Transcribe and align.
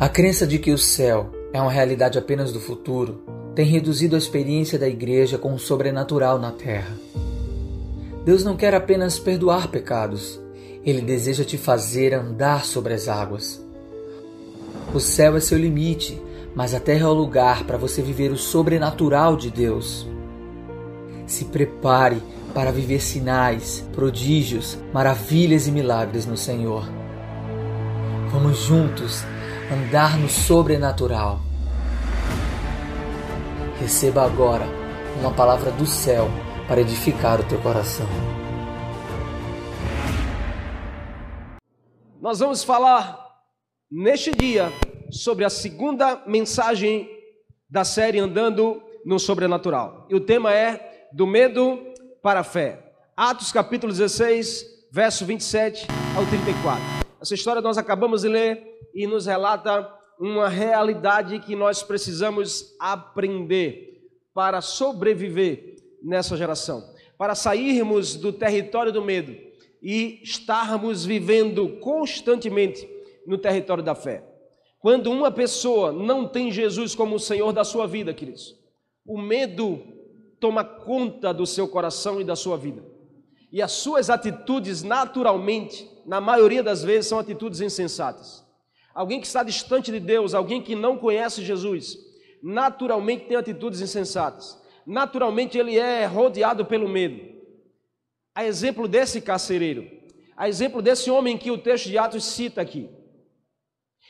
A 0.00 0.08
crença 0.08 0.46
de 0.46 0.58
que 0.58 0.72
o 0.72 0.78
céu 0.78 1.30
é 1.52 1.60
uma 1.60 1.70
realidade 1.70 2.18
apenas 2.18 2.54
do 2.54 2.58
futuro 2.58 3.20
tem 3.54 3.66
reduzido 3.66 4.14
a 4.14 4.18
experiência 4.18 4.78
da 4.78 4.88
igreja 4.88 5.36
com 5.36 5.52
o 5.52 5.58
sobrenatural 5.58 6.38
na 6.38 6.50
terra. 6.50 6.96
Deus 8.24 8.42
não 8.42 8.56
quer 8.56 8.74
apenas 8.74 9.18
perdoar 9.18 9.68
pecados, 9.68 10.40
ele 10.86 11.02
deseja 11.02 11.44
te 11.44 11.58
fazer 11.58 12.14
andar 12.14 12.64
sobre 12.64 12.94
as 12.94 13.08
águas. 13.08 13.62
O 14.94 14.98
céu 14.98 15.36
é 15.36 15.40
seu 15.40 15.58
limite, 15.58 16.18
mas 16.54 16.74
a 16.74 16.80
terra 16.80 17.04
é 17.04 17.08
o 17.08 17.12
lugar 17.12 17.64
para 17.64 17.76
você 17.76 18.00
viver 18.00 18.32
o 18.32 18.38
sobrenatural 18.38 19.36
de 19.36 19.50
Deus. 19.50 20.08
Se 21.26 21.44
prepare 21.44 22.22
para 22.54 22.72
viver 22.72 23.02
sinais, 23.02 23.86
prodígios, 23.92 24.78
maravilhas 24.94 25.66
e 25.66 25.70
milagres 25.70 26.24
no 26.24 26.38
Senhor. 26.38 26.88
Vamos 28.30 28.60
juntos 28.60 29.22
andar 29.70 30.18
no 30.18 30.28
sobrenatural. 30.28 31.40
Receba 33.78 34.24
agora 34.24 34.66
uma 35.20 35.32
palavra 35.32 35.70
do 35.70 35.86
céu 35.86 36.28
para 36.66 36.80
edificar 36.80 37.40
o 37.40 37.44
teu 37.44 37.60
coração. 37.60 38.06
Nós 42.20 42.40
vamos 42.40 42.64
falar 42.64 43.18
neste 43.90 44.32
dia 44.32 44.72
sobre 45.10 45.44
a 45.44 45.50
segunda 45.50 46.22
mensagem 46.26 47.08
da 47.68 47.84
série 47.84 48.18
Andando 48.18 48.82
no 49.04 49.18
Sobrenatural. 49.18 50.06
E 50.10 50.14
o 50.14 50.20
tema 50.20 50.52
é 50.52 51.08
do 51.12 51.26
medo 51.26 51.78
para 52.22 52.40
a 52.40 52.44
fé. 52.44 52.92
Atos 53.16 53.52
capítulo 53.52 53.92
16, 53.92 54.64
verso 54.92 55.24
27 55.24 55.86
ao 56.16 56.26
34. 56.26 57.09
Essa 57.20 57.34
história 57.34 57.60
nós 57.60 57.76
acabamos 57.76 58.22
de 58.22 58.28
ler 58.28 58.80
e 58.94 59.06
nos 59.06 59.26
relata 59.26 59.92
uma 60.18 60.48
realidade 60.48 61.38
que 61.40 61.54
nós 61.54 61.82
precisamos 61.82 62.74
aprender 62.78 64.08
para 64.32 64.60
sobreviver 64.62 65.76
nessa 66.02 66.36
geração, 66.36 66.82
para 67.18 67.34
sairmos 67.34 68.16
do 68.16 68.32
território 68.32 68.92
do 68.92 69.04
medo 69.04 69.36
e 69.82 70.20
estarmos 70.22 71.04
vivendo 71.04 71.78
constantemente 71.80 72.88
no 73.26 73.36
território 73.36 73.82
da 73.82 73.94
fé. 73.94 74.24
Quando 74.78 75.10
uma 75.10 75.30
pessoa 75.30 75.92
não 75.92 76.26
tem 76.26 76.50
Jesus 76.50 76.94
como 76.94 77.16
o 77.16 77.20
Senhor 77.20 77.52
da 77.52 77.64
sua 77.64 77.86
vida, 77.86 78.14
queridos, 78.14 78.58
o 79.06 79.20
medo 79.20 79.82
toma 80.38 80.64
conta 80.64 81.34
do 81.34 81.46
seu 81.46 81.68
coração 81.68 82.18
e 82.18 82.24
da 82.24 82.34
sua 82.34 82.56
vida. 82.56 82.82
E 83.52 83.60
as 83.60 83.72
suas 83.72 84.08
atitudes, 84.08 84.82
naturalmente, 84.82 85.88
na 86.06 86.20
maioria 86.20 86.62
das 86.62 86.82
vezes, 86.82 87.08
são 87.08 87.18
atitudes 87.18 87.60
insensatas. 87.60 88.44
Alguém 88.94 89.20
que 89.20 89.26
está 89.26 89.42
distante 89.42 89.90
de 89.90 89.98
Deus, 90.00 90.34
alguém 90.34 90.62
que 90.62 90.74
não 90.74 90.96
conhece 90.96 91.44
Jesus, 91.44 91.96
naturalmente 92.42 93.26
tem 93.26 93.36
atitudes 93.36 93.80
insensatas. 93.80 94.60
Naturalmente 94.86 95.58
ele 95.58 95.78
é 95.78 96.06
rodeado 96.06 96.64
pelo 96.64 96.88
medo. 96.88 97.20
A 98.34 98.44
exemplo 98.44 98.88
desse 98.88 99.20
carcereiro, 99.20 99.88
a 100.36 100.48
exemplo 100.48 100.80
desse 100.80 101.10
homem 101.10 101.36
que 101.36 101.50
o 101.50 101.58
texto 101.58 101.88
de 101.88 101.98
Atos 101.98 102.24
cita 102.24 102.60
aqui. 102.60 102.88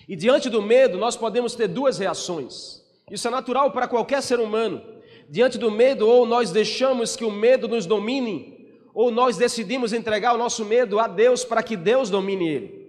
E 0.09 0.15
diante 0.17 0.49
do 0.49 0.63
medo, 0.63 0.99
nós 0.99 1.17
podemos 1.17 1.55
ter 1.55 1.69
duas 1.69 1.99
reações. 1.99 2.83
Isso 3.11 3.27
é 3.27 3.31
natural 3.31 3.73
para 3.73 3.89
qualquer 3.89 4.23
ser 4.23 4.39
humano. 4.39 4.83
Diante 5.29 5.59
do 5.59 5.71
medo, 5.71 6.09
ou 6.09 6.27
nós 6.27 6.51
deixamos 6.51 7.17
que 7.17 7.25
o 7.25 7.31
medo 7.31 7.69
nos 7.69 7.87
domine, 7.87 8.60
ou 8.95 9.11
nós 9.11 9.37
decidimos 9.37 9.93
entregar 9.93 10.35
o 10.35 10.39
nosso 10.39 10.65
medo 10.65 10.99
a 10.99 11.07
Deus 11.07 11.45
para 11.45 11.63
que 11.63 11.77
Deus 11.77 12.11
domine 12.11 12.49
ele. 12.49 12.81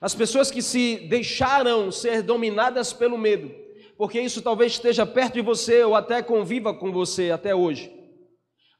As 0.00 0.14
pessoas 0.14 0.50
que 0.50 0.62
se 0.62 0.96
deixaram 1.08 1.90
ser 1.92 2.22
dominadas 2.22 2.92
pelo 2.92 3.18
medo, 3.18 3.50
porque 3.96 4.20
isso 4.20 4.40
talvez 4.40 4.72
esteja 4.72 5.04
perto 5.04 5.34
de 5.34 5.42
você 5.42 5.84
ou 5.84 5.94
até 5.94 6.22
conviva 6.22 6.72
com 6.72 6.90
você 6.90 7.30
até 7.30 7.54
hoje. 7.54 7.92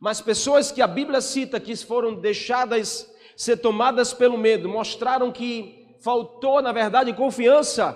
Mas 0.00 0.20
pessoas 0.20 0.72
que 0.72 0.80
a 0.80 0.86
Bíblia 0.86 1.20
cita 1.20 1.60
que 1.60 1.76
foram 1.76 2.14
deixadas 2.14 3.10
ser 3.36 3.58
tomadas 3.58 4.12
pelo 4.12 4.38
medo, 4.38 4.68
mostraram 4.68 5.30
que 5.30 5.94
faltou, 6.02 6.62
na 6.62 6.72
verdade, 6.72 7.12
confiança 7.12 7.92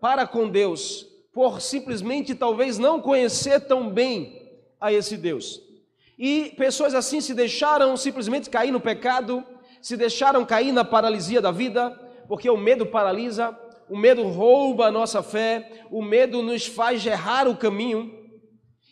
para 0.00 0.26
com 0.26 0.48
Deus, 0.48 1.06
por 1.32 1.60
simplesmente 1.60 2.34
talvez 2.34 2.78
não 2.78 3.00
conhecer 3.00 3.60
tão 3.60 3.88
bem 3.88 4.40
a 4.80 4.92
esse 4.92 5.16
Deus. 5.16 5.63
E 6.18 6.54
pessoas 6.56 6.94
assim 6.94 7.20
se 7.20 7.34
deixaram 7.34 7.96
simplesmente 7.96 8.48
cair 8.48 8.70
no 8.70 8.80
pecado, 8.80 9.44
se 9.82 9.96
deixaram 9.96 10.44
cair 10.44 10.72
na 10.72 10.84
paralisia 10.84 11.40
da 11.40 11.50
vida, 11.50 11.90
porque 12.28 12.48
o 12.48 12.56
medo 12.56 12.86
paralisa, 12.86 13.58
o 13.88 13.98
medo 13.98 14.22
rouba 14.28 14.86
a 14.86 14.90
nossa 14.90 15.22
fé, 15.22 15.84
o 15.90 16.02
medo 16.02 16.42
nos 16.42 16.66
faz 16.66 17.04
errar 17.04 17.48
o 17.48 17.56
caminho. 17.56 18.22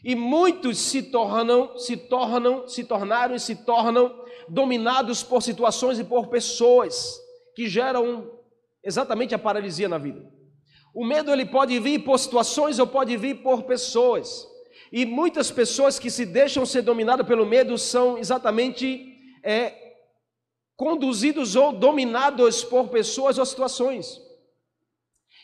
E 0.05 0.17
muitos 0.17 0.79
se 0.79 1.03
tornam, 1.03 1.79
se 1.79 1.97
tornam, 1.97 2.67
se 2.67 2.83
tornaram 2.85 3.37
e 3.37 3.41
se 3.41 3.55
tornam 3.55 4.13
dominados 4.49 5.23
por 5.23 5.43
situações 5.43 5.99
e 5.99 6.05
por 6.05 6.27
pessoas 6.27 7.21
que 7.55 7.69
geram 7.69 8.29
exatamente 8.83 9.35
a 9.35 9.39
paralisia 9.39 9.89
na 9.89 9.99
vida. 9.99 10.29
O 10.95 11.07
medo 11.07 11.31
ele 11.31 11.47
pode 11.47 11.79
vir 11.79 12.01
por 12.01 12.19
situações 12.19 12.79
ou 12.79 12.87
pode 12.87 13.17
vir 13.17 13.43
por 13.43 13.63
pessoas. 13.63 14.47
E 14.93 15.07
muitas 15.07 15.51
pessoas 15.51 15.99
que 15.99 16.11
se 16.11 16.27
deixam 16.27 16.67
ser 16.67 16.83
dominadas 16.83 17.27
pelo 17.27 17.47
medo 17.47 17.79
são 17.79 18.19
exatamente 18.19 19.17
é, 19.43 19.73
conduzidos 20.77 21.57
ou 21.57 21.73
dominados 21.73 22.63
por 22.63 22.89
pessoas 22.89 23.39
ou 23.39 23.47
situações. 23.47 24.21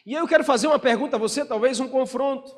E 0.04 0.12
eu 0.12 0.28
quero 0.28 0.44
fazer 0.44 0.66
uma 0.66 0.78
pergunta 0.78 1.16
a 1.16 1.19
você, 1.19 1.47
talvez 1.47 1.81
um 1.81 1.88
confronto. 1.88 2.54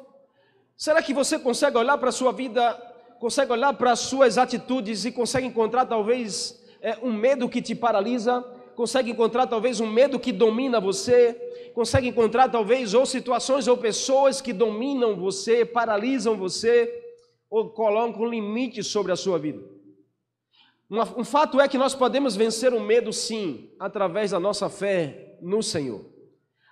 Será 0.76 1.00
que 1.00 1.14
você 1.14 1.38
consegue 1.38 1.76
olhar 1.78 1.96
para 1.96 2.08
a 2.08 2.12
sua 2.12 2.32
vida, 2.32 2.72
consegue 3.20 3.52
olhar 3.52 3.72
para 3.74 3.92
as 3.92 4.00
suas 4.00 4.36
atitudes 4.36 5.04
e 5.04 5.12
consegue 5.12 5.46
encontrar 5.46 5.86
talvez 5.86 6.60
é, 6.82 6.98
um 7.02 7.12
medo 7.12 7.48
que 7.48 7.62
te 7.62 7.74
paralisa? 7.74 8.42
Consegue 8.74 9.12
encontrar 9.12 9.46
talvez 9.46 9.78
um 9.78 9.86
medo 9.86 10.18
que 10.18 10.32
domina 10.32 10.80
você? 10.80 11.38
Consegue 11.74 12.08
encontrar 12.08 12.48
talvez 12.48 12.94
ou 12.94 13.06
situações 13.06 13.68
ou 13.68 13.76
pessoas 13.76 14.40
que 14.40 14.52
dominam 14.52 15.16
você, 15.16 15.64
paralisam 15.64 16.36
você 16.36 16.92
ou 17.48 17.70
colocam 17.70 18.24
limites 18.24 18.86
sobre 18.86 19.12
a 19.12 19.16
sua 19.16 19.38
vida? 19.38 19.62
Um 20.90 21.24
fato 21.24 21.60
é 21.60 21.68
que 21.68 21.78
nós 21.78 21.94
podemos 21.94 22.34
vencer 22.34 22.74
o 22.74 22.80
medo, 22.80 23.12
sim, 23.12 23.70
através 23.78 24.32
da 24.32 24.40
nossa 24.40 24.68
fé 24.68 25.38
no 25.40 25.62
Senhor. 25.62 26.04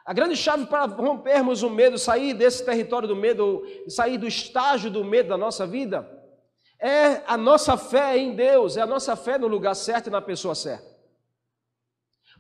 A 0.04 0.12
grande 0.12 0.36
chave 0.36 0.66
para 0.66 0.86
rompermos 0.86 1.62
o 1.62 1.70
medo, 1.70 1.97
sair 1.98 2.34
desse 2.34 2.65
território 2.65 3.06
do 3.06 3.15
medo, 3.15 3.62
sair 3.86 4.19
do 4.19 4.26
estágio 4.26 4.91
do 4.91 5.04
medo 5.04 5.28
da 5.28 5.36
nossa 5.36 5.66
vida, 5.66 6.09
é 6.80 7.22
a 7.26 7.36
nossa 7.36 7.76
fé 7.76 8.16
em 8.16 8.34
Deus, 8.34 8.76
é 8.76 8.80
a 8.80 8.86
nossa 8.86 9.15
fé 9.15 9.38
no 9.38 9.47
lugar 9.47 9.75
certo 9.75 10.09
e 10.09 10.10
na 10.10 10.20
pessoa 10.20 10.54
certa. 10.54 10.97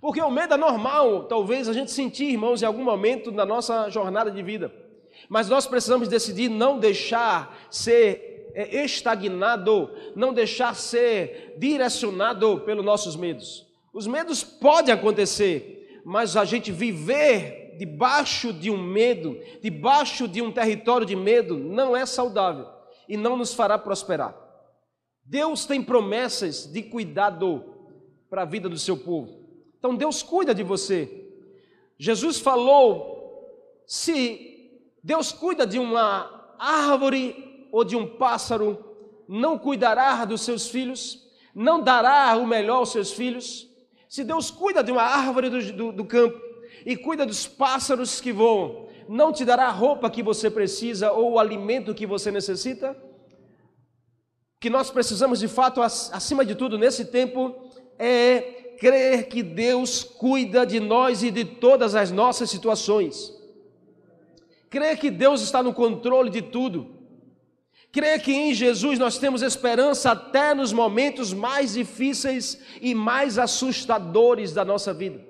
Porque 0.00 0.20
o 0.20 0.30
medo 0.30 0.54
é 0.54 0.56
normal, 0.56 1.24
talvez 1.24 1.68
a 1.68 1.72
gente 1.72 1.90
sentir, 1.90 2.26
irmãos, 2.26 2.62
em 2.62 2.66
algum 2.66 2.84
momento 2.84 3.30
da 3.32 3.44
nossa 3.44 3.90
jornada 3.90 4.30
de 4.30 4.42
vida. 4.42 4.72
Mas 5.28 5.48
nós 5.48 5.66
precisamos 5.66 6.08
decidir 6.08 6.48
não 6.48 6.78
deixar 6.78 7.66
ser 7.70 8.50
é, 8.54 8.84
estagnado, 8.84 9.90
não 10.14 10.32
deixar 10.32 10.74
ser 10.74 11.56
direcionado 11.58 12.60
pelos 12.60 12.84
nossos 12.84 13.16
medos. 13.16 13.66
Os 13.92 14.06
medos 14.06 14.44
podem 14.44 14.94
acontecer, 14.94 16.00
mas 16.04 16.36
a 16.36 16.44
gente 16.44 16.70
viver 16.70 17.76
debaixo 17.78 18.52
de 18.52 18.70
um 18.70 18.80
medo, 18.80 19.38
debaixo 19.62 20.28
de 20.28 20.42
um 20.42 20.52
território 20.52 21.06
de 21.06 21.16
medo, 21.16 21.56
não 21.56 21.96
é 21.96 22.04
saudável 22.06 22.66
e 23.08 23.16
não 23.16 23.36
nos 23.36 23.54
fará 23.54 23.78
prosperar. 23.78 24.36
Deus 25.24 25.66
tem 25.66 25.82
promessas 25.82 26.66
de 26.66 26.82
cuidado 26.82 27.64
para 28.30 28.42
a 28.42 28.46
vida 28.46 28.68
do 28.68 28.78
seu 28.78 28.96
povo. 28.96 29.37
Então 29.78 29.94
Deus 29.94 30.22
cuida 30.22 30.54
de 30.54 30.62
você. 30.62 31.26
Jesus 31.98 32.38
falou: 32.38 33.82
se 33.86 34.70
Deus 35.02 35.32
cuida 35.32 35.66
de 35.66 35.78
uma 35.78 36.54
árvore 36.58 37.68
ou 37.70 37.84
de 37.84 37.96
um 37.96 38.06
pássaro, 38.16 38.96
não 39.26 39.58
cuidará 39.58 40.24
dos 40.24 40.42
seus 40.42 40.68
filhos, 40.68 41.28
não 41.54 41.80
dará 41.80 42.36
o 42.36 42.46
melhor 42.46 42.78
aos 42.78 42.92
seus 42.92 43.12
filhos. 43.12 43.68
Se 44.08 44.24
Deus 44.24 44.50
cuida 44.50 44.82
de 44.82 44.90
uma 44.90 45.02
árvore 45.02 45.50
do, 45.50 45.72
do, 45.72 45.92
do 45.92 46.04
campo 46.04 46.40
e 46.84 46.96
cuida 46.96 47.26
dos 47.26 47.46
pássaros 47.46 48.20
que 48.20 48.32
voam, 48.32 48.88
não 49.08 49.32
te 49.32 49.44
dará 49.44 49.66
a 49.66 49.72
roupa 49.72 50.10
que 50.10 50.22
você 50.22 50.50
precisa 50.50 51.12
ou 51.12 51.32
o 51.32 51.38
alimento 51.38 51.94
que 51.94 52.06
você 52.06 52.30
necessita? 52.30 52.96
que 54.60 54.68
nós 54.68 54.90
precisamos 54.90 55.38
de 55.38 55.48
fato, 55.48 55.80
acima 55.80 56.44
de 56.44 56.54
tudo, 56.54 56.76
nesse 56.76 57.04
tempo, 57.04 57.54
é 57.98 58.57
crer 58.78 59.28
que 59.28 59.42
Deus 59.42 60.02
cuida 60.04 60.64
de 60.64 60.80
nós 60.80 61.22
e 61.22 61.30
de 61.30 61.44
todas 61.44 61.94
as 61.94 62.10
nossas 62.10 62.48
situações. 62.50 63.32
Crer 64.70 64.98
que 64.98 65.10
Deus 65.10 65.40
está 65.40 65.62
no 65.62 65.72
controle 65.72 66.30
de 66.30 66.42
tudo. 66.42 66.98
Crer 67.90 68.20
que 68.22 68.32
em 68.32 68.52
Jesus 68.54 68.98
nós 68.98 69.18
temos 69.18 69.40
esperança 69.42 70.12
até 70.12 70.54
nos 70.54 70.72
momentos 70.72 71.32
mais 71.32 71.72
difíceis 71.72 72.60
e 72.80 72.94
mais 72.94 73.38
assustadores 73.38 74.52
da 74.52 74.64
nossa 74.64 74.92
vida. 74.92 75.26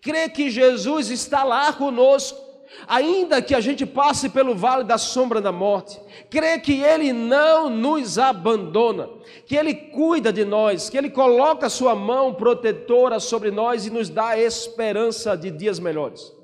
Crer 0.00 0.30
que 0.30 0.48
Jesus 0.48 1.10
está 1.10 1.42
lá 1.42 1.72
conosco, 1.72 2.38
ainda 2.86 3.42
que 3.42 3.54
a 3.54 3.60
gente 3.60 3.84
passe 3.84 4.28
pelo 4.28 4.54
vale 4.54 4.84
da 4.84 4.98
sombra 4.98 5.40
da 5.40 5.52
morte, 5.52 6.00
crê 6.30 6.58
que 6.58 6.80
Ele 6.80 7.12
não 7.12 7.68
nos 7.68 8.18
abandona, 8.18 9.08
que 9.46 9.56
Ele 9.56 9.74
cuida 9.74 10.32
de 10.32 10.44
nós, 10.44 10.88
que 10.88 10.96
Ele 10.96 11.10
coloca 11.10 11.68
Sua 11.68 11.94
mão 11.94 12.34
protetora 12.34 13.20
sobre 13.20 13.50
nós 13.50 13.86
e 13.86 13.90
nos 13.90 14.08
dá 14.08 14.38
esperança 14.38 15.36
de 15.36 15.50
dias 15.50 15.78
melhores. 15.78 16.34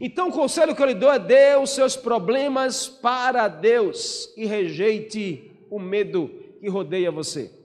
Então, 0.00 0.28
o 0.28 0.32
conselho 0.32 0.74
que 0.74 0.82
eu 0.82 0.86
lhe 0.86 0.94
dou 0.94 1.12
é: 1.12 1.18
dê 1.18 1.56
os 1.56 1.70
seus 1.70 1.96
problemas 1.96 2.88
para 2.88 3.48
Deus 3.48 4.32
e 4.36 4.44
rejeite 4.44 5.50
o 5.70 5.78
medo 5.78 6.28
que 6.60 6.68
rodeia 6.68 7.10
você. 7.10 7.55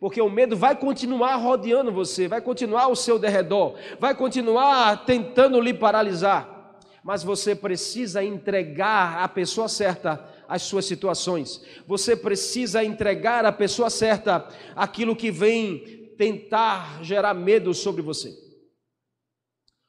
Porque 0.00 0.20
o 0.20 0.30
medo 0.30 0.56
vai 0.56 0.74
continuar 0.74 1.36
rodeando 1.36 1.92
você, 1.92 2.26
vai 2.26 2.40
continuar 2.40 2.84
ao 2.84 2.96
seu 2.96 3.18
derredor, 3.18 3.74
vai 3.98 4.14
continuar 4.14 5.04
tentando 5.04 5.60
lhe 5.60 5.74
paralisar. 5.74 6.78
Mas 7.04 7.22
você 7.22 7.54
precisa 7.54 8.24
entregar 8.24 9.22
à 9.22 9.28
pessoa 9.28 9.68
certa 9.68 10.26
as 10.48 10.62
suas 10.62 10.86
situações. 10.86 11.62
Você 11.86 12.16
precisa 12.16 12.82
entregar 12.82 13.44
à 13.44 13.52
pessoa 13.52 13.90
certa 13.90 14.48
aquilo 14.74 15.14
que 15.14 15.30
vem 15.30 16.14
tentar 16.16 17.04
gerar 17.04 17.34
medo 17.34 17.74
sobre 17.74 18.00
você. 18.00 18.34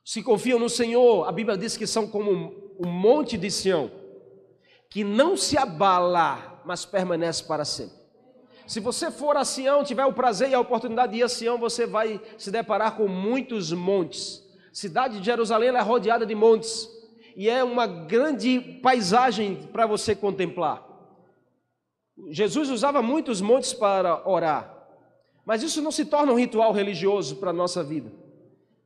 Se 0.04 0.22
confiam 0.22 0.60
no 0.60 0.70
Senhor, 0.70 1.28
a 1.28 1.32
Bíblia 1.32 1.58
diz 1.58 1.78
que 1.78 1.88
são 1.88 2.06
como 2.06 2.76
um 2.78 2.88
monte 2.88 3.38
de 3.38 3.50
Sião, 3.50 3.90
que 4.90 5.06
não 5.06 5.38
se 5.38 5.58
abala, 5.58 6.62
mas 6.66 6.86
permanece 6.86 7.44
para 7.44 7.64
sempre. 7.64 8.01
Se 8.72 8.80
você 8.80 9.12
for 9.12 9.36
a 9.36 9.44
Sião, 9.44 9.84
tiver 9.84 10.06
o 10.06 10.14
prazer 10.14 10.50
e 10.50 10.54
a 10.54 10.60
oportunidade 10.62 11.12
de 11.12 11.20
ir 11.20 11.24
a 11.24 11.28
Sião, 11.28 11.58
você 11.58 11.86
vai 11.86 12.22
se 12.38 12.50
deparar 12.50 12.96
com 12.96 13.06
muitos 13.06 13.74
montes. 13.74 14.42
Cidade 14.72 15.20
de 15.20 15.26
Jerusalém 15.26 15.68
é 15.68 15.82
rodeada 15.82 16.26
de 16.26 16.34
montes 16.34 16.90
e 17.36 17.50
é 17.50 17.66
uma 17.66 17.86
grande 17.86 18.62
paisagem 18.82 19.68
para 19.74 19.86
você 19.86 20.16
contemplar. 20.16 20.88
Jesus 22.30 22.70
usava 22.70 23.02
muitos 23.02 23.42
montes 23.42 23.74
para 23.74 24.26
orar, 24.26 24.74
mas 25.46 25.64
isso 25.64 25.82
não 25.82 25.92
se 25.92 26.06
torna 26.06 26.32
um 26.32 26.40
ritual 26.40 26.72
religioso 26.72 27.36
para 27.36 27.50
a 27.50 27.54
nossa 27.54 27.84
vida. 27.84 28.10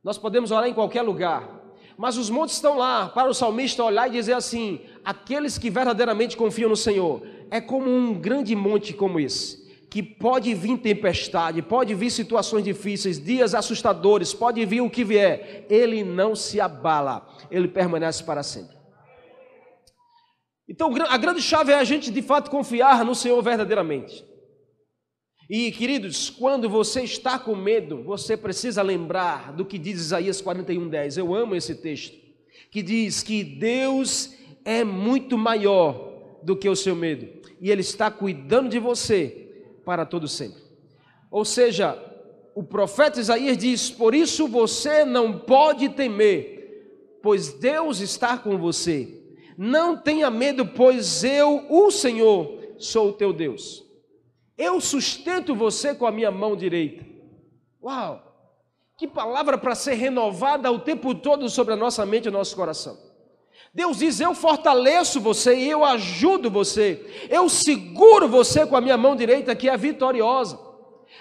Nós 0.02 0.18
podemos 0.18 0.50
orar 0.50 0.68
em 0.68 0.74
qualquer 0.74 1.02
lugar, 1.02 1.48
mas 1.96 2.18
os 2.18 2.28
montes 2.28 2.56
estão 2.56 2.76
lá 2.76 3.08
para 3.08 3.30
o 3.30 3.34
salmista 3.34 3.84
olhar 3.84 4.08
e 4.08 4.14
dizer 4.14 4.32
assim: 4.32 4.80
aqueles 5.04 5.56
que 5.56 5.70
verdadeiramente 5.70 6.36
confiam 6.36 6.70
no 6.70 6.76
Senhor, 6.76 7.22
é 7.52 7.60
como 7.60 7.88
um 7.88 8.14
grande 8.14 8.56
monte 8.56 8.92
como 8.92 9.20
esse 9.20 9.64
que 9.88 10.02
pode 10.02 10.52
vir 10.54 10.78
tempestade, 10.78 11.62
pode 11.62 11.94
vir 11.94 12.10
situações 12.10 12.64
difíceis, 12.64 13.22
dias 13.22 13.54
assustadores, 13.54 14.34
pode 14.34 14.64
vir 14.64 14.80
o 14.80 14.90
que 14.90 15.04
vier, 15.04 15.66
ele 15.70 16.02
não 16.02 16.34
se 16.34 16.60
abala, 16.60 17.26
ele 17.50 17.68
permanece 17.68 18.22
para 18.24 18.42
sempre. 18.42 18.76
Então, 20.68 20.92
a 21.08 21.16
grande 21.16 21.40
chave 21.40 21.72
é 21.72 21.76
a 21.76 21.84
gente 21.84 22.10
de 22.10 22.20
fato 22.20 22.50
confiar 22.50 23.04
no 23.04 23.14
Senhor 23.14 23.40
verdadeiramente. 23.40 24.24
E, 25.48 25.70
queridos, 25.70 26.28
quando 26.28 26.68
você 26.68 27.02
está 27.02 27.38
com 27.38 27.54
medo, 27.54 28.02
você 28.02 28.36
precisa 28.36 28.82
lembrar 28.82 29.52
do 29.52 29.64
que 29.64 29.78
diz 29.78 30.00
Isaías 30.00 30.42
41:10. 30.42 31.16
Eu 31.16 31.32
amo 31.32 31.54
esse 31.54 31.76
texto, 31.76 32.16
que 32.72 32.82
diz 32.82 33.22
que 33.22 33.44
Deus 33.44 34.34
é 34.64 34.82
muito 34.82 35.38
maior 35.38 36.40
do 36.42 36.56
que 36.56 36.68
o 36.68 36.74
seu 36.74 36.96
medo, 36.96 37.28
e 37.60 37.70
ele 37.70 37.80
está 37.80 38.10
cuidando 38.10 38.68
de 38.68 38.80
você 38.80 39.45
para 39.86 40.04
todo 40.04 40.26
sempre. 40.26 40.60
Ou 41.30 41.44
seja, 41.44 41.96
o 42.56 42.62
profeta 42.62 43.20
Isaías 43.20 43.56
diz: 43.56 43.88
Por 43.88 44.14
isso 44.14 44.48
você 44.48 45.04
não 45.04 45.38
pode 45.38 45.88
temer, 45.90 47.18
pois 47.22 47.52
Deus 47.52 48.00
está 48.00 48.36
com 48.36 48.58
você. 48.58 49.22
Não 49.56 49.96
tenha 49.96 50.28
medo, 50.28 50.66
pois 50.66 51.22
eu, 51.24 51.66
o 51.70 51.90
Senhor, 51.90 52.74
sou 52.76 53.10
o 53.10 53.12
teu 53.12 53.32
Deus. 53.32 53.84
Eu 54.58 54.80
sustento 54.80 55.54
você 55.54 55.94
com 55.94 56.04
a 56.04 56.12
minha 56.12 56.30
mão 56.30 56.56
direita. 56.56 57.06
Uau! 57.82 58.22
Que 58.98 59.06
palavra 59.06 59.56
para 59.56 59.74
ser 59.74 59.94
renovada 59.94 60.72
o 60.72 60.80
tempo 60.80 61.14
todo 61.14 61.48
sobre 61.48 61.74
a 61.74 61.76
nossa 61.76 62.04
mente 62.04 62.24
e 62.24 62.28
o 62.28 62.32
nosso 62.32 62.56
coração. 62.56 63.05
Deus 63.76 63.98
diz: 63.98 64.20
Eu 64.20 64.34
fortaleço 64.34 65.20
você 65.20 65.54
e 65.54 65.68
eu 65.68 65.84
ajudo 65.84 66.50
você, 66.50 67.04
eu 67.28 67.46
seguro 67.46 68.26
você 68.26 68.64
com 68.64 68.74
a 68.74 68.80
minha 68.80 68.96
mão 68.96 69.14
direita 69.14 69.54
que 69.54 69.68
é 69.68 69.76
vitoriosa. 69.76 70.58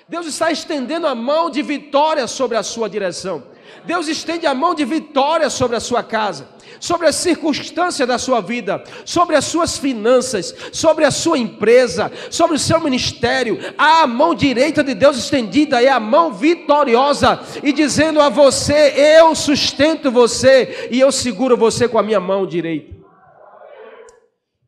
Deus 0.07 0.25
está 0.25 0.50
estendendo 0.50 1.06
a 1.06 1.13
mão 1.13 1.50
de 1.50 1.62
vitória 1.62 2.25
sobre 2.28 2.56
a 2.56 2.63
sua 2.63 2.88
direção. 2.88 3.44
Deus 3.86 4.08
estende 4.08 4.46
a 4.46 4.54
mão 4.54 4.74
de 4.74 4.84
vitória 4.84 5.50
sobre 5.50 5.76
a 5.78 5.80
sua 5.80 6.02
casa, 6.04 6.48
sobre 6.80 7.08
as 7.08 7.16
circunstâncias 7.16 8.08
da 8.08 8.18
sua 8.18 8.42
vida, 8.42 8.84
sobre 9.06 9.36
as 9.36 9.46
suas 9.46 9.78
finanças, 9.78 10.54
sobre 10.72 11.06
a 11.06 11.12
sua 11.12 11.38
empresa, 11.38 12.12
sobre 12.30 12.56
o 12.56 12.60
seu 12.60 12.80
ministério. 12.80 13.60
A 13.78 14.08
mão 14.08 14.34
direita 14.34 14.84
de 14.84 14.94
Deus 14.94 15.18
estendida 15.18 15.82
é 15.82 15.90
a 15.90 16.00
mão 16.00 16.34
vitoriosa 16.34 17.40
e 17.64 17.72
dizendo 17.72 18.22
a 18.22 18.30
você: 18.30 18.94
Eu 19.18 19.36
sustento 19.36 20.12
você 20.12 20.90
e 20.92 21.00
eu 21.00 21.12
seguro 21.12 21.56
você 21.56 21.88
com 21.88 22.00
a 22.00 22.04
minha 22.04 22.20
mão 22.20 22.46
direita. 22.46 22.96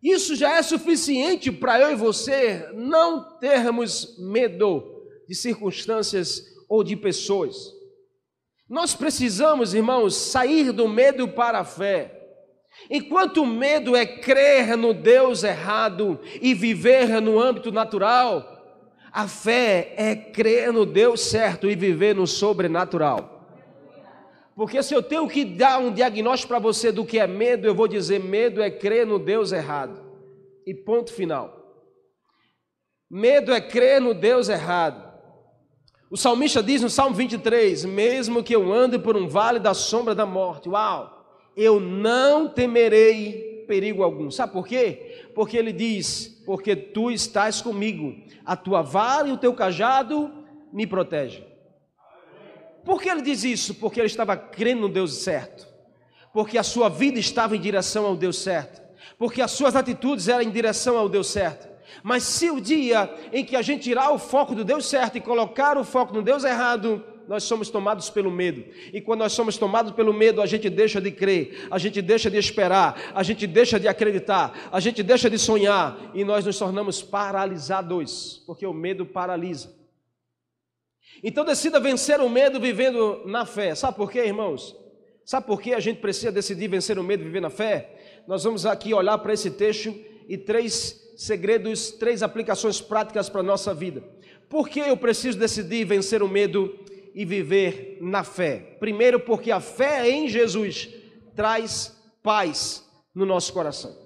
Isso 0.02 0.36
já 0.36 0.58
é 0.58 0.62
suficiente 0.62 1.52
para 1.52 1.82
eu 1.82 1.92
e 1.92 1.96
você 1.96 2.70
não 2.74 3.38
termos 3.40 4.16
medo 4.18 4.84
de 5.28 5.36
circunstâncias 5.36 6.44
ou 6.70 6.84
de 6.84 6.96
pessoas. 6.96 7.77
Nós 8.70 8.94
precisamos, 8.94 9.74
irmãos, 9.74 10.16
sair 10.16 10.72
do 10.72 10.88
medo 10.88 11.28
para 11.28 11.60
a 11.60 11.64
fé. 11.64 12.14
Enquanto 12.90 13.42
o 13.42 13.46
medo 13.46 13.96
é 13.96 14.06
crer 14.06 14.76
no 14.78 14.94
Deus 14.94 15.44
errado 15.44 16.20
e 16.42 16.54
viver 16.54 17.22
no 17.22 17.40
âmbito 17.40 17.72
natural, 17.72 18.58
a 19.12 19.28
fé 19.28 19.94
é 19.98 20.16
crer 20.16 20.72
no 20.72 20.86
Deus 20.86 21.22
certo 21.22 21.70
e 21.70 21.76
viver 21.76 22.14
no 22.14 22.28
sobrenatural. 22.28 23.38
Porque 24.56 24.82
se 24.84 24.94
eu 24.94 25.04
tenho 25.04 25.28
que 25.28 25.46
dar 25.46 25.80
um 25.80 25.92
diagnóstico 25.92 26.50
para 26.50 26.60
você 26.60 26.92
do 26.92 27.06
que 27.06 27.20
é 27.20 27.28
medo, 27.28 27.68
eu 27.68 27.76
vou 27.76 27.88
dizer: 27.88 28.20
medo 28.20 28.62
é 28.62 28.70
crer 28.70 29.06
no 29.06 29.18
Deus 29.18 29.52
errado. 29.52 30.04
E 30.66 30.74
ponto 30.74 31.14
final. 31.14 31.56
Medo 33.10 33.54
é 33.54 33.62
crer 33.62 34.02
no 34.02 34.14
Deus 34.14 34.50
errado. 34.50 35.07
O 36.10 36.16
salmista 36.16 36.64
diz 36.64 36.82
no 36.82 36.90
Salmo 36.90 37.16
23: 37.16 37.84
Mesmo 37.86 38.44
que 38.44 38.56
eu 38.56 38.72
ande 38.72 38.98
por 38.98 39.18
um 39.18 39.28
vale 39.28 39.60
da 39.60 39.74
sombra 39.74 40.16
da 40.16 40.26
morte, 40.26 40.70
uau, 40.70 41.26
eu 41.56 41.80
não 41.80 42.48
temerei 42.48 43.66
perigo 43.68 44.04
algum. 44.04 44.32
Sabe 44.32 44.54
por 44.54 44.66
quê? 44.66 45.30
Porque 45.36 45.58
ele 45.58 45.74
diz: 45.74 46.42
Porque 46.46 46.76
tu 46.76 47.12
estás 47.12 47.62
comigo, 47.62 48.16
a 48.46 48.56
tua 48.56 48.82
vara 48.82 49.28
e 49.28 49.32
o 49.34 49.38
teu 49.38 49.54
cajado 49.54 50.32
me 50.72 50.88
protegem. 50.88 51.46
Por 52.86 53.02
que 53.02 53.10
ele 53.10 53.22
diz 53.22 53.44
isso? 53.44 53.76
Porque 53.76 54.00
ele 54.00 54.08
estava 54.08 54.38
crendo 54.38 54.84
no 54.84 54.90
Deus 54.90 55.18
certo, 55.18 55.68
porque 56.32 56.58
a 56.58 56.64
sua 56.64 56.88
vida 56.88 57.20
estava 57.20 57.54
em 57.54 57.60
direção 57.60 58.06
ao 58.06 58.16
Deus 58.16 58.38
certo, 58.38 58.82
porque 59.18 59.42
as 59.42 59.52
suas 59.52 59.76
atitudes 59.76 60.30
eram 60.30 60.44
em 60.44 60.50
direção 60.50 60.98
ao 60.98 61.10
Deus 61.10 61.28
certo. 61.28 61.67
Mas 62.04 62.24
se 62.24 62.50
o 62.50 62.62
dia 62.62 63.14
em 63.32 63.44
que 63.44 63.56
a 63.56 63.62
gente 63.62 63.84
tirar 63.84 64.12
o 64.12 64.20
foco 64.20 64.56
do 64.56 64.64
Deus 64.64 64.86
certo 64.86 65.18
e 65.18 65.22
colocar 65.22 65.78
o 65.78 65.84
foco 65.84 66.14
no 66.14 66.22
Deus 66.22 66.44
errado, 66.44 67.04
nós 67.28 67.44
somos 67.44 67.70
tomados 67.70 68.10
pelo 68.10 68.32
medo. 68.32 68.64
E 68.94 69.02
quando 69.02 69.20
nós 69.20 69.34
somos 69.34 69.58
tomados 69.58 69.92
pelo 69.92 70.14
medo, 70.14 70.42
a 70.42 70.46
gente 70.46 70.70
deixa 70.70 71.02
de 71.02 71.12
crer, 71.12 71.68
a 71.70 71.78
gente 71.78 72.02
deixa 72.02 72.32
de 72.32 72.38
esperar, 72.38 73.12
a 73.14 73.22
gente 73.22 73.46
deixa 73.46 73.80
de 73.80 73.88
acreditar, 73.88 74.70
a 74.72 74.80
gente 74.80 75.04
deixa 75.04 75.30
de 75.30 75.38
sonhar 75.38 76.12
e 76.14 76.24
nós 76.24 76.46
nos 76.46 76.58
tornamos 76.58 77.02
paralisados, 77.02 78.44
porque 78.48 78.66
o 78.66 78.74
medo 78.74 79.06
paralisa. 79.06 79.76
Então 81.24 81.44
decida 81.44 81.80
vencer 81.80 82.22
o 82.22 82.30
medo 82.30 82.60
vivendo 82.60 83.24
na 83.26 83.46
fé. 83.46 83.76
Sabe 83.76 83.98
por 83.98 84.12
quê, 84.12 84.20
irmãos? 84.20 84.76
Sabe 85.26 85.46
por 85.46 85.62
que 85.62 85.74
a 85.74 85.80
gente 85.80 86.00
precisa 86.00 86.32
decidir 86.32 86.70
vencer 86.70 86.98
o 86.98 87.04
medo 87.04 87.24
viver 87.24 87.42
na 87.42 87.50
fé? 87.50 88.24
Nós 88.26 88.44
vamos 88.44 88.66
aqui 88.66 88.94
olhar 88.94 89.18
para 89.18 89.34
esse 89.34 89.52
texto 89.52 89.94
e 90.30 90.38
três 90.38 91.07
segredos, 91.18 91.90
três 91.90 92.22
aplicações 92.22 92.80
práticas 92.80 93.28
para 93.28 93.42
a 93.42 93.44
nossa 93.44 93.74
vida. 93.74 94.04
Por 94.48 94.70
que 94.70 94.80
eu 94.80 94.96
preciso 94.96 95.38
decidir 95.38 95.84
vencer 95.84 96.22
o 96.22 96.30
medo 96.30 96.74
e 97.14 97.26
viver 97.26 97.98
na 98.00 98.24
fé? 98.24 98.78
Primeiro, 98.80 99.20
porque 99.20 99.52
a 99.52 99.60
fé 99.60 100.08
em 100.10 100.30
Jesus 100.30 100.90
traz 101.36 101.98
paz 102.22 102.88
no 103.16 103.26
nosso 103.26 103.52
coração. 103.52 103.98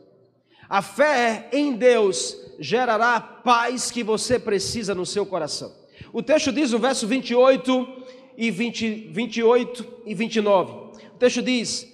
A 0.70 0.82
fé 0.82 1.50
em 1.52 1.74
Deus 1.74 2.38
gerará 2.58 3.18
a 3.18 3.22
paz 3.22 3.92
que 3.92 4.04
você 4.04 4.40
precisa 4.40 4.96
no 4.96 5.06
seu 5.06 5.26
coração. 5.26 5.76
O 6.14 6.24
texto 6.24 6.52
diz 6.52 6.72
no 6.72 6.80
verso 6.80 7.06
28 7.06 8.04
e 8.38 8.50
20, 8.50 9.10
28 9.12 9.94
e 10.06 10.16
29. 10.16 10.72
O 10.72 11.18
texto 11.20 11.42
diz 11.42 11.88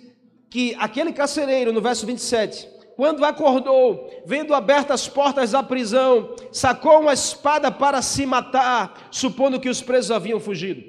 que 0.47 0.75
aquele 0.75 1.12
carcereiro, 1.12 1.74
no 1.74 1.81
verso 1.81 2.05
27, 2.05 2.76
quando 2.97 3.23
acordou, 3.23 4.09
vendo 4.25 4.55
abertas 4.55 5.01
as 5.01 5.07
portas 5.07 5.51
da 5.51 5.61
prisão, 5.61 6.35
sacou 6.51 6.99
uma 6.99 7.13
espada 7.13 7.71
para 7.71 8.01
se 8.01 8.25
matar, 8.25 9.07
supondo 9.11 9.59
que 9.59 9.69
os 9.69 9.83
presos 9.83 10.09
haviam 10.09 10.39
fugido. 10.39 10.81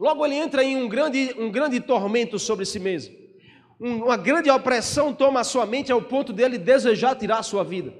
Logo 0.00 0.24
ele 0.24 0.34
entra 0.34 0.64
em 0.64 0.74
um 0.74 0.88
grande, 0.88 1.36
um 1.38 1.50
grande 1.50 1.78
tormento 1.78 2.38
sobre 2.38 2.64
si 2.64 2.80
mesmo. 2.80 3.14
uma 3.78 4.16
grande 4.16 4.48
opressão 4.48 5.12
toma 5.12 5.40
a 5.40 5.44
sua 5.44 5.66
mente 5.66 5.92
ao 5.92 6.00
ponto 6.00 6.32
dele 6.32 6.56
desejar 6.56 7.16
tirar 7.16 7.40
a 7.40 7.42
sua 7.42 7.62
vida. 7.62 7.92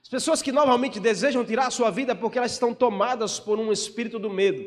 As 0.00 0.08
pessoas 0.08 0.40
que 0.40 0.52
normalmente 0.52 1.00
desejam 1.00 1.44
tirar 1.44 1.66
a 1.66 1.70
sua 1.72 1.90
vida 1.90 2.12
é 2.12 2.14
porque 2.14 2.38
elas 2.38 2.52
estão 2.52 2.72
tomadas 2.72 3.40
por 3.40 3.58
um 3.58 3.72
espírito 3.72 4.16
do 4.16 4.30
medo. 4.30 4.64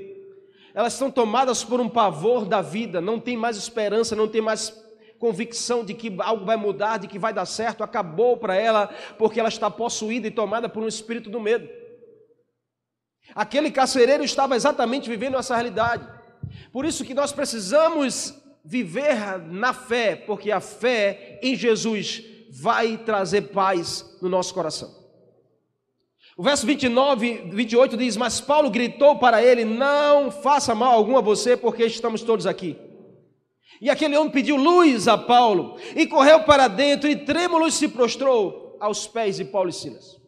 Elas 0.74 0.92
estão 0.92 1.10
tomadas 1.10 1.64
por 1.64 1.80
um 1.80 1.88
pavor 1.88 2.44
da 2.46 2.62
vida, 2.62 3.00
não 3.00 3.18
tem 3.18 3.38
mais 3.38 3.56
esperança, 3.56 4.14
não 4.14 4.28
tem 4.28 4.42
mais 4.42 4.83
convicção 5.24 5.86
de 5.86 5.94
que 5.94 6.14
algo 6.20 6.44
vai 6.44 6.58
mudar, 6.58 6.98
de 6.98 7.08
que 7.08 7.18
vai 7.18 7.32
dar 7.32 7.46
certo, 7.46 7.82
acabou 7.82 8.36
para 8.36 8.58
ela, 8.58 8.88
porque 9.18 9.40
ela 9.40 9.48
está 9.48 9.72
possuída 9.72 10.28
e 10.28 10.32
tomada 10.32 10.68
por 10.68 10.84
um 10.84 10.88
espírito 10.88 11.30
do 11.30 11.40
medo. 11.40 11.66
Aquele 13.34 13.72
carcereiro 13.72 14.22
estava 14.22 14.54
exatamente 14.54 15.10
vivendo 15.10 15.38
essa 15.38 15.56
realidade. 15.56 16.06
Por 16.74 16.84
isso 16.84 17.06
que 17.06 17.14
nós 17.14 17.32
precisamos 17.32 18.38
viver 18.66 19.40
na 19.48 19.72
fé, 19.72 20.18
porque 20.18 20.52
a 20.52 20.60
fé 20.60 21.40
em 21.42 21.56
Jesus 21.56 22.22
vai 22.52 22.98
trazer 22.98 23.44
paz 23.44 24.18
no 24.22 24.28
nosso 24.28 24.54
coração. 24.54 24.94
O 26.36 26.44
verso 26.44 26.68
29, 26.68 27.50
28 27.50 27.96
diz: 27.96 28.18
Mas 28.18 28.42
Paulo 28.42 28.70
gritou 28.70 29.20
para 29.20 29.42
ele: 29.42 29.64
Não 29.64 30.30
faça 30.30 30.76
mal 30.76 30.92
algum 30.92 31.18
a 31.18 31.22
você, 31.22 31.56
porque 31.56 31.86
estamos 31.86 32.24
todos 32.24 32.46
aqui. 32.46 32.78
E 33.82 33.90
aquele 33.90 34.18
homem 34.18 34.32
pediu 34.32 34.56
luz 34.56 35.08
a 35.08 35.18
Paulo, 35.18 35.78
e 35.96 36.06
correu 36.08 36.44
para 36.44 36.68
dentro, 36.68 37.10
e 37.10 37.16
trêmulo 37.16 37.70
se 37.72 37.88
prostrou 37.88 38.78
aos 38.80 39.08
pés 39.08 39.38
de 39.38 39.46
Paulo 39.46 39.70
e 39.70 39.74
Silas. 39.74 40.22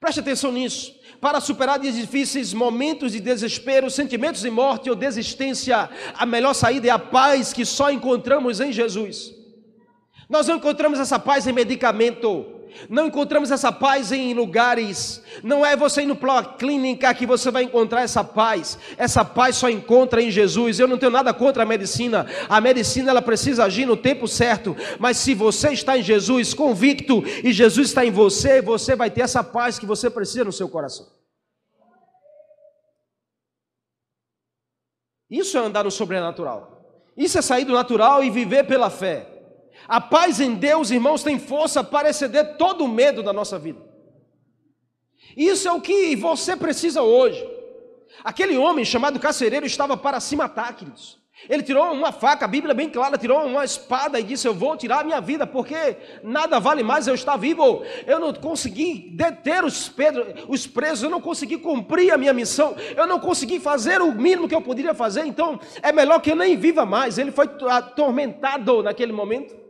Preste 0.00 0.20
atenção 0.20 0.52
nisso. 0.52 0.94
Para 1.18 1.40
superar 1.40 1.78
difíceis 1.78 2.52
momentos 2.52 3.12
de 3.12 3.20
desespero, 3.20 3.90
sentimentos 3.90 4.42
de 4.42 4.50
morte 4.50 4.90
ou 4.90 4.96
desistência, 4.96 5.88
a 6.14 6.26
melhor 6.26 6.52
saída 6.52 6.88
é 6.88 6.90
a 6.90 6.98
paz 6.98 7.54
que 7.54 7.64
só 7.64 7.90
encontramos 7.90 8.60
em 8.60 8.70
Jesus. 8.70 9.32
Nós 10.28 10.46
não 10.46 10.56
encontramos 10.56 10.98
essa 10.98 11.18
paz 11.18 11.46
em 11.46 11.52
medicamento, 11.52 12.53
não 12.88 13.06
encontramos 13.06 13.50
essa 13.50 13.72
paz 13.72 14.12
em 14.12 14.34
lugares. 14.34 15.22
Não 15.42 15.64
é 15.64 15.76
você 15.76 16.02
indo 16.02 16.16
para 16.16 16.32
uma 16.32 16.44
clínica 16.44 17.14
que 17.14 17.26
você 17.26 17.50
vai 17.50 17.64
encontrar 17.64 18.02
essa 18.02 18.22
paz. 18.22 18.78
Essa 18.96 19.24
paz 19.24 19.56
só 19.56 19.68
encontra 19.68 20.22
em 20.22 20.30
Jesus. 20.30 20.78
Eu 20.78 20.88
não 20.88 20.98
tenho 20.98 21.12
nada 21.12 21.32
contra 21.32 21.62
a 21.62 21.66
medicina. 21.66 22.26
A 22.48 22.60
medicina 22.60 23.10
ela 23.10 23.22
precisa 23.22 23.64
agir 23.64 23.86
no 23.86 23.96
tempo 23.96 24.28
certo. 24.28 24.76
Mas 24.98 25.16
se 25.16 25.34
você 25.34 25.70
está 25.70 25.96
em 25.96 26.02
Jesus, 26.02 26.54
convicto, 26.54 27.22
e 27.42 27.52
Jesus 27.52 27.88
está 27.88 28.04
em 28.04 28.10
você, 28.10 28.60
você 28.60 28.94
vai 28.94 29.10
ter 29.10 29.22
essa 29.22 29.42
paz 29.42 29.78
que 29.78 29.86
você 29.86 30.10
precisa 30.10 30.44
no 30.44 30.52
seu 30.52 30.68
coração. 30.68 31.06
Isso 35.30 35.56
é 35.56 35.60
andar 35.60 35.84
no 35.84 35.90
sobrenatural. 35.90 36.74
Isso 37.16 37.38
é 37.38 37.42
sair 37.42 37.64
do 37.64 37.72
natural 37.72 38.22
e 38.22 38.30
viver 38.30 38.64
pela 38.64 38.90
fé. 38.90 39.33
A 39.86 40.00
paz 40.00 40.40
em 40.40 40.54
Deus, 40.54 40.90
irmãos, 40.90 41.22
tem 41.22 41.38
força 41.38 41.84
para 41.84 42.08
exceder 42.08 42.56
todo 42.56 42.84
o 42.84 42.88
medo 42.88 43.22
da 43.22 43.32
nossa 43.32 43.58
vida. 43.58 43.80
Isso 45.36 45.68
é 45.68 45.72
o 45.72 45.80
que 45.80 46.14
você 46.16 46.56
precisa 46.56 47.02
hoje. 47.02 47.46
Aquele 48.22 48.56
homem 48.56 48.84
chamado 48.84 49.18
carcereiro 49.18 49.66
estava 49.66 49.96
para 49.96 50.20
se 50.20 50.36
matar, 50.36 50.74
queridos. 50.74 51.22
Ele 51.48 51.64
tirou 51.64 51.92
uma 51.92 52.12
faca, 52.12 52.44
a 52.44 52.48
Bíblia 52.48 52.70
é 52.70 52.74
bem 52.74 52.88
clara, 52.88 53.18
tirou 53.18 53.44
uma 53.44 53.64
espada 53.64 54.20
e 54.20 54.22
disse: 54.22 54.46
Eu 54.46 54.54
vou 54.54 54.76
tirar 54.76 55.00
a 55.00 55.04
minha 55.04 55.20
vida, 55.20 55.44
porque 55.46 55.96
nada 56.22 56.60
vale 56.60 56.82
mais 56.82 57.08
eu 57.08 57.14
estar 57.14 57.36
vivo. 57.36 57.82
Eu 58.06 58.20
não 58.20 58.32
consegui 58.32 59.10
deter 59.12 59.64
os, 59.64 59.88
Pedro, 59.88 60.24
os 60.48 60.66
presos, 60.66 61.02
eu 61.02 61.10
não 61.10 61.20
consegui 61.20 61.58
cumprir 61.58 62.12
a 62.12 62.16
minha 62.16 62.32
missão, 62.32 62.76
eu 62.96 63.06
não 63.06 63.18
consegui 63.18 63.58
fazer 63.58 64.00
o 64.00 64.12
mínimo 64.12 64.48
que 64.48 64.54
eu 64.54 64.62
poderia 64.62 64.94
fazer, 64.94 65.26
então 65.26 65.58
é 65.82 65.92
melhor 65.92 66.20
que 66.20 66.30
eu 66.30 66.36
nem 66.36 66.56
viva 66.56 66.86
mais. 66.86 67.18
Ele 67.18 67.32
foi 67.32 67.50
atormentado 67.68 68.82
naquele 68.82 69.12
momento 69.12 69.63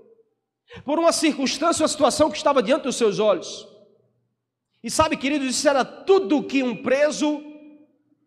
por 0.84 0.98
uma 0.98 1.12
circunstância 1.12 1.84
ou 1.84 1.88
situação 1.88 2.30
que 2.30 2.36
estava 2.36 2.62
diante 2.62 2.84
dos 2.84 2.96
seus 2.96 3.18
olhos. 3.18 3.68
E 4.82 4.90
sabe, 4.90 5.16
queridos, 5.16 5.48
isso 5.48 5.68
era 5.68 5.84
tudo 5.84 6.42
que 6.42 6.62
um 6.62 6.76
preso 6.76 7.42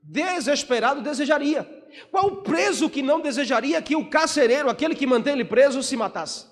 desesperado 0.01 1.01
desejaria. 1.01 1.67
Qual 2.11 2.37
preso 2.37 2.89
que 2.89 3.01
não 3.01 3.19
desejaria 3.19 3.81
que 3.81 3.95
o 3.95 4.09
carcereiro, 4.09 4.69
aquele 4.69 4.95
que 4.95 5.05
mantém 5.05 5.33
ele 5.33 5.45
preso, 5.45 5.83
se 5.83 5.95
matasse? 5.95 6.45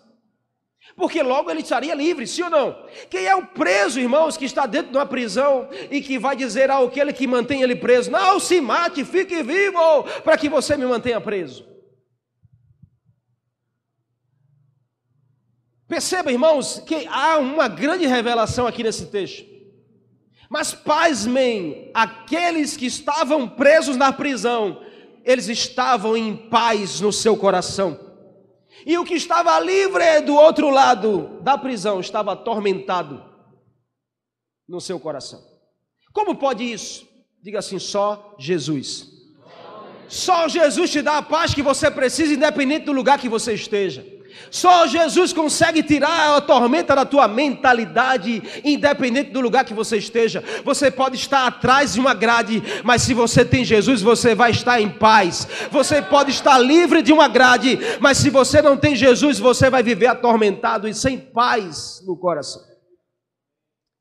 Porque 0.96 1.22
logo 1.22 1.50
ele 1.50 1.62
estaria 1.62 1.94
livre, 1.94 2.28
sim 2.28 2.44
ou 2.44 2.50
não? 2.50 2.86
Quem 3.10 3.26
é 3.26 3.36
o 3.36 3.46
preso, 3.46 4.00
irmãos, 4.00 4.38
que 4.38 4.46
está 4.46 4.66
dentro 4.66 4.92
de 4.92 4.98
uma 4.98 5.06
prisão 5.06 5.68
e 5.90 6.02
que 6.02 6.20
vai 6.20 6.36
dizer 6.36 6.70
ao 6.70 6.86
aquele 6.86 7.12
que 7.12 7.28
mantém 7.28 7.62
ele 7.62 7.76
preso: 7.76 8.12
Não 8.12 8.40
se 8.40 8.62
mate, 8.62 9.04
fique 9.04 9.42
vivo, 9.44 10.04
para 10.24 10.38
que 10.38 10.48
você 10.48 10.78
me 10.78 10.86
mantenha 10.86 11.20
preso? 11.20 11.75
Perceba, 15.88 16.32
irmãos, 16.32 16.80
que 16.80 17.08
há 17.08 17.38
uma 17.38 17.68
grande 17.68 18.06
revelação 18.08 18.66
aqui 18.66 18.84
nesse 18.84 19.08
texto. 19.08 19.46
Mas 20.50 20.74
pasmem, 20.74 21.92
aqueles 21.94 22.76
que 22.76 22.86
estavam 22.86 23.48
presos 23.48 23.98
na 23.98 24.12
prisão, 24.12 24.82
eles 25.24 25.48
estavam 25.48 26.16
em 26.16 26.36
paz 26.36 27.02
no 27.02 27.12
seu 27.12 27.36
coração. 27.38 28.00
E 28.86 28.98
o 28.98 29.06
que 29.06 29.16
estava 29.16 29.60
livre 29.60 30.22
do 30.22 30.36
outro 30.36 30.70
lado 30.70 31.40
da 31.42 31.58
prisão 31.58 32.00
estava 32.00 32.34
atormentado 32.34 33.24
no 34.68 34.82
seu 34.82 35.00
coração. 35.00 35.44
Como 36.12 36.36
pode 36.36 36.64
isso? 36.64 37.08
Diga 37.42 37.60
assim: 37.60 37.80
só 37.80 38.36
Jesus. 38.40 39.14
Só 40.08 40.48
Jesus 40.48 40.92
te 40.92 41.02
dá 41.02 41.18
a 41.18 41.22
paz 41.22 41.54
que 41.54 41.64
você 41.64 41.90
precisa, 41.90 42.34
independente 42.34 42.86
do 42.86 42.92
lugar 42.92 43.20
que 43.20 43.30
você 43.30 43.54
esteja. 43.54 44.15
Só 44.50 44.88
Jesus 44.88 45.34
consegue 45.34 45.84
tirar 45.84 46.36
a 46.36 46.42
tormenta 46.42 46.96
da 46.96 47.06
tua 47.06 47.28
mentalidade, 47.28 48.42
independente 48.64 49.32
do 49.32 49.42
lugar 49.42 49.66
que 49.66 49.74
você 49.74 49.98
esteja. 49.98 50.44
Você 50.64 50.90
pode 50.90 51.16
estar 51.16 51.48
atrás 51.48 51.94
de 51.94 52.00
uma 52.00 52.14
grade, 52.14 52.62
mas 52.84 53.02
se 53.02 53.14
você 53.14 53.44
tem 53.44 53.66
Jesus, 53.66 54.02
você 54.02 54.34
vai 54.36 54.52
estar 54.52 54.80
em 54.80 54.90
paz. 54.90 55.48
Você 55.72 56.02
pode 56.02 56.32
estar 56.32 56.58
livre 56.58 57.02
de 57.02 57.12
uma 57.12 57.28
grade, 57.28 57.80
mas 58.00 58.18
se 58.18 58.30
você 58.30 58.62
não 58.62 58.78
tem 58.78 58.96
Jesus, 58.96 59.40
você 59.40 59.70
vai 59.70 59.84
viver 59.84 60.08
atormentado 60.08 60.88
e 60.88 60.94
sem 60.94 61.18
paz 61.18 62.02
no 62.06 62.16
coração. 62.16 62.75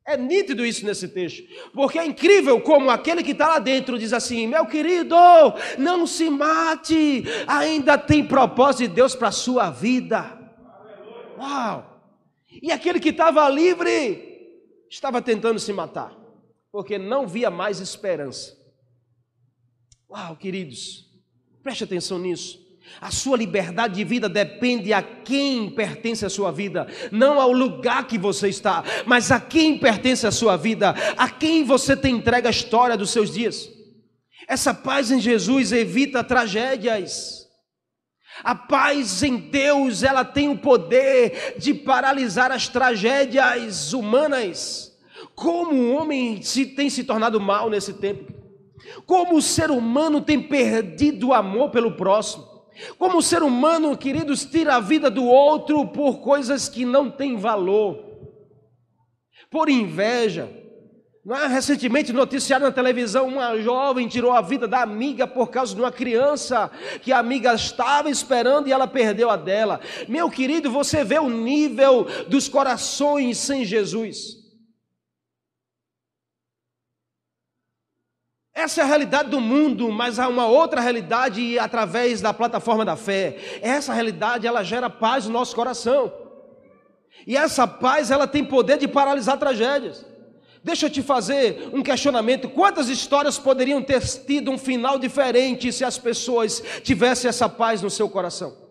É 0.06 0.18
nítido 0.18 0.66
isso 0.66 0.84
nesse 0.84 1.08
texto, 1.08 1.42
porque 1.73 1.99
é 1.99 2.04
incrível 2.04 2.61
como 2.61 2.90
aquele 2.90 3.23
que 3.23 3.30
está 3.30 3.49
lá 3.49 3.58
dentro 3.58 3.99
diz 3.99 4.12
assim: 4.12 4.46
meu 4.46 4.66
querido, 4.66 5.16
não 5.78 6.06
se 6.06 6.28
mate, 6.28 7.25
ainda 7.46 7.96
tem 7.96 8.26
propósito 8.26 8.88
de 8.88 8.94
Deus 8.94 9.14
para 9.14 9.28
a 9.28 9.32
sua 9.32 9.70
vida. 9.70 10.38
Uau! 11.38 11.94
E 12.62 12.70
aquele 12.70 13.00
que 13.00 13.08
estava 13.08 13.49
livre 13.49 14.61
estava 14.90 15.23
tentando 15.23 15.58
se 15.58 15.73
matar, 15.73 16.14
porque 16.70 16.99
não 16.99 17.26
via 17.26 17.50
mais 17.50 17.80
esperança. 17.80 18.54
Uau, 20.11 20.37
queridos, 20.37 21.11
preste 21.62 21.82
atenção 21.82 22.18
nisso. 22.18 22.63
A 23.00 23.11
sua 23.11 23.37
liberdade 23.37 23.95
de 23.95 24.05
vida 24.05 24.29
depende 24.29 24.93
a 24.93 25.03
quem 25.03 25.71
pertence 25.71 26.25
a 26.25 26.31
sua 26.31 26.50
vida, 26.50 26.87
não 27.11 27.41
ao 27.41 27.53
lugar 27.53 28.07
que 28.07 28.19
você 28.19 28.49
está, 28.49 28.85
mas 29.05 29.31
a 29.31 29.41
quem 29.41 29.79
pertence 29.79 30.26
a 30.26 30.31
sua 30.31 30.57
vida, 30.57 30.95
a 31.17 31.29
quem 31.29 31.64
você 31.64 31.97
tem 31.97 32.17
entregue 32.17 32.47
a 32.47 32.50
história 32.50 32.97
dos 32.97 33.11
seus 33.11 33.33
dias. 33.33 33.69
Essa 34.47 34.75
paz 34.75 35.11
em 35.11 35.21
Jesus 35.21 35.73
evita 35.73 36.23
tragédias. 36.23 37.45
A 38.43 38.55
paz 38.55 39.23
em 39.23 39.37
Deus, 39.37 40.03
ela 40.03 40.25
tem 40.25 40.49
o 40.49 40.59
poder 40.59 41.55
de 41.59 41.73
paralisar 41.73 42.50
as 42.50 42.69
tragédias 42.69 43.93
humanas. 43.93 44.93
Como 45.35 45.75
o 45.75 45.95
homem 45.95 46.43
se 46.43 46.67
tem 46.67 46.91
se 46.91 47.05
tornado 47.05 47.41
mal 47.41 47.71
nesse 47.71 47.95
tempo. 47.95 48.33
Como 49.07 49.37
o 49.37 49.43
ser 49.43 49.71
humano 49.71 50.21
tem 50.21 50.43
perdido 50.43 51.29
o 51.29 51.35
amor 51.35 51.71
pelo 51.71 51.93
próximo. 51.93 52.53
Como 52.99 53.19
o 53.19 53.23
ser 53.23 53.43
humano, 53.43 53.97
queridos, 53.97 54.45
tira 54.45 54.76
a 54.76 54.81
vida 54.81 55.11
do 55.11 55.25
outro 55.25 55.87
por 55.87 56.19
coisas 56.21 56.69
que 56.69 56.85
não 56.85 57.11
têm 57.11 57.37
valor, 57.37 57.99
por 59.50 59.69
inveja. 59.69 60.50
É? 61.26 61.47
Recentemente 61.47 62.12
noticiado 62.12 62.66
na 62.66 62.71
televisão, 62.71 63.26
uma 63.26 63.57
jovem 63.59 64.07
tirou 64.07 64.33
a 64.33 64.43
vida 64.43 64.69
da 64.69 64.83
amiga 64.83 65.26
por 65.26 65.49
causa 65.50 65.75
de 65.75 65.81
uma 65.81 65.90
criança 65.90 66.71
que 67.00 67.12
a 67.12 67.19
amiga 67.19 67.54
estava 67.54 68.11
esperando 68.11 68.69
e 68.69 68.73
ela 68.73 68.87
perdeu 68.87 69.31
a 69.31 69.37
dela. 69.37 69.81
Meu 70.07 70.31
querido, 70.31 70.71
você 70.71 71.02
vê 71.02 71.19
o 71.19 71.31
nível 71.31 72.07
dos 72.28 72.47
corações 72.47 73.38
sem 73.38 73.64
Jesus. 73.64 74.44
Essa 78.54 78.82
é 78.82 78.84
a 78.84 78.87
realidade 78.87 79.30
do 79.30 79.40
mundo, 79.40 79.90
mas 79.90 80.18
há 80.20 80.28
uma 80.28 80.46
outra 80.46 80.80
realidade 80.80 81.58
através 81.58 82.20
da 82.20 82.32
plataforma 82.32 82.84
da 82.84 82.94
fé. 82.94 83.37
Essa 83.61 83.92
realidade 83.92 84.46
ela 84.46 84.62
gera 84.62 84.88
paz 84.88 85.26
no 85.26 85.32
nosso 85.32 85.56
coração. 85.56 86.12
E 87.26 87.37
essa 87.37 87.66
paz 87.66 88.12
ela 88.12 88.28
tem 88.28 88.44
poder 88.44 88.78
de 88.78 88.87
paralisar 88.87 89.38
tragédias. 89.38 90.06
Deixa 90.62 90.87
eu 90.87 90.90
te 90.90 91.02
fazer 91.02 91.68
um 91.73 91.82
questionamento: 91.82 92.49
quantas 92.49 92.88
histórias 92.88 93.38
poderiam 93.38 93.82
ter 93.82 94.00
tido 94.00 94.52
um 94.52 94.56
final 94.56 95.00
diferente 95.00 95.73
se 95.73 95.84
as 95.84 95.99
pessoas 95.99 96.62
tivessem 96.82 97.28
essa 97.28 97.49
paz 97.49 97.82
no 97.82 97.90
seu 97.90 98.08
coração? 98.08 98.63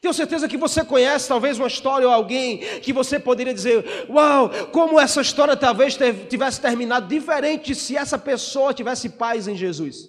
Tenho 0.00 0.12
certeza 0.12 0.48
que 0.48 0.56
você 0.56 0.84
conhece 0.84 1.28
talvez 1.28 1.58
uma 1.58 1.68
história 1.68 2.06
ou 2.06 2.12
alguém 2.12 2.58
que 2.80 2.92
você 2.92 3.18
poderia 3.18 3.54
dizer: 3.54 4.06
Uau, 4.08 4.50
como 4.72 5.00
essa 5.00 5.20
história 5.20 5.56
talvez 5.56 5.96
tivesse 6.28 6.60
terminado 6.60 7.08
diferente 7.08 7.74
se 7.74 7.96
essa 7.96 8.18
pessoa 8.18 8.74
tivesse 8.74 9.08
paz 9.10 9.48
em 9.48 9.56
Jesus. 9.56 10.08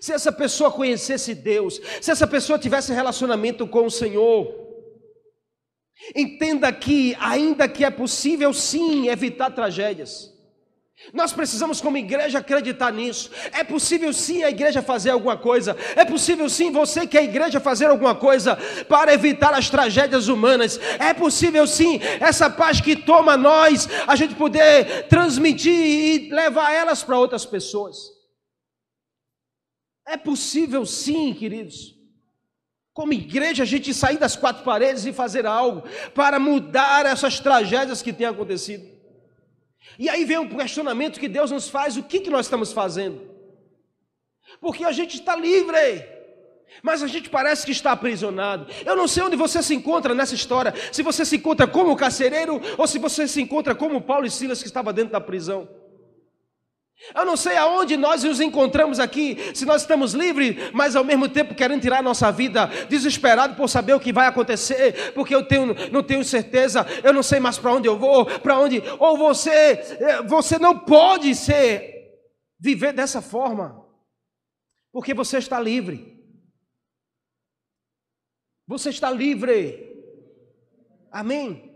Se 0.00 0.12
essa 0.12 0.32
pessoa 0.32 0.70
conhecesse 0.70 1.34
Deus, 1.34 1.80
se 2.00 2.10
essa 2.10 2.26
pessoa 2.26 2.58
tivesse 2.58 2.92
relacionamento 2.92 3.66
com 3.66 3.86
o 3.86 3.90
Senhor. 3.90 4.60
Entenda 6.16 6.72
que, 6.72 7.16
ainda 7.20 7.68
que 7.68 7.84
é 7.84 7.90
possível 7.90 8.52
sim 8.52 9.08
evitar 9.08 9.50
tragédias, 9.50 10.32
nós 11.12 11.32
precisamos, 11.32 11.80
como 11.80 11.96
igreja, 11.96 12.38
acreditar 12.38 12.92
nisso. 12.92 13.30
É 13.52 13.64
possível 13.64 14.12
sim 14.12 14.42
a 14.42 14.50
igreja 14.50 14.82
fazer 14.82 15.10
alguma 15.10 15.36
coisa. 15.36 15.76
É 15.96 16.04
possível 16.04 16.48
sim 16.48 16.70
você 16.70 17.06
que 17.06 17.16
é 17.16 17.20
a 17.20 17.24
igreja 17.24 17.60
fazer 17.60 17.86
alguma 17.86 18.14
coisa 18.14 18.56
para 18.88 19.12
evitar 19.12 19.52
as 19.54 19.68
tragédias 19.68 20.28
humanas. 20.28 20.78
É 20.98 21.12
possível 21.12 21.66
sim 21.66 22.00
essa 22.20 22.48
paz 22.48 22.80
que 22.80 22.94
toma 22.94 23.36
nós, 23.36 23.88
a 24.06 24.14
gente 24.14 24.34
poder 24.34 25.08
transmitir 25.08 25.72
e 25.72 26.30
levar 26.30 26.72
elas 26.72 27.02
para 27.02 27.18
outras 27.18 27.44
pessoas. 27.44 27.96
É 30.06 30.16
possível 30.16 30.84
sim, 30.86 31.34
queridos. 31.34 31.94
Como 32.92 33.12
igreja, 33.12 33.62
a 33.62 33.66
gente 33.66 33.94
sair 33.94 34.18
das 34.18 34.36
quatro 34.36 34.62
paredes 34.64 35.06
e 35.06 35.12
fazer 35.12 35.46
algo 35.46 35.82
para 36.14 36.38
mudar 36.38 37.06
essas 37.06 37.40
tragédias 37.40 38.02
que 38.02 38.12
têm 38.12 38.26
acontecido. 38.26 38.91
E 39.98 40.08
aí 40.08 40.24
vem 40.24 40.38
um 40.38 40.48
questionamento 40.48 41.20
que 41.20 41.28
Deus 41.28 41.50
nos 41.50 41.68
faz: 41.68 41.96
o 41.96 42.02
que, 42.02 42.20
que 42.20 42.30
nós 42.30 42.46
estamos 42.46 42.72
fazendo? 42.72 43.20
Porque 44.60 44.84
a 44.84 44.92
gente 44.92 45.16
está 45.16 45.34
livre, 45.36 46.04
mas 46.82 47.02
a 47.02 47.06
gente 47.06 47.28
parece 47.28 47.64
que 47.64 47.72
está 47.72 47.92
aprisionado. 47.92 48.66
Eu 48.84 48.96
não 48.96 49.08
sei 49.08 49.22
onde 49.22 49.36
você 49.36 49.62
se 49.62 49.74
encontra 49.74 50.14
nessa 50.14 50.34
história, 50.34 50.74
se 50.90 51.02
você 51.02 51.24
se 51.24 51.36
encontra 51.36 51.66
como 51.66 51.96
carcereiro 51.96 52.60
ou 52.78 52.86
se 52.86 52.98
você 52.98 53.26
se 53.26 53.40
encontra 53.40 53.74
como 53.74 54.00
Paulo 54.00 54.26
e 54.26 54.30
Silas 54.30 54.60
que 54.60 54.68
estava 54.68 54.92
dentro 54.92 55.12
da 55.12 55.20
prisão. 55.20 55.68
Eu 57.14 57.24
não 57.24 57.36
sei 57.36 57.56
aonde 57.56 57.96
nós 57.96 58.22
nos 58.22 58.40
encontramos 58.40 59.00
aqui, 59.00 59.36
se 59.54 59.64
nós 59.64 59.82
estamos 59.82 60.12
livres, 60.12 60.70
mas 60.72 60.94
ao 60.94 61.04
mesmo 61.04 61.28
tempo 61.28 61.54
querendo 61.54 61.82
tirar 61.82 61.98
a 61.98 62.02
nossa 62.02 62.30
vida, 62.30 62.66
desesperado 62.88 63.56
por 63.56 63.68
saber 63.68 63.94
o 63.94 64.00
que 64.00 64.12
vai 64.12 64.26
acontecer, 64.26 65.12
porque 65.12 65.34
eu 65.34 65.44
tenho, 65.46 65.74
não 65.90 66.02
tenho 66.02 66.24
certeza, 66.24 66.86
eu 67.02 67.12
não 67.12 67.22
sei 67.22 67.40
mais 67.40 67.58
para 67.58 67.72
onde 67.72 67.88
eu 67.88 67.98
vou, 67.98 68.26
para 68.26 68.58
onde. 68.58 68.82
Ou 68.98 69.18
você, 69.18 69.50
eh, 69.50 70.22
você 70.22 70.58
não 70.58 70.78
pode 70.78 71.34
ser, 71.34 71.92
viver 72.58 72.92
dessa 72.92 73.20
forma, 73.20 73.84
porque 74.92 75.12
você 75.12 75.38
está 75.38 75.58
livre. 75.58 76.12
Você 78.66 78.90
está 78.90 79.10
livre. 79.10 79.90
Amém? 81.10 81.70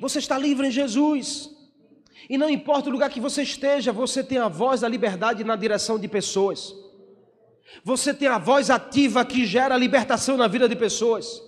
Você 0.00 0.18
está 0.18 0.36
livre 0.36 0.66
em 0.66 0.70
Jesus. 0.70 1.53
E 2.28 2.38
não 2.38 2.48
importa 2.48 2.88
o 2.88 2.92
lugar 2.92 3.10
que 3.10 3.20
você 3.20 3.42
esteja, 3.42 3.92
você 3.92 4.22
tem 4.22 4.38
a 4.38 4.48
voz 4.48 4.80
da 4.80 4.88
liberdade 4.88 5.44
na 5.44 5.56
direção 5.56 5.98
de 5.98 6.08
pessoas. 6.08 6.74
Você 7.82 8.14
tem 8.14 8.28
a 8.28 8.38
voz 8.38 8.70
ativa 8.70 9.24
que 9.24 9.44
gera 9.44 9.76
libertação 9.76 10.36
na 10.36 10.46
vida 10.46 10.68
de 10.68 10.76
pessoas. 10.76 11.42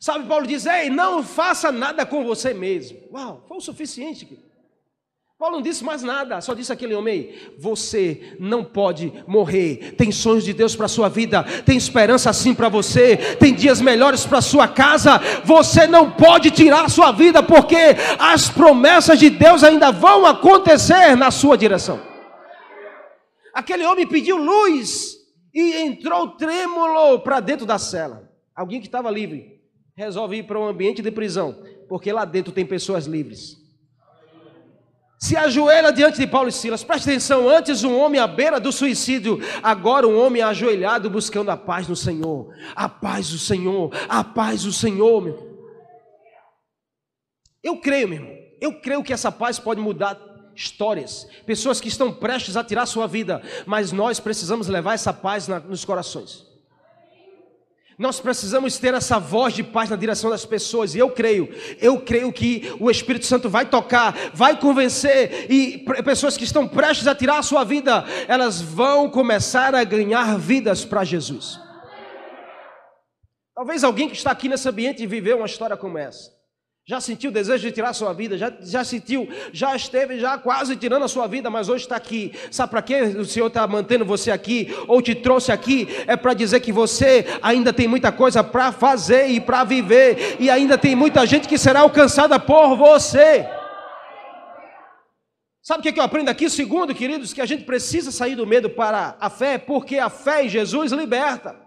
Sabe, 0.00 0.26
Paulo 0.26 0.46
diz: 0.46 0.66
Ei, 0.66 0.90
não 0.90 1.22
faça 1.22 1.72
nada 1.72 2.04
com 2.06 2.24
você 2.24 2.54
mesmo. 2.54 2.98
Uau, 3.12 3.44
foi 3.46 3.56
o 3.56 3.60
suficiente. 3.60 4.38
Paulo 5.38 5.56
não 5.56 5.62
disse 5.62 5.84
mais 5.84 6.02
nada, 6.02 6.40
só 6.40 6.54
disse 6.54 6.72
aquele 6.72 6.94
homem: 6.94 7.34
Você 7.58 8.34
não 8.40 8.64
pode 8.64 9.12
morrer. 9.26 9.94
Tem 9.94 10.10
sonhos 10.10 10.44
de 10.44 10.54
Deus 10.54 10.74
para 10.74 10.86
a 10.86 10.88
sua 10.88 11.10
vida, 11.10 11.44
tem 11.66 11.76
esperança 11.76 12.30
assim 12.30 12.54
para 12.54 12.70
você, 12.70 13.18
tem 13.36 13.52
dias 13.52 13.78
melhores 13.78 14.24
para 14.24 14.38
a 14.38 14.42
sua 14.42 14.66
casa. 14.66 15.20
Você 15.44 15.86
não 15.86 16.10
pode 16.10 16.50
tirar 16.50 16.86
a 16.86 16.88
sua 16.88 17.12
vida, 17.12 17.42
porque 17.42 17.76
as 18.18 18.48
promessas 18.48 19.18
de 19.18 19.28
Deus 19.28 19.62
ainda 19.62 19.92
vão 19.92 20.24
acontecer 20.24 21.14
na 21.16 21.30
sua 21.30 21.58
direção. 21.58 22.00
Aquele 23.52 23.84
homem 23.84 24.06
pediu 24.06 24.38
luz 24.38 25.16
e 25.52 25.82
entrou 25.82 26.28
trêmulo 26.30 27.18
para 27.18 27.40
dentro 27.40 27.66
da 27.66 27.78
cela. 27.78 28.26
Alguém 28.54 28.80
que 28.80 28.86
estava 28.86 29.10
livre 29.10 29.60
resolve 29.94 30.38
ir 30.38 30.44
para 30.44 30.58
um 30.58 30.66
ambiente 30.66 31.02
de 31.02 31.10
prisão, 31.10 31.62
porque 31.90 32.10
lá 32.10 32.24
dentro 32.24 32.52
tem 32.52 32.64
pessoas 32.64 33.04
livres 33.04 33.65
se 35.18 35.36
ajoelha 35.36 35.92
diante 35.92 36.18
de 36.18 36.26
Paulo 36.26 36.48
e 36.48 36.52
Silas. 36.52 36.84
Preste 36.84 37.08
atenção: 37.08 37.48
antes 37.48 37.82
um 37.84 37.98
homem 37.98 38.20
à 38.20 38.26
beira 38.26 38.60
do 38.60 38.70
suicídio, 38.70 39.40
agora 39.62 40.06
um 40.06 40.18
homem 40.18 40.42
ajoelhado 40.42 41.08
buscando 41.08 41.50
a 41.50 41.56
paz 41.56 41.88
no 41.88 41.96
Senhor. 41.96 42.52
A 42.74 42.88
paz 42.88 43.30
do 43.30 43.38
Senhor, 43.38 43.90
a 44.08 44.22
paz 44.22 44.64
do 44.64 44.72
Senhor, 44.72 45.22
meu. 45.22 45.56
Eu 47.62 47.80
creio, 47.80 48.08
meu 48.08 48.18
irmão, 48.18 48.36
eu 48.60 48.80
creio 48.80 49.02
que 49.02 49.12
essa 49.12 49.32
paz 49.32 49.58
pode 49.58 49.80
mudar 49.80 50.16
histórias, 50.54 51.28
pessoas 51.44 51.80
que 51.80 51.88
estão 51.88 52.12
prestes 52.12 52.56
a 52.56 52.64
tirar 52.64 52.86
sua 52.86 53.06
vida, 53.06 53.42
mas 53.66 53.92
nós 53.92 54.18
precisamos 54.20 54.68
levar 54.68 54.94
essa 54.94 55.12
paz 55.12 55.48
na, 55.48 55.60
nos 55.60 55.84
corações. 55.84 56.45
Nós 57.98 58.20
precisamos 58.20 58.78
ter 58.78 58.92
essa 58.92 59.18
voz 59.18 59.54
de 59.54 59.62
paz 59.62 59.88
na 59.88 59.96
direção 59.96 60.28
das 60.28 60.44
pessoas, 60.44 60.94
e 60.94 60.98
eu 60.98 61.08
creio, 61.08 61.48
eu 61.80 61.98
creio 61.98 62.30
que 62.30 62.70
o 62.78 62.90
Espírito 62.90 63.24
Santo 63.24 63.48
vai 63.48 63.64
tocar, 63.64 64.14
vai 64.34 64.60
convencer, 64.60 65.50
e 65.50 65.78
pessoas 66.04 66.36
que 66.36 66.44
estão 66.44 66.68
prestes 66.68 67.06
a 67.06 67.14
tirar 67.14 67.38
a 67.38 67.42
sua 67.42 67.64
vida, 67.64 68.04
elas 68.28 68.60
vão 68.60 69.08
começar 69.08 69.74
a 69.74 69.82
ganhar 69.82 70.38
vidas 70.38 70.84
para 70.84 71.04
Jesus. 71.04 71.58
Talvez 73.54 73.82
alguém 73.82 74.10
que 74.10 74.16
está 74.16 74.30
aqui 74.30 74.50
nesse 74.50 74.68
ambiente 74.68 75.06
viveu 75.06 75.38
uma 75.38 75.46
história 75.46 75.78
como 75.78 75.96
essa. 75.96 76.35
Já 76.88 77.00
sentiu 77.00 77.30
o 77.30 77.32
desejo 77.32 77.66
de 77.66 77.72
tirar 77.72 77.88
a 77.88 77.92
sua 77.92 78.12
vida? 78.12 78.38
Já, 78.38 78.52
já 78.60 78.84
sentiu, 78.84 79.28
já 79.52 79.74
esteve 79.74 80.20
já 80.20 80.38
quase 80.38 80.76
tirando 80.76 81.02
a 81.02 81.08
sua 81.08 81.26
vida, 81.26 81.50
mas 81.50 81.68
hoje 81.68 81.82
está 81.82 81.96
aqui. 81.96 82.32
Sabe 82.48 82.70
para 82.70 82.80
que 82.80 82.94
o 82.94 83.24
Senhor 83.24 83.48
está 83.48 83.66
mantendo 83.66 84.04
você 84.04 84.30
aqui? 84.30 84.72
Ou 84.86 85.02
te 85.02 85.12
trouxe 85.12 85.50
aqui? 85.50 85.88
É 86.06 86.16
para 86.16 86.32
dizer 86.32 86.60
que 86.60 86.70
você 86.70 87.26
ainda 87.42 87.72
tem 87.72 87.88
muita 87.88 88.12
coisa 88.12 88.44
para 88.44 88.70
fazer 88.70 89.26
e 89.26 89.40
para 89.40 89.64
viver. 89.64 90.36
E 90.38 90.48
ainda 90.48 90.78
tem 90.78 90.94
muita 90.94 91.26
gente 91.26 91.48
que 91.48 91.58
será 91.58 91.80
alcançada 91.80 92.38
por 92.38 92.76
você. 92.76 93.44
Sabe 95.60 95.80
o 95.80 95.92
que, 95.92 95.98
eu 95.98 96.04
aprendo 96.04 96.28
aqui? 96.28 96.48
Segundo, 96.48 96.94
queridos, 96.94 97.32
que 97.32 97.40
a 97.40 97.46
gente 97.46 97.64
precisa 97.64 98.12
sair 98.12 98.36
do 98.36 98.46
medo 98.46 98.70
para 98.70 99.16
a 99.18 99.28
fé, 99.28 99.58
porque 99.58 99.98
a 99.98 100.08
fé 100.08 100.44
em 100.44 100.48
Jesus 100.48 100.92
liberta. 100.92 101.65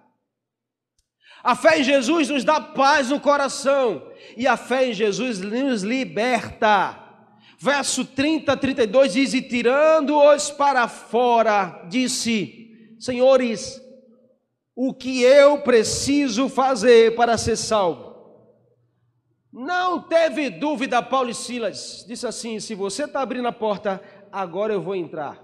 A 1.44 1.56
fé 1.56 1.80
em 1.80 1.84
Jesus 1.84 2.30
nos 2.30 2.44
dá 2.44 2.60
paz 2.60 3.10
no 3.10 3.20
coração 3.20 4.04
e 4.36 4.46
a 4.46 4.58
fé 4.58 4.90
em 4.90 4.94
Jesus 4.94 5.40
nos 5.40 5.84
liberta. 5.84 6.98
Verso 7.58 8.06
30, 8.06 8.56
32 8.56 9.14
diz: 9.14 9.34
E 9.34 9.42
tirando-os 9.42 10.52
para 10.52 10.88
fora, 10.88 11.86
disse: 11.90 12.96
Senhores, 13.00 13.82
o 14.76 14.94
que 14.94 15.22
eu 15.22 15.60
preciso 15.60 16.50
fazer 16.50 17.16
para 17.16 17.38
ser 17.38 17.56
salvo? 17.56 18.10
Não 19.52 20.02
teve 20.02 20.50
dúvida, 20.50 21.02
Paulo 21.02 21.30
e 21.30 21.34
Silas. 21.34 22.06
Disse 22.08 22.28
assim: 22.28 22.60
Se 22.60 22.76
você 22.76 23.06
está 23.06 23.22
abrindo 23.22 23.48
a 23.48 23.54
porta, 23.54 24.02
agora 24.32 24.74
eu 24.74 24.82
vou 24.82 24.96
entrar. 24.96 25.42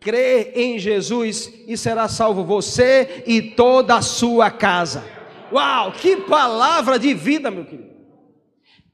Crê 0.00 0.52
em 0.54 0.78
Jesus 0.78 1.50
e 1.66 1.76
será 1.76 2.06
salvo 2.08 2.44
você 2.44 3.24
e 3.26 3.40
toda 3.40 3.96
a 3.96 4.02
sua 4.02 4.50
casa. 4.50 5.15
Uau, 5.52 5.92
que 5.92 6.16
palavra 6.16 6.98
de 6.98 7.14
vida, 7.14 7.50
meu 7.50 7.64
querido. 7.64 7.94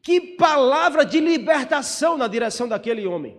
Que 0.02 0.20
palavra 0.20 1.04
de 1.04 1.20
libertação 1.20 2.18
na 2.18 2.26
direção 2.26 2.66
daquele 2.66 3.06
homem. 3.06 3.38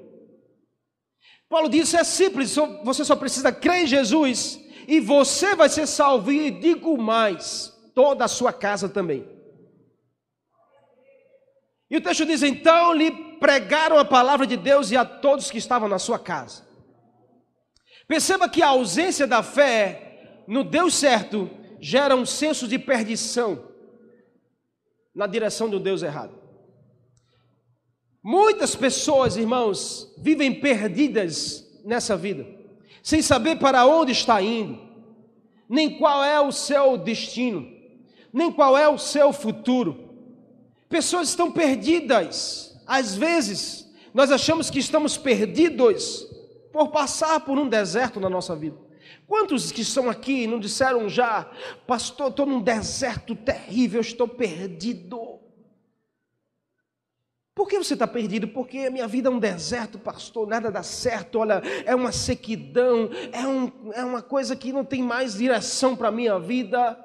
Paulo 1.50 1.70
disse: 1.70 1.98
é 1.98 2.04
simples, 2.04 2.56
você 2.84 3.04
só 3.04 3.16
precisa 3.16 3.52
crer 3.52 3.84
em 3.84 3.88
Jesus 3.88 4.60
e 4.88 5.00
você 5.00 5.56
vai 5.56 5.70
ser 5.70 5.86
salvo. 5.86 6.32
E 6.32 6.50
digo 6.50 6.98
mais: 6.98 7.72
toda 7.94 8.26
a 8.26 8.30
sua 8.30 8.54
casa 8.54 8.88
também. 8.88 9.28
E 11.90 11.98
o 11.98 12.02
texto 12.02 12.26
diz: 12.26 12.42
então 12.42 12.94
lhe 12.94 13.12
pregaram 13.40 14.00
a 14.00 14.06
palavra 14.06 14.48
de 14.48 14.56
Deus 14.56 14.90
e 14.90 14.98
a 14.98 15.04
todos 15.04 15.52
que 15.52 15.58
estavam 15.58 15.90
na 15.90 16.00
sua 16.00 16.18
casa. 16.18 16.66
Perceba 18.08 18.50
que 18.50 18.62
a 18.62 18.70
ausência 18.70 19.28
da 19.28 19.44
fé 19.44 20.44
no 20.48 20.64
Deus 20.64 20.96
certo 20.96 21.50
gera 21.84 22.16
um 22.16 22.26
senso 22.26 22.66
de 22.66 22.80
perdição 22.80 23.62
na 25.14 25.28
direção 25.28 25.70
do 25.70 25.82
Deus 25.82 26.02
errado. 26.02 26.34
Muitas 28.24 28.74
pessoas, 28.74 29.36
irmãos, 29.36 30.10
vivem 30.18 30.62
perdidas 30.62 31.70
nessa 31.84 32.16
vida, 32.16 32.48
sem 33.04 33.22
saber 33.22 33.60
para 33.60 33.86
onde 33.86 34.14
está 34.14 34.42
indo, 34.42 34.80
nem 35.68 35.98
qual 35.98 36.24
é 36.24 36.40
o 36.40 36.54
seu 36.54 36.98
destino, 36.98 37.70
nem 38.32 38.50
qual 38.50 38.78
é 38.78 38.88
o 38.88 38.98
seu 38.98 39.34
futuro. 39.34 40.10
Pessoas 40.88 41.28
estão 41.28 41.52
perdidas. 41.52 42.80
Às 42.88 43.14
vezes, 43.14 43.86
nós 44.14 44.32
achamos 44.32 44.70
que 44.70 44.80
estamos 44.80 45.18
perdidos 45.18 46.26
por 46.72 46.92
passar 46.92 47.42
por 47.42 47.60
um 47.60 47.68
deserto 47.68 48.22
na 48.22 48.30
nossa 48.30 48.56
vida. 48.56 48.78
Quantos 49.28 49.72
que 49.72 49.82
estão 49.82 50.10
aqui 50.10 50.48
não 50.48 50.60
disseram 50.60 51.08
já, 51.10 51.50
pastor, 51.88 52.30
estou 52.30 52.46
num 52.46 52.62
deserto 52.62 53.36
terrível, 53.36 54.02
estou 54.02 54.28
perdido. 54.28 55.40
Por 57.56 57.68
que 57.68 57.78
você 57.78 57.94
está 57.94 58.08
perdido? 58.08 58.48
Porque 58.48 58.80
a 58.80 58.92
minha 58.92 59.08
vida 59.08 59.30
é 59.30 59.32
um 59.32 59.40
deserto, 59.40 60.00
pastor, 60.00 60.48
nada 60.48 60.72
dá 60.72 60.82
certo, 60.82 61.40
olha, 61.40 61.62
é 61.86 61.94
uma 61.94 62.12
sequidão, 62.12 63.10
é, 63.32 63.46
um, 63.48 63.92
é 63.94 64.04
uma 64.04 64.24
coisa 64.24 64.56
que 64.56 64.74
não 64.74 64.84
tem 64.84 65.04
mais 65.04 65.36
direção 65.36 65.96
para 65.96 66.08
a 66.08 66.12
minha 66.12 66.40
vida. 66.40 66.98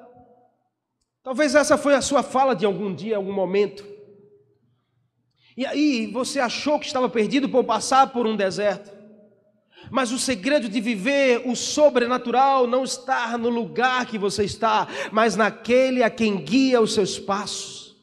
Talvez 1.21 1.53
essa 1.53 1.77
foi 1.77 1.93
a 1.93 2.01
sua 2.01 2.23
fala 2.23 2.55
de 2.55 2.65
algum 2.65 2.93
dia, 2.93 3.17
algum 3.17 3.33
momento. 3.33 3.85
E 5.55 5.65
aí 5.65 6.07
você 6.07 6.39
achou 6.39 6.79
que 6.79 6.87
estava 6.87 7.07
perdido 7.07 7.47
por 7.47 7.63
passar 7.63 8.07
por 8.11 8.25
um 8.25 8.35
deserto. 8.35 8.98
Mas 9.89 10.11
o 10.11 10.19
segredo 10.19 10.69
de 10.69 10.79
viver 10.79 11.41
o 11.45 11.55
sobrenatural 11.55 12.67
não 12.67 12.83
está 12.83 13.37
no 13.37 13.49
lugar 13.49 14.05
que 14.05 14.17
você 14.17 14.43
está, 14.43 14.87
mas 15.11 15.35
naquele 15.35 16.03
a 16.03 16.09
quem 16.09 16.37
guia 16.37 16.81
os 16.81 16.93
seus 16.93 17.17
passos. 17.17 17.97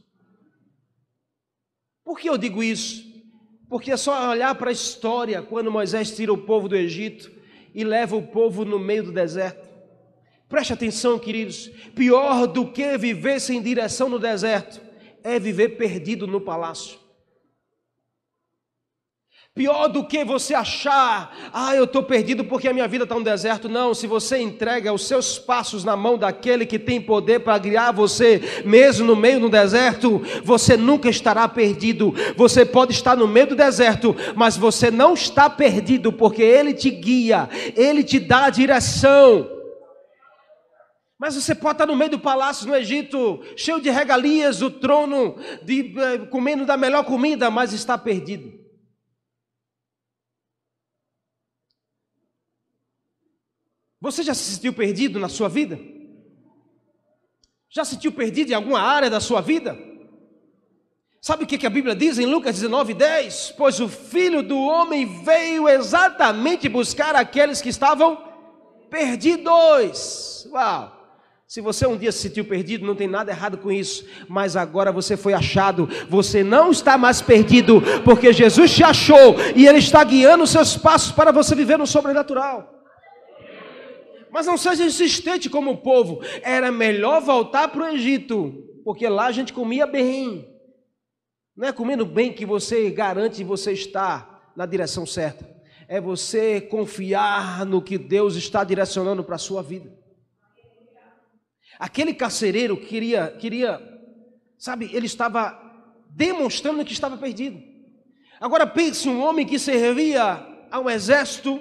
Por 2.05 2.19
que 2.19 2.29
eu 2.29 2.39
digo 2.39 2.63
isso? 2.63 3.05
Porque 3.69 3.91
é 3.91 3.97
só 3.97 4.31
olhar 4.31 4.55
para 4.55 4.71
a 4.71 4.73
história 4.73 5.43
quando 5.43 5.71
Moisés 5.71 6.15
tira 6.15 6.33
o 6.33 6.39
povo 6.39 6.69
do 6.69 6.77
Egito 6.77 7.31
e 7.75 7.85
leva 7.85 8.17
o 8.17 8.23
povo 8.23 8.65
no 8.65 8.79
meio 8.79 9.05
do 9.05 9.13
deserto. 9.13 9.69
Preste 10.49 10.73
atenção, 10.73 11.19
queridos. 11.19 11.69
Pior 11.95 12.47
do 12.47 12.71
que 12.71 12.97
viver 12.97 13.41
sem 13.41 13.61
direção 13.61 14.09
no 14.09 14.19
deserto 14.19 14.81
é 15.23 15.39
viver 15.41 15.71
perdido 15.71 16.27
no 16.27 16.41
palácio. 16.41 17.06
Pior 19.57 19.89
do 19.89 20.05
que 20.05 20.23
você 20.23 20.53
achar, 20.53 21.35
ah, 21.51 21.75
eu 21.75 21.85
estou 21.85 22.03
perdido 22.03 22.45
porque 22.45 22.69
a 22.69 22.75
minha 22.75 22.87
vida 22.87 23.05
está 23.05 23.15
no 23.15 23.25
deserto. 23.25 23.71
Não, 23.71 23.95
se 23.95 24.07
você 24.07 24.39
entrega 24.39 24.93
os 24.93 25.09
seus 25.09 25.39
passos 25.39 25.83
na 25.83 25.97
mão 25.97 26.19
daquele 26.19 26.67
que 26.67 26.79
tem 26.79 27.01
poder 27.01 27.41
para 27.41 27.57
guiar 27.57 27.91
você, 27.91 28.63
mesmo 28.67 29.07
no 29.07 29.17
meio 29.17 29.41
do 29.41 29.49
deserto, 29.49 30.21
você 30.45 30.77
nunca 30.77 31.09
estará 31.09 31.49
perdido. 31.49 32.15
Você 32.37 32.67
pode 32.67 32.93
estar 32.93 33.17
no 33.17 33.27
meio 33.27 33.47
do 33.47 33.57
deserto, 33.57 34.15
mas 34.35 34.59
você 34.59 34.91
não 34.91 35.15
está 35.15 35.49
perdido, 35.49 36.13
porque 36.13 36.43
Ele 36.43 36.75
te 36.75 36.91
guia, 36.91 37.49
Ele 37.75 38.05
te 38.05 38.21
dá 38.21 38.45
a 38.45 38.51
direção. 38.51 39.51
Mas 41.19 41.35
você 41.35 41.55
pode 41.55 41.77
estar 41.77 41.87
no 41.87 41.97
meio 41.97 42.11
do 42.11 42.19
palácio 42.19 42.69
no 42.69 42.77
Egito, 42.77 43.41
cheio 43.57 43.81
de 43.81 43.89
regalias, 43.89 44.61
o 44.61 44.71
trono, 44.71 45.37
de, 45.63 45.95
eh, 45.97 46.19
comendo 46.31 46.67
da 46.67 46.77
melhor 46.77 47.05
comida, 47.05 47.51
mas 47.51 47.73
está 47.73 47.97
perdido. 47.97 48.66
Você 54.07 54.23
já 54.23 54.35
se 54.35 54.55
sentiu 54.55 54.73
perdido 54.73 55.19
na 55.19 55.29
sua 55.29 55.49
vida? 55.49 55.81
Já 57.69 57.85
se 57.85 57.97
sentiu 57.97 58.13
perdido 58.13 58.53
em 58.53 58.55
alguma 58.55 58.81
área 58.81 59.11
da 59.11 59.19
sua 59.19 59.41
vida? 59.41 59.77
Sabe 61.21 61.43
o 61.43 61.47
que 61.47 61.67
a 61.67 61.71
Bíblia 61.71 61.93
diz 61.93 62.17
em 62.17 62.25
Lucas 62.25 62.55
19, 62.55 62.95
10? 62.95 63.55
Pois 63.59 63.81
o 63.81 63.89
filho 63.89 64.45
do 64.45 64.57
homem 64.57 65.25
veio 65.25 65.69
exatamente 65.69 66.69
buscar 66.69 67.17
aqueles 67.17 67.61
que 67.61 67.69
estavam 67.69 68.17
perdidos. 68.89 70.47
Uau! 70.53 70.93
Se 71.45 71.61
você 71.61 71.85
um 71.85 71.97
dia 71.97 72.13
se 72.13 72.21
sentiu 72.21 72.45
perdido, 72.45 72.87
não 72.87 72.95
tem 72.95 73.09
nada 73.09 73.33
errado 73.33 73.59
com 73.59 73.73
isso, 73.73 74.07
mas 74.29 74.55
agora 74.55 74.93
você 74.93 75.17
foi 75.17 75.35
achado, 75.35 75.89
você 76.09 76.45
não 76.45 76.71
está 76.71 76.97
mais 76.97 77.21
perdido, 77.21 77.83
porque 78.05 78.33
Jesus 78.33 78.73
te 78.73 78.85
achou 78.85 79.35
e 79.57 79.67
Ele 79.67 79.79
está 79.79 80.05
guiando 80.05 80.45
os 80.45 80.51
seus 80.51 80.77
passos 80.77 81.11
para 81.11 81.33
você 81.33 81.57
viver 81.57 81.77
no 81.77 81.89
sobrenatural. 81.89 82.76
Mas 84.37 84.45
não 84.45 84.59
seja 84.59 84.85
insistente 84.85 85.49
como 85.49 85.71
o 85.71 85.79
povo. 85.79 86.21
Era 86.43 86.71
melhor 86.71 87.23
voltar 87.23 87.69
para 87.69 87.87
o 87.87 87.89
Egito, 87.89 88.53
porque 88.85 89.09
lá 89.09 89.29
a 89.29 89.33
gente 89.33 89.51
comia 89.51 89.87
bem. 89.87 90.47
Não 91.57 91.67
é 91.67 91.73
comendo 91.73 92.05
bem 92.05 92.35
que 92.35 92.45
você 92.45 92.91
garante 92.91 93.43
você 93.43 93.73
estar 93.73 94.53
na 94.55 94.67
direção 94.67 95.07
certa. 95.07 95.49
É 95.89 96.03
você 96.03 96.61
confiar 96.61 97.65
no 97.65 97.81
que 97.81 97.97
Deus 97.97 98.37
está 98.37 98.63
direcionando 98.63 99.25
para 99.25 99.37
a 99.37 99.39
sua 99.39 99.63
vida. 99.63 99.91
Aquele 101.79 102.13
carcereiro 102.13 102.77
queria, 102.77 103.35
queria, 103.41 103.81
sabe, 104.59 104.91
ele 104.93 105.07
estava 105.07 105.59
demonstrando 106.11 106.85
que 106.85 106.93
estava 106.93 107.17
perdido. 107.17 107.59
Agora 108.39 108.67
pense 108.67 109.09
um 109.09 109.23
homem 109.23 109.47
que 109.47 109.59
servia 109.59 110.47
ao 110.71 110.91
exército, 110.91 111.59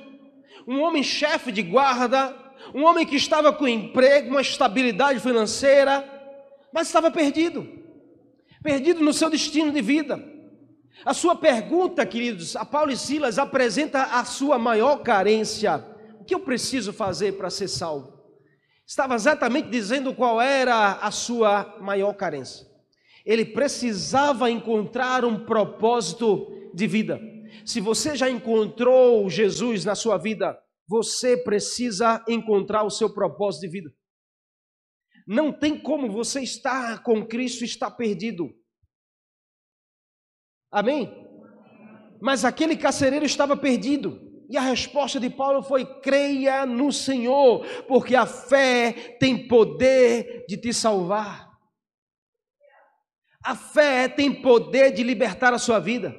um 0.68 0.82
homem 0.82 1.04
chefe 1.04 1.54
de 1.54 1.62
guarda, 1.62 2.44
um 2.74 2.84
homem 2.84 3.06
que 3.06 3.16
estava 3.16 3.54
com 3.54 3.68
emprego, 3.68 4.30
uma 4.30 4.42
estabilidade 4.42 5.20
financeira, 5.20 6.04
mas 6.74 6.88
estava 6.88 7.12
perdido 7.12 7.86
perdido 8.66 9.04
no 9.04 9.14
seu 9.14 9.30
destino 9.30 9.72
de 9.72 9.80
vida. 9.80 10.20
A 11.06 11.14
sua 11.14 11.36
pergunta, 11.36 12.04
queridos, 12.04 12.56
a 12.56 12.66
Paulo 12.66 12.92
e 12.92 12.98
Silas 12.98 13.38
apresenta 13.38 14.02
a 14.06 14.26
sua 14.26 14.58
maior 14.58 15.04
carência. 15.04 15.86
O 16.20 16.24
que 16.26 16.34
eu 16.34 16.40
preciso 16.40 16.92
fazer 16.92 17.34
para 17.34 17.52
ser 17.52 17.68
salvo? 17.68 18.12
Estava 18.88 19.14
exatamente 19.14 19.70
dizendo 19.70 20.16
qual 20.16 20.42
era 20.42 20.94
a 20.94 21.12
sua 21.12 21.78
maior 21.80 22.14
carência. 22.14 22.66
Ele 23.24 23.46
precisava 23.46 24.50
encontrar 24.50 25.24
um 25.24 25.46
propósito 25.46 26.72
de 26.74 26.88
vida. 26.88 27.22
Se 27.64 27.80
você 27.80 28.16
já 28.16 28.30
encontrou 28.30 29.30
Jesus 29.30 29.86
na 29.86 29.94
sua 29.94 30.18
vida, 30.18 30.58
você 30.88 31.36
precisa 31.36 32.24
encontrar 32.28 32.84
o 32.84 32.90
seu 32.90 33.14
propósito 33.14 33.62
de 33.62 33.70
vida. 33.70 33.96
Não 35.28 35.52
tem 35.52 35.80
como 35.82 36.12
você 36.12 36.42
estar 36.42 37.02
com 37.02 37.26
Cristo 37.26 37.64
e 37.64 37.66
estar 37.66 37.92
perdido. 37.92 38.54
Amém? 40.72 41.12
Mas 42.22 42.46
aquele 42.46 42.78
carcereiro 42.78 43.26
estava 43.26 43.58
perdido. 43.58 44.26
E 44.50 44.58
a 44.58 44.62
resposta 44.62 45.20
de 45.20 45.30
Paulo 45.30 45.64
foi: 45.64 45.86
creia 46.02 46.66
no 46.66 46.92
Senhor, 46.92 47.66
porque 47.88 48.16
a 48.16 48.28
fé 48.28 49.18
tem 49.20 49.48
poder 49.48 50.46
de 50.48 50.58
te 50.58 50.72
salvar. 50.72 51.52
A 53.44 53.56
fé 53.56 54.08
tem 54.08 54.42
poder 54.42 54.92
de 54.92 55.04
libertar 55.04 55.54
a 55.54 55.60
sua 55.60 55.80
vida. 55.80 56.16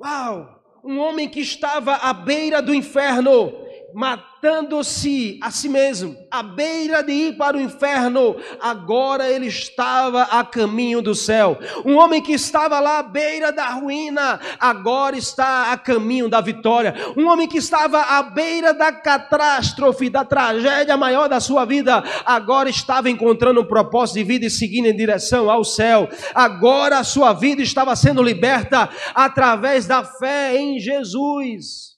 Uau! 0.00 0.63
Um 0.84 0.98
homem 0.98 1.28
que 1.28 1.40
estava 1.40 1.94
à 1.94 2.12
beira 2.12 2.60
do 2.60 2.74
inferno, 2.74 3.52
matando-se 3.94 5.38
a 5.40 5.52
si 5.52 5.68
mesmo, 5.68 6.16
à 6.28 6.42
beira 6.42 7.00
de 7.00 7.12
ir 7.12 7.36
para 7.36 7.56
o 7.56 7.60
inferno, 7.60 8.34
agora 8.60 9.30
ele 9.30 9.46
estava 9.46 10.22
a 10.22 10.44
caminho 10.44 11.00
do 11.00 11.14
céu. 11.14 11.56
Um 11.84 11.96
homem 11.96 12.20
que 12.20 12.32
estava 12.32 12.80
lá 12.80 12.98
à 12.98 13.02
beira 13.04 13.52
da 13.52 13.68
ruína, 13.68 14.40
agora 14.58 15.16
está 15.16 15.70
a 15.70 15.78
caminho 15.78 16.28
da 16.28 16.40
vitória. 16.40 16.92
Um 17.16 17.28
homem 17.28 17.46
que 17.46 17.58
estava 17.58 18.00
à 18.00 18.20
beira 18.24 18.74
da 18.74 18.92
catástrofe, 18.92 20.10
da 20.10 20.24
tragédia 20.24 20.96
maior 20.96 21.28
da 21.28 21.38
sua 21.38 21.64
vida, 21.64 22.02
agora 22.26 22.68
estava 22.68 23.08
encontrando 23.08 23.60
um 23.60 23.66
propósito 23.66 24.16
de 24.16 24.24
vida 24.24 24.46
e 24.46 24.50
seguindo 24.50 24.86
em 24.86 24.96
direção 24.96 25.48
ao 25.48 25.62
céu. 25.62 26.08
Agora 26.34 26.98
a 26.98 27.04
sua 27.04 27.32
vida 27.32 27.62
estava 27.62 27.94
sendo 27.94 28.24
liberta 28.24 28.88
através 29.14 29.86
da 29.86 30.02
fé 30.02 30.56
em 30.58 30.80
Jesus. 30.80 31.93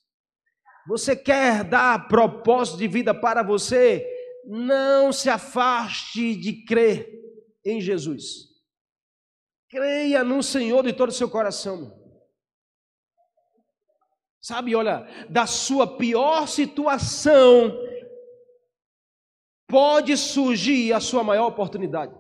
Você 0.86 1.16
quer 1.16 1.64
dar 1.64 2.06
propósito 2.06 2.78
de 2.78 2.86
vida 2.86 3.12
para 3.12 3.42
você? 3.42 4.06
Não 4.44 5.12
se 5.12 5.28
afaste 5.28 6.36
de 6.36 6.64
crer 6.64 7.10
em 7.64 7.80
Jesus. 7.80 8.46
Creia 9.68 10.22
no 10.22 10.42
Senhor 10.42 10.84
de 10.84 10.92
todo 10.92 11.08
o 11.08 11.12
seu 11.12 11.28
coração. 11.28 11.92
Sabe, 14.40 14.76
olha, 14.76 15.08
da 15.28 15.44
sua 15.44 15.96
pior 15.96 16.46
situação 16.46 17.76
pode 19.66 20.16
surgir 20.16 20.92
a 20.92 21.00
sua 21.00 21.24
maior 21.24 21.48
oportunidade. 21.48 22.14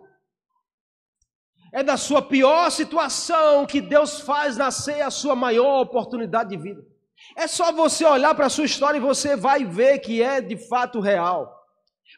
É 1.72 1.84
da 1.84 1.96
sua 1.96 2.20
pior 2.20 2.70
situação 2.70 3.64
que 3.64 3.80
Deus 3.80 4.20
faz 4.20 4.56
nascer 4.56 5.02
a 5.02 5.10
sua 5.10 5.36
maior 5.36 5.82
oportunidade 5.82 6.50
de 6.50 6.56
vida. 6.56 6.95
É 7.34 7.46
só 7.46 7.72
você 7.72 8.04
olhar 8.04 8.34
para 8.34 8.46
a 8.46 8.50
sua 8.50 8.64
história 8.64 8.98
e 8.98 9.00
você 9.00 9.36
vai 9.36 9.64
ver 9.64 9.98
que 9.98 10.22
é 10.22 10.40
de 10.40 10.56
fato 10.56 11.00
real. 11.00 11.55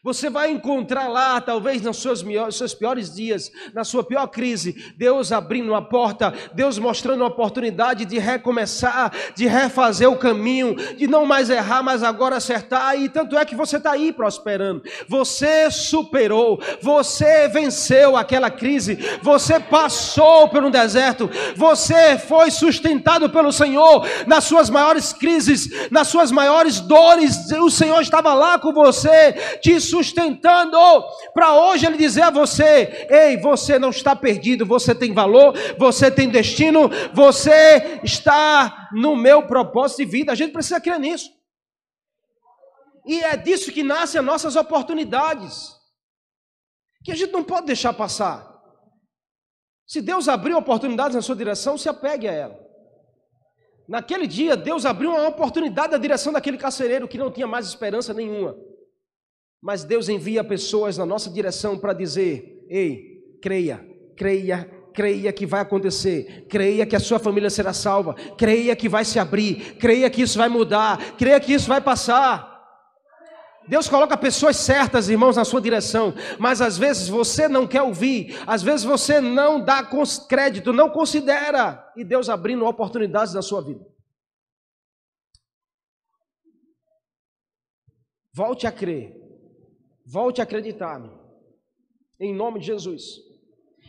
Você 0.01 0.29
vai 0.29 0.49
encontrar 0.49 1.09
lá, 1.09 1.41
talvez 1.41 1.81
nos 1.81 2.01
seus, 2.01 2.23
seus 2.53 2.73
piores 2.73 3.13
dias, 3.13 3.51
na 3.73 3.83
sua 3.83 4.01
pior 4.01 4.27
crise, 4.27 4.93
Deus 4.97 5.33
abrindo 5.33 5.69
uma 5.69 5.81
porta, 5.81 6.33
Deus 6.53 6.79
mostrando 6.79 7.19
uma 7.21 7.27
oportunidade 7.27 8.05
de 8.05 8.17
recomeçar, 8.17 9.11
de 9.35 9.45
refazer 9.45 10.09
o 10.09 10.15
caminho, 10.15 10.75
de 10.95 11.05
não 11.05 11.25
mais 11.25 11.49
errar, 11.49 11.83
mas 11.83 12.01
agora 12.01 12.37
acertar. 12.37 12.97
E 12.97 13.09
tanto 13.09 13.37
é 13.37 13.43
que 13.43 13.55
você 13.55 13.75
está 13.75 13.91
aí 13.91 14.13
prosperando. 14.13 14.81
Você 15.07 15.69
superou, 15.69 16.61
você 16.81 17.49
venceu 17.49 18.15
aquela 18.15 18.49
crise, 18.49 18.97
você 19.21 19.59
passou 19.59 20.47
por 20.47 20.63
um 20.63 20.71
deserto, 20.71 21.29
você 21.57 22.17
foi 22.17 22.51
sustentado 22.51 23.29
pelo 23.29 23.51
Senhor 23.51 24.07
nas 24.25 24.45
suas 24.45 24.69
maiores 24.69 25.11
crises, 25.11 25.89
nas 25.91 26.07
suas 26.07 26.31
maiores 26.31 26.79
dores. 26.79 27.51
O 27.51 27.69
Senhor 27.69 27.99
estava 28.01 28.33
lá 28.33 28.57
com 28.57 28.71
você, 28.71 29.33
te 29.61 29.88
sustentando 29.89 30.77
para 31.33 31.53
hoje 31.53 31.85
ele 31.85 31.97
dizer 31.97 32.23
a 32.23 32.29
você: 32.29 33.07
ei, 33.09 33.37
você 33.37 33.77
não 33.79 33.89
está 33.89 34.15
perdido, 34.15 34.65
você 34.65 34.93
tem 34.93 35.13
valor, 35.13 35.53
você 35.77 36.09
tem 36.11 36.29
destino, 36.29 36.89
você 37.13 37.99
está 38.03 38.89
no 38.93 39.15
meu 39.15 39.47
propósito 39.47 39.99
de 39.99 40.05
vida. 40.05 40.31
A 40.31 40.35
gente 40.35 40.53
precisa 40.53 40.79
crer 40.79 40.99
nisso. 40.99 41.29
E 43.05 43.23
é 43.23 43.35
disso 43.35 43.71
que 43.71 43.83
nascem 43.83 44.19
as 44.19 44.25
nossas 44.25 44.55
oportunidades, 44.55 45.75
que 47.03 47.11
a 47.11 47.15
gente 47.15 47.31
não 47.31 47.43
pode 47.43 47.65
deixar 47.65 47.93
passar. 47.93 48.47
Se 49.87 50.01
Deus 50.01 50.27
abriu 50.27 50.55
oportunidades 50.57 51.15
na 51.15 51.21
sua 51.21 51.35
direção, 51.35 51.75
se 51.75 51.89
apegue 51.89 52.27
a 52.27 52.31
ela. 52.31 52.69
Naquele 53.87 54.27
dia, 54.27 54.55
Deus 54.55 54.85
abriu 54.85 55.09
uma 55.09 55.27
oportunidade 55.27 55.93
na 55.93 55.97
direção 55.97 56.31
daquele 56.31 56.59
carcereiro 56.59 57.07
que 57.07 57.17
não 57.17 57.31
tinha 57.31 57.47
mais 57.47 57.65
esperança 57.65 58.13
nenhuma. 58.13 58.55
Mas 59.61 59.83
Deus 59.83 60.07
envia 60.07 60.43
pessoas 60.43 60.97
na 60.97 61.05
nossa 61.05 61.29
direção 61.29 61.77
para 61.77 61.93
dizer: 61.93 62.65
ei, 62.69 63.37
creia, 63.41 63.85
creia, 64.15 64.69
creia 64.93 65.33
que 65.33 65.45
vai 65.45 65.61
acontecer, 65.61 66.45
creia 66.49 66.85
que 66.85 66.95
a 66.95 66.99
sua 66.99 67.19
família 67.19 67.49
será 67.49 67.73
salva, 67.73 68.13
creia 68.37 68.75
que 68.75 68.87
vai 68.87 69.03
se 69.03 69.19
abrir, 69.19 69.75
creia 69.77 70.09
que 70.09 70.21
isso 70.21 70.37
vai 70.37 70.49
mudar, 70.49 71.15
creia 71.17 71.39
que 71.39 71.53
isso 71.53 71.67
vai 71.67 71.81
passar. 71.81 72.49
Deus 73.67 73.87
coloca 73.87 74.17
pessoas 74.17 74.55
certas, 74.55 75.09
irmãos, 75.09 75.35
na 75.35 75.45
sua 75.45 75.61
direção, 75.61 76.11
mas 76.39 76.59
às 76.59 76.75
vezes 76.75 77.07
você 77.07 77.47
não 77.47 77.67
quer 77.67 77.83
ouvir, 77.83 78.35
às 78.47 78.63
vezes 78.63 78.83
você 78.83 79.21
não 79.21 79.63
dá 79.63 79.87
crédito, 80.27 80.73
não 80.73 80.89
considera, 80.89 81.87
e 81.95 82.03
Deus 82.03 82.29
abrindo 82.29 82.65
oportunidades 82.65 83.33
na 83.35 83.43
sua 83.43 83.61
vida. 83.61 83.85
Volte 88.33 88.65
a 88.65 88.71
crer, 88.71 89.13
Volte 90.11 90.41
a 90.41 90.43
acreditar, 90.43 90.99
em 92.19 92.33
nome 92.33 92.59
de 92.59 92.65
Jesus. 92.65 93.21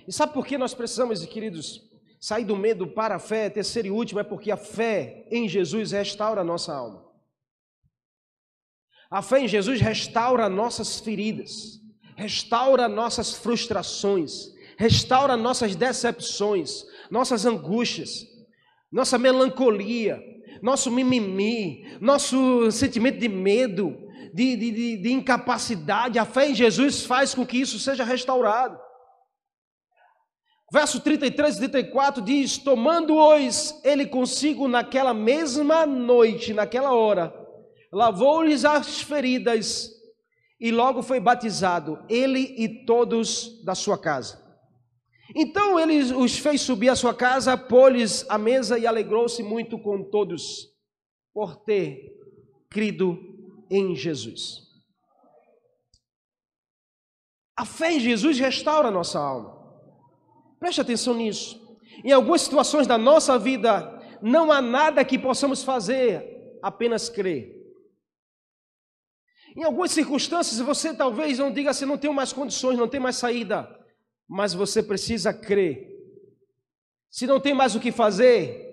E 0.07 0.13
sabe 0.13 0.35
por 0.35 0.47
que 0.47 0.59
nós 0.59 0.75
precisamos, 0.75 1.25
queridos, 1.25 1.81
sair 2.21 2.45
do 2.45 2.55
medo 2.55 2.87
para 2.87 3.15
a 3.15 3.19
fé? 3.19 3.49
Terceiro 3.49 3.89
e 3.89 3.91
último 3.91 4.21
é 4.21 4.23
porque 4.23 4.51
a 4.51 4.57
fé 4.59 5.27
em 5.31 5.49
Jesus 5.49 5.93
restaura 5.93 6.43
a 6.43 6.45
nossa 6.45 6.75
alma. 6.75 7.03
A 9.11 9.23
fé 9.23 9.41
em 9.41 9.49
Jesus 9.49 9.81
restaura 9.81 10.47
nossas 10.47 11.01
feridas, 11.01 11.81
restaura 12.17 12.87
nossas 12.87 13.33
frustrações, 13.33 14.53
restaura 14.77 15.39
nossas 15.39 15.75
decepções, 15.75 16.85
nossas 17.11 17.47
angústias, 17.47 18.27
nossa 18.93 19.17
melancolia, 19.17 20.23
nosso 20.61 20.91
mimimi, 20.91 21.97
nosso 21.99 22.71
sentimento 22.71 23.19
de 23.19 23.29
medo, 23.29 24.10
de, 24.33 24.57
de, 24.57 24.97
de, 24.97 25.13
incapacidade, 25.13 26.19
a 26.19 26.25
fé 26.25 26.51
em 26.51 26.55
Jesus 26.55 27.05
faz 27.05 27.35
com 27.35 27.47
que 27.47 27.59
isso 27.59 27.79
seja 27.79 28.05
restaurado. 28.05 28.79
Verso 30.73 31.01
33 31.01 31.57
e 31.57 31.59
34 31.69 32.23
diz: 32.23 32.59
Tomando-os 32.59 33.81
ele 33.85 34.07
consigo 34.07 34.69
naquela 34.69 35.13
mesma 35.13 35.85
noite, 35.85 36.55
naquela 36.55 36.93
hora, 36.93 37.35
lavou-lhes 37.93 38.65
as 38.65 39.01
feridas 39.01 39.91
e 40.61 40.71
logo 40.71 41.03
foi 41.03 41.19
batizado, 41.19 41.99
ele 42.09 42.55
e 42.57 42.85
todos 42.85 43.65
da 43.65 43.75
sua 43.75 43.99
casa. 43.99 44.39
Então 45.35 45.79
ele 45.79 46.13
os 46.13 46.39
fez 46.39 46.61
subir 46.61 46.89
à 46.89 46.97
sua 46.97 47.15
casa, 47.15 47.57
pôs-lhes 47.57 48.27
a 48.29 48.37
mesa 48.37 48.79
e 48.79 48.87
alegrou-se 48.87 49.43
muito 49.43 49.79
com 49.79 50.03
todos 50.03 50.69
por 51.33 51.57
ter 51.57 52.13
crido 52.69 53.19
em 53.71 53.95
Jesus. 53.95 54.69
A 57.57 57.65
fé 57.65 57.93
em 57.93 58.01
Jesus 58.01 58.39
restaura 58.39 58.89
a 58.89 58.91
nossa 58.91 59.19
alma. 59.19 59.61
Preste 60.59 60.81
atenção 60.81 61.15
nisso. 61.15 61.61
Em 62.05 62.13
algumas 62.13 62.43
situações 62.43 62.87
da 62.87 62.97
nossa 62.97 63.39
vida, 63.39 63.99
não 64.23 64.51
há 64.51 64.61
nada 64.61 65.05
que 65.05 65.19
possamos 65.19 65.63
fazer, 65.63 66.59
apenas 66.63 67.09
crer. 67.09 67.61
Em 69.57 69.65
algumas 69.65 69.91
circunstâncias, 69.91 70.61
você 70.61 70.95
talvez 70.95 71.39
não 71.39 71.53
diga 71.53 71.71
assim: 71.71 71.85
não 71.85 71.99
tenho 71.99 72.15
mais 72.15 72.33
condições, 72.33 72.79
não 72.79 72.89
tem 72.89 73.01
mais 73.01 73.17
saída, 73.17 73.69
mas 74.29 74.55
você 74.55 74.83
precisa 74.83 75.33
crer. 75.35 75.89
Se 77.11 77.27
não 77.27 77.41
tem 77.41 77.53
mais 77.53 77.75
o 77.75 77.81
que 77.81 77.91
fazer, 77.91 78.71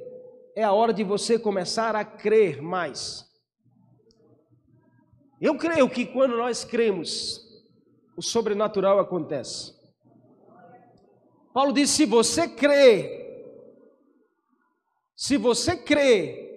é 0.56 0.64
a 0.64 0.72
hora 0.72 0.94
de 0.94 1.04
você 1.04 1.40
começar 1.40 1.96
a 1.96 2.06
crer 2.06 2.62
mais. 2.62 3.27
Eu 5.40 5.56
creio 5.56 5.90
que 5.90 6.06
quando 6.06 6.36
nós 6.36 6.64
cremos, 6.64 7.64
o 8.16 8.22
sobrenatural 8.22 9.00
acontece. 9.00 9.76
Paulo 11.54 11.72
diz: 11.72 11.90
se 11.92 12.06
você 12.06 12.48
crê, 12.48 13.26
se 15.16 15.38
você 15.38 15.76
crê, 15.76 16.48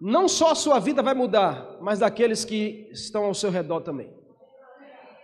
não 0.00 0.28
só 0.28 0.50
a 0.50 0.56
sua 0.56 0.80
vida 0.80 1.02
vai 1.02 1.14
mudar, 1.14 1.78
mas 1.80 2.00
daqueles 2.00 2.44
que 2.44 2.88
estão 2.90 3.24
ao 3.24 3.34
seu 3.34 3.50
redor 3.50 3.80
também. 3.82 4.12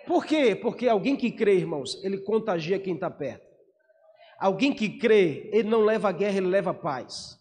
Por 0.07 0.25
quê? 0.25 0.55
Porque 0.55 0.88
alguém 0.88 1.17
que 1.17 1.31
crê, 1.31 1.57
irmãos, 1.57 2.03
ele 2.03 2.19
contagia 2.19 2.79
quem 2.79 2.95
está 2.95 3.11
perto. 3.11 3.47
Alguém 4.38 4.73
que 4.73 4.88
crê, 4.99 5.51
ele 5.53 5.69
não 5.69 5.81
leva 5.81 6.11
guerra, 6.12 6.38
ele 6.38 6.47
leva 6.47 6.73
paz. 6.73 7.38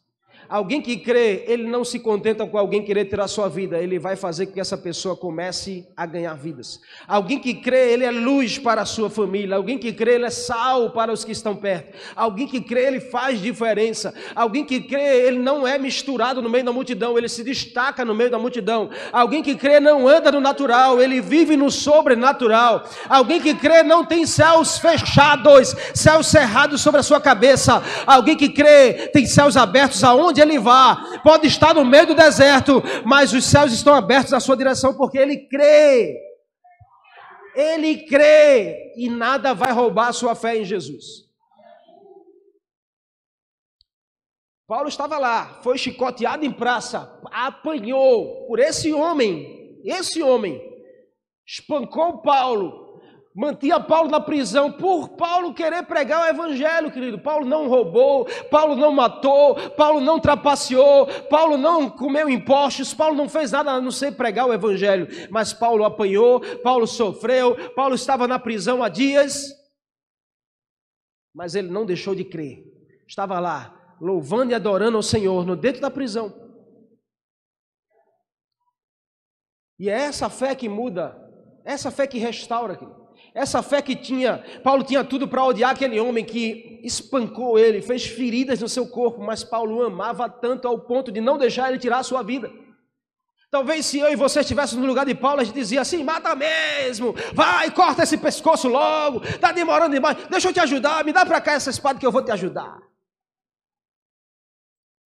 Alguém 0.49 0.81
que 0.81 0.97
crê, 0.97 1.43
ele 1.47 1.67
não 1.67 1.83
se 1.83 1.99
contenta 1.99 2.45
com 2.45 2.57
alguém 2.57 2.81
querer 2.83 3.05
tirar 3.05 3.27
sua 3.27 3.49
vida, 3.49 3.77
ele 3.79 3.99
vai 3.99 4.15
fazer 4.15 4.45
com 4.45 4.53
que 4.53 4.59
essa 4.59 4.77
pessoa 4.77 5.15
comece 5.15 5.85
a 5.95 6.05
ganhar 6.05 6.33
vidas. 6.35 6.79
Alguém 7.07 7.37
que 7.37 7.53
crê, 7.55 7.91
ele 7.91 8.05
é 8.05 8.11
luz 8.11 8.57
para 8.57 8.81
a 8.81 8.85
sua 8.85 9.09
família. 9.09 9.55
Alguém 9.55 9.77
que 9.77 9.91
crê, 9.91 10.15
ele 10.15 10.25
é 10.25 10.29
sal 10.29 10.91
para 10.91 11.11
os 11.11 11.25
que 11.25 11.31
estão 11.31 11.55
perto. 11.55 11.97
Alguém 12.15 12.47
que 12.47 12.61
crê, 12.61 12.85
ele 12.85 12.99
faz 12.99 13.41
diferença. 13.41 14.13
Alguém 14.33 14.63
que 14.63 14.79
crê, 14.79 15.27
ele 15.27 15.39
não 15.39 15.67
é 15.67 15.77
misturado 15.77 16.41
no 16.41 16.49
meio 16.49 16.63
da 16.63 16.71
multidão, 16.71 17.17
ele 17.17 17.27
se 17.27 17.43
destaca 17.43 18.05
no 18.05 18.15
meio 18.15 18.29
da 18.29 18.39
multidão. 18.39 18.89
Alguém 19.11 19.43
que 19.43 19.55
crê 19.55 19.79
não 19.79 20.07
anda 20.07 20.31
no 20.31 20.39
natural, 20.39 21.01
ele 21.01 21.19
vive 21.19 21.57
no 21.57 21.69
sobrenatural. 21.69 22.85
Alguém 23.09 23.41
que 23.41 23.53
crê 23.53 23.83
não 23.83 24.05
tem 24.05 24.25
céus 24.25 24.77
fechados, 24.77 25.75
céus 25.93 26.27
cerrados 26.27 26.81
sobre 26.81 26.99
a 26.99 27.03
sua 27.03 27.19
cabeça. 27.19 27.83
Alguém 28.05 28.37
que 28.37 28.49
crê 28.49 29.09
tem 29.11 29.25
céus 29.25 29.57
abertos 29.57 30.03
aonde 30.03 30.36
onde 30.37 30.41
ele 30.41 30.59
vá, 30.59 31.19
pode 31.23 31.47
estar 31.47 31.73
no 31.73 31.83
meio 31.83 32.07
do 32.07 32.15
deserto, 32.15 32.83
mas 33.05 33.33
os 33.33 33.45
céus 33.45 33.71
estão 33.71 33.93
abertos 33.93 34.33
à 34.33 34.39
sua 34.39 34.55
direção 34.55 34.95
porque 34.95 35.17
ele 35.17 35.47
crê. 35.47 36.15
Ele 37.55 38.05
crê 38.05 38.93
e 38.95 39.09
nada 39.09 39.53
vai 39.53 39.71
roubar 39.71 40.09
a 40.09 40.13
sua 40.13 40.35
fé 40.35 40.57
em 40.57 40.63
Jesus. 40.63 41.25
Paulo 44.67 44.89
estava 44.89 45.17
lá, 45.17 45.61
foi 45.63 45.77
chicoteado 45.77 46.45
em 46.45 46.51
praça, 46.51 47.19
apanhou 47.31 48.45
por 48.47 48.59
esse 48.59 48.93
homem, 48.93 49.79
esse 49.83 50.21
homem, 50.21 50.61
espancou 51.47 52.21
Paulo, 52.21 52.86
mantinha 53.37 53.79
Paulo 53.79 54.09
na 54.09 54.19
prisão 54.19 54.71
por 54.71 55.09
Paulo 55.09 55.53
querer 55.53 55.83
pregar 55.83 56.23
o 56.23 56.27
evangelho, 56.27 56.91
querido. 56.91 57.19
Paulo 57.19 57.45
não 57.45 57.67
roubou, 57.67 58.25
Paulo 58.49 58.75
não 58.75 58.91
matou, 58.91 59.55
Paulo 59.73 60.01
não 60.01 60.19
trapaceou, 60.19 61.05
Paulo 61.29 61.55
não 61.55 61.87
comeu 61.87 62.27
impostos, 62.27 62.95
Paulo 62.95 63.15
não 63.15 63.29
fez 63.29 63.51
nada 63.51 63.73
a 63.73 63.79
não 63.79 63.91
ser 63.91 64.13
pregar 64.13 64.47
o 64.47 64.53
evangelho. 64.53 65.07
Mas 65.29 65.53
Paulo 65.53 65.83
apanhou, 65.85 66.41
Paulo 66.63 66.87
sofreu, 66.87 67.55
Paulo 67.75 67.93
estava 67.93 68.27
na 68.27 68.39
prisão 68.39 68.81
há 68.81 68.89
dias, 68.89 69.53
mas 71.31 71.53
ele 71.53 71.67
não 71.67 71.85
deixou 71.85 72.15
de 72.15 72.25
crer. 72.25 72.63
Estava 73.07 73.39
lá, 73.39 73.95
louvando 74.01 74.51
e 74.51 74.55
adorando 74.55 74.97
ao 74.97 75.03
Senhor, 75.03 75.45
no 75.45 75.55
dentro 75.55 75.79
da 75.79 75.91
prisão. 75.91 76.33
E 79.77 79.91
é 79.91 79.93
essa 79.93 80.27
fé 80.27 80.55
que 80.55 80.67
muda, 80.67 81.15
essa 81.63 81.91
fé 81.91 82.07
que 82.07 82.17
restaura, 82.17 82.75
querido. 82.75 82.96
Essa 83.37 83.61
fé 83.61 83.83
que 83.83 83.95
tinha, 83.95 84.43
Paulo 84.63 84.83
tinha 84.83 85.03
tudo 85.03 85.27
para 85.27 85.45
odiar 85.45 85.69
aquele 85.69 85.99
homem 85.99 86.25
que 86.25 86.79
espancou 86.83 87.59
ele, 87.59 87.83
fez 87.83 88.03
feridas 88.03 88.59
no 88.59 88.67
seu 88.67 88.87
corpo, 88.87 89.21
mas 89.21 89.43
Paulo 89.43 89.83
amava 89.83 90.27
tanto 90.27 90.67
ao 90.67 90.79
ponto 90.79 91.11
de 91.11 91.21
não 91.21 91.37
deixar 91.37 91.69
ele 91.69 91.77
tirar 91.77 91.99
a 91.99 92.03
sua 92.03 92.23
vida. 92.23 92.51
Talvez 93.51 93.85
se 93.85 93.99
eu 93.99 94.11
e 94.11 94.15
você 94.15 94.39
estivéssemos 94.39 94.81
no 94.81 94.89
lugar 94.89 95.05
de 95.05 95.13
Paulo, 95.13 95.41
a 95.41 95.43
gente 95.43 95.53
dizia 95.53 95.81
assim: 95.81 96.03
mata 96.03 96.35
mesmo, 96.35 97.13
vai, 97.31 97.69
corta 97.69 98.01
esse 98.01 98.17
pescoço 98.17 98.67
logo, 98.67 99.23
está 99.23 99.51
demorando 99.51 99.93
demais, 99.93 100.17
deixa 100.31 100.49
eu 100.49 100.53
te 100.53 100.59
ajudar, 100.59 101.05
me 101.05 101.13
dá 101.13 101.23
para 101.23 101.39
cá 101.39 101.53
essa 101.53 101.69
espada 101.69 101.99
que 101.99 102.07
eu 102.07 102.11
vou 102.11 102.23
te 102.23 102.31
ajudar. 102.31 102.79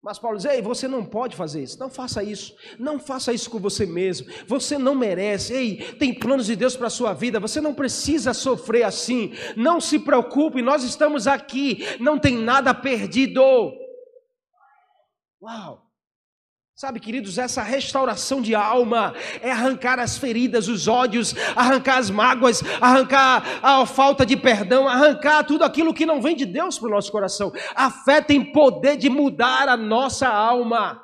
Mas 0.04 0.18
Paulo 0.18 0.36
diz: 0.36 0.44
Ei, 0.44 0.60
você 0.60 0.86
não 0.86 1.02
pode 1.02 1.34
fazer 1.34 1.62
isso. 1.62 1.80
Não 1.80 1.88
faça 1.88 2.22
isso. 2.22 2.54
Não 2.78 2.98
faça 2.98 3.32
isso 3.32 3.48
com 3.48 3.58
você 3.58 3.86
mesmo. 3.86 4.30
Você 4.46 4.76
não 4.76 4.94
merece. 4.94 5.54
Ei, 5.54 5.76
tem 5.94 6.12
planos 6.12 6.44
de 6.44 6.54
Deus 6.54 6.76
para 6.76 6.88
a 6.88 6.90
sua 6.90 7.14
vida. 7.14 7.40
Você 7.40 7.58
não 7.58 7.72
precisa 7.72 8.34
sofrer 8.34 8.82
assim. 8.82 9.32
Não 9.56 9.80
se 9.80 9.98
preocupe, 9.98 10.60
nós 10.60 10.84
estamos 10.84 11.26
aqui. 11.26 11.78
Não 11.98 12.18
tem 12.18 12.36
nada 12.36 12.74
perdido. 12.74 13.40
Uau! 15.40 15.82
Sabe, 16.76 16.98
queridos, 16.98 17.38
essa 17.38 17.62
restauração 17.62 18.42
de 18.42 18.52
alma 18.52 19.14
é 19.40 19.48
arrancar 19.48 20.00
as 20.00 20.18
feridas, 20.18 20.66
os 20.66 20.88
ódios, 20.88 21.32
arrancar 21.54 21.98
as 21.98 22.10
mágoas, 22.10 22.64
arrancar 22.80 23.60
a 23.62 23.86
falta 23.86 24.26
de 24.26 24.36
perdão, 24.36 24.88
arrancar 24.88 25.44
tudo 25.44 25.62
aquilo 25.62 25.94
que 25.94 26.04
não 26.04 26.20
vem 26.20 26.34
de 26.34 26.44
Deus 26.44 26.76
para 26.76 26.88
o 26.88 26.90
nosso 26.90 27.12
coração. 27.12 27.52
A 27.76 27.92
fé 27.92 28.20
tem 28.20 28.50
poder 28.50 28.96
de 28.96 29.08
mudar 29.08 29.68
a 29.68 29.76
nossa 29.76 30.26
alma 30.26 31.00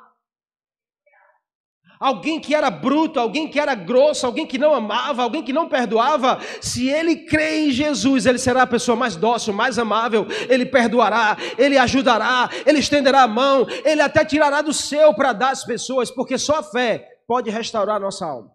alguém 2.01 2.39
que 2.39 2.55
era 2.55 2.71
bruto, 2.71 3.19
alguém 3.19 3.47
que 3.47 3.59
era 3.59 3.75
grosso, 3.75 4.25
alguém 4.25 4.47
que 4.47 4.57
não 4.57 4.73
amava, 4.73 5.21
alguém 5.21 5.43
que 5.43 5.53
não 5.53 5.69
perdoava, 5.69 6.39
se 6.59 6.89
ele 6.89 7.15
crê 7.15 7.67
em 7.67 7.71
Jesus, 7.71 8.25
ele 8.25 8.39
será 8.39 8.63
a 8.63 8.67
pessoa 8.67 8.95
mais 8.95 9.15
dócil, 9.15 9.53
mais 9.53 9.77
amável, 9.77 10.25
ele 10.49 10.65
perdoará, 10.65 11.37
ele 11.59 11.77
ajudará, 11.77 12.49
ele 12.65 12.79
estenderá 12.79 13.21
a 13.21 13.27
mão, 13.27 13.67
ele 13.85 14.01
até 14.01 14.25
tirará 14.25 14.63
do 14.63 14.73
seu 14.73 15.13
para 15.13 15.31
dar 15.31 15.51
às 15.51 15.63
pessoas, 15.63 16.09
porque 16.09 16.39
só 16.39 16.55
a 16.55 16.63
fé 16.63 17.07
pode 17.27 17.51
restaurar 17.51 17.97
a 17.97 17.99
nossa 17.99 18.25
alma. 18.25 18.51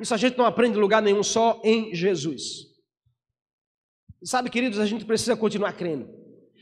Isso 0.00 0.14
a 0.14 0.16
gente 0.16 0.38
não 0.38 0.46
aprende 0.46 0.78
em 0.78 0.80
lugar 0.80 1.02
nenhum, 1.02 1.24
só 1.24 1.60
em 1.64 1.92
Jesus. 1.92 2.68
Sabe, 4.22 4.48
queridos, 4.48 4.78
a 4.78 4.86
gente 4.86 5.04
precisa 5.04 5.36
continuar 5.36 5.72
crendo, 5.72 6.08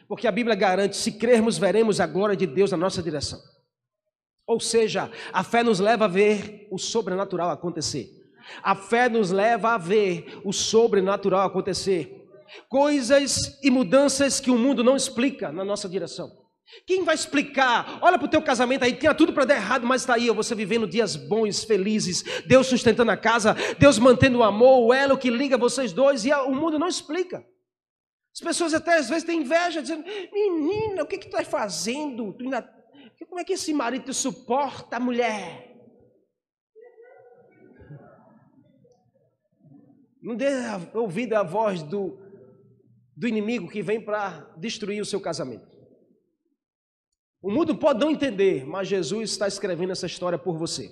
porque 0.08 0.26
a 0.26 0.32
Bíblia 0.32 0.56
garante: 0.56 0.96
se 0.96 1.12
crermos, 1.12 1.58
veremos 1.58 2.00
a 2.00 2.06
glória 2.06 2.34
de 2.34 2.46
Deus 2.46 2.70
na 2.70 2.78
nossa 2.78 3.02
direção. 3.02 3.38
Ou 4.46 4.60
seja, 4.60 5.10
a 5.32 5.42
fé 5.42 5.62
nos 5.62 5.80
leva 5.80 6.04
a 6.04 6.08
ver 6.08 6.68
o 6.70 6.78
sobrenatural 6.78 7.50
acontecer. 7.50 8.08
A 8.62 8.74
fé 8.76 9.08
nos 9.08 9.30
leva 9.30 9.74
a 9.74 9.78
ver 9.78 10.40
o 10.44 10.52
sobrenatural 10.52 11.46
acontecer. 11.46 12.24
Coisas 12.68 13.58
e 13.62 13.70
mudanças 13.70 14.38
que 14.38 14.50
o 14.50 14.58
mundo 14.58 14.84
não 14.84 14.96
explica 14.96 15.50
na 15.50 15.64
nossa 15.64 15.88
direção. 15.88 16.30
Quem 16.86 17.04
vai 17.04 17.14
explicar? 17.14 17.98
Olha 18.02 18.18
para 18.18 18.26
o 18.26 18.30
teu 18.30 18.42
casamento 18.42 18.84
aí, 18.84 18.92
tinha 18.92 19.14
tudo 19.14 19.32
para 19.32 19.44
dar 19.44 19.54
errado, 19.54 19.86
mas 19.86 20.02
está 20.02 20.14
aí, 20.14 20.28
você 20.30 20.54
vivendo 20.54 20.86
dias 20.86 21.14
bons, 21.14 21.64
felizes, 21.64 22.24
Deus 22.44 22.66
sustentando 22.66 23.10
a 23.10 23.16
casa, 23.16 23.56
Deus 23.78 23.98
mantendo 23.98 24.38
o 24.38 24.42
amor, 24.42 24.86
o 24.86 24.92
elo 24.92 25.16
que 25.16 25.30
liga 25.30 25.56
vocês 25.56 25.92
dois, 25.92 26.24
e 26.24 26.32
o 26.32 26.54
mundo 26.54 26.78
não 26.78 26.88
explica. 26.88 27.44
As 28.34 28.40
pessoas 28.40 28.74
até 28.74 28.98
às 28.98 29.08
vezes 29.08 29.24
têm 29.24 29.40
inveja, 29.40 29.80
dizendo: 29.80 30.04
Menina, 30.32 31.02
o 31.02 31.06
que, 31.06 31.18
que 31.18 31.28
tu 31.28 31.36
está 31.36 31.48
fazendo? 31.48 32.32
Tu 32.34 32.44
ainda 32.44 32.62
como 33.24 33.40
é 33.40 33.44
que 33.44 33.54
esse 33.54 33.72
marido 33.72 34.12
suporta 34.12 34.96
a 34.96 35.00
mulher? 35.00 35.74
Não 40.22 40.34
dê 40.34 40.48
ouvido 40.92 41.34
à 41.34 41.42
voz 41.42 41.82
do, 41.82 42.18
do 43.16 43.28
inimigo 43.28 43.68
que 43.68 43.82
vem 43.82 44.00
para 44.00 44.52
destruir 44.56 45.00
o 45.00 45.06
seu 45.06 45.20
casamento. 45.20 45.76
O 47.40 47.50
mundo 47.50 47.76
pode 47.76 48.00
não 48.00 48.10
entender, 48.10 48.66
mas 48.66 48.88
Jesus 48.88 49.30
está 49.30 49.46
escrevendo 49.46 49.92
essa 49.92 50.06
história 50.06 50.36
por 50.36 50.58
você. 50.58 50.86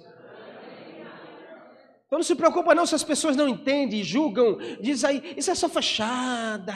Então 2.06 2.18
não 2.18 2.22
se 2.22 2.36
preocupa 2.36 2.74
não 2.74 2.86
se 2.86 2.94
as 2.94 3.02
pessoas 3.02 3.36
não 3.36 3.48
entendem, 3.48 4.04
julgam, 4.04 4.58
diz 4.80 5.02
aí, 5.02 5.34
isso 5.36 5.50
é 5.50 5.54
só 5.54 5.68
fachada. 5.68 6.74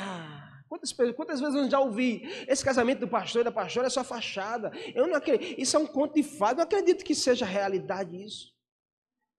Quantas, 0.79 1.14
quantas 1.14 1.41
vezes 1.41 1.55
eu 1.57 1.69
já 1.69 1.81
ouvi 1.81 2.23
esse 2.47 2.64
casamento 2.64 3.01
do 3.01 3.09
pastor 3.09 3.41
e 3.41 3.45
da 3.45 3.51
pastora 3.51 3.88
é 3.88 3.91
só 3.91 4.05
fachada? 4.05 4.71
Eu 4.95 5.09
não 5.09 5.17
acredito, 5.17 5.61
isso 5.61 5.77
é 5.77 5.81
um 5.81 5.87
conto 5.87 6.14
de 6.14 6.23
fada, 6.23 6.59
não 6.59 6.62
acredito 6.62 7.05
que 7.05 7.14
seja 7.14 7.45
realidade 7.45 8.17
isso. 8.17 8.57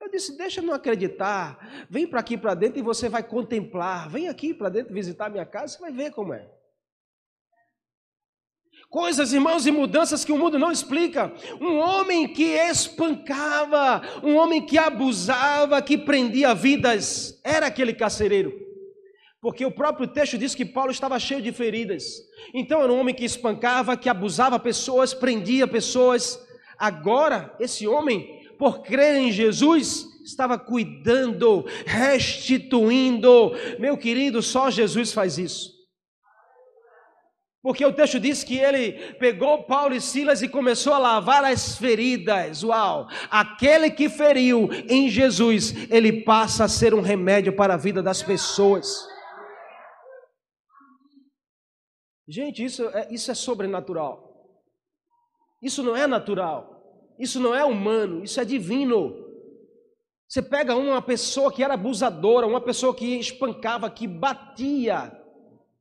Eu 0.01 0.09
disse, 0.09 0.37
deixa 0.37 0.59
eu 0.59 0.65
não 0.65 0.73
acreditar, 0.73 1.87
vem 1.89 2.07
para 2.07 2.19
aqui 2.19 2.37
para 2.37 2.53
dentro 2.53 2.79
e 2.79 2.83
você 2.83 3.09
vai 3.09 3.23
contemplar. 3.23 4.09
Vem 4.09 4.27
aqui 4.27 4.53
para 4.53 4.69
dentro 4.69 4.93
visitar 4.93 5.25
a 5.25 5.29
minha 5.29 5.45
casa, 5.45 5.75
você 5.75 5.81
vai 5.81 5.91
ver 5.91 6.11
como 6.11 6.33
é. 6.33 6.49
Coisas, 8.89 9.33
irmãos, 9.33 9.67
e 9.67 9.71
mudanças 9.71 10.25
que 10.25 10.31
o 10.31 10.37
mundo 10.37 10.57
não 10.57 10.71
explica. 10.71 11.31
Um 11.61 11.77
homem 11.77 12.33
que 12.33 12.43
espancava, 12.43 14.01
um 14.23 14.35
homem 14.35 14.65
que 14.65 14.77
abusava, 14.77 15.81
que 15.81 15.97
prendia 15.97 16.55
vidas, 16.55 17.39
era 17.43 17.67
aquele 17.67 17.93
carcereiro. 17.93 18.68
Porque 19.41 19.65
o 19.65 19.71
próprio 19.71 20.07
texto 20.07 20.37
diz 20.37 20.53
que 20.53 20.65
Paulo 20.65 20.91
estava 20.91 21.17
cheio 21.17 21.41
de 21.41 21.51
feridas. 21.51 22.03
Então 22.53 22.81
era 22.81 22.91
um 22.91 22.99
homem 22.99 23.15
que 23.15 23.23
espancava, 23.23 23.95
que 23.95 24.09
abusava 24.09 24.59
pessoas, 24.59 25.13
prendia 25.13 25.65
pessoas. 25.67 26.39
Agora, 26.77 27.55
esse 27.59 27.87
homem, 27.87 28.27
por 28.57 28.81
crer 28.81 29.15
em 29.15 29.31
Jesus, 29.31 30.05
estava 30.25 30.59
cuidando, 30.59 31.65
restituindo. 31.85 33.53
Meu 33.79 33.97
querido, 33.97 34.41
só 34.41 34.69
Jesus 34.69 35.13
faz 35.13 35.37
isso. 35.37 35.79
Porque 37.61 37.85
o 37.85 37.93
texto 37.93 38.19
diz 38.19 38.43
que 38.43 38.57
ele 38.57 38.93
pegou 39.19 39.63
Paulo 39.63 39.93
e 39.93 39.99
Silas 39.99 40.41
e 40.41 40.47
começou 40.47 40.93
a 40.93 40.97
lavar 40.97 41.43
as 41.43 41.77
feridas. 41.77 42.63
Uau! 42.63 43.07
Aquele 43.29 43.89
que 43.89 44.09
feriu 44.09 44.69
em 44.87 45.09
Jesus, 45.09 45.73
ele 45.89 46.23
passa 46.23 46.65
a 46.65 46.69
ser 46.69 46.93
um 46.93 47.01
remédio 47.01 47.53
para 47.53 47.73
a 47.73 47.77
vida 47.77 48.01
das 48.01 48.23
pessoas. 48.23 49.07
Gente, 52.29 52.63
isso 52.63 52.87
é, 52.89 53.07
isso 53.09 53.31
é 53.31 53.33
sobrenatural. 53.33 54.29
Isso 55.63 55.81
não 55.81 55.95
é 55.95 56.05
natural. 56.05 56.77
Isso 57.17 57.39
não 57.39 57.55
é 57.55 57.65
humano, 57.65 58.23
isso 58.23 58.39
é 58.39 58.45
divino. 58.45 59.25
Você 60.27 60.43
pega 60.43 60.75
uma 60.75 61.01
pessoa 61.01 61.51
que 61.51 61.63
era 61.63 61.73
abusadora, 61.73 62.45
uma 62.45 62.61
pessoa 62.61 62.95
que 62.95 63.19
espancava, 63.19 63.89
que 63.89 64.07
batia. 64.07 65.11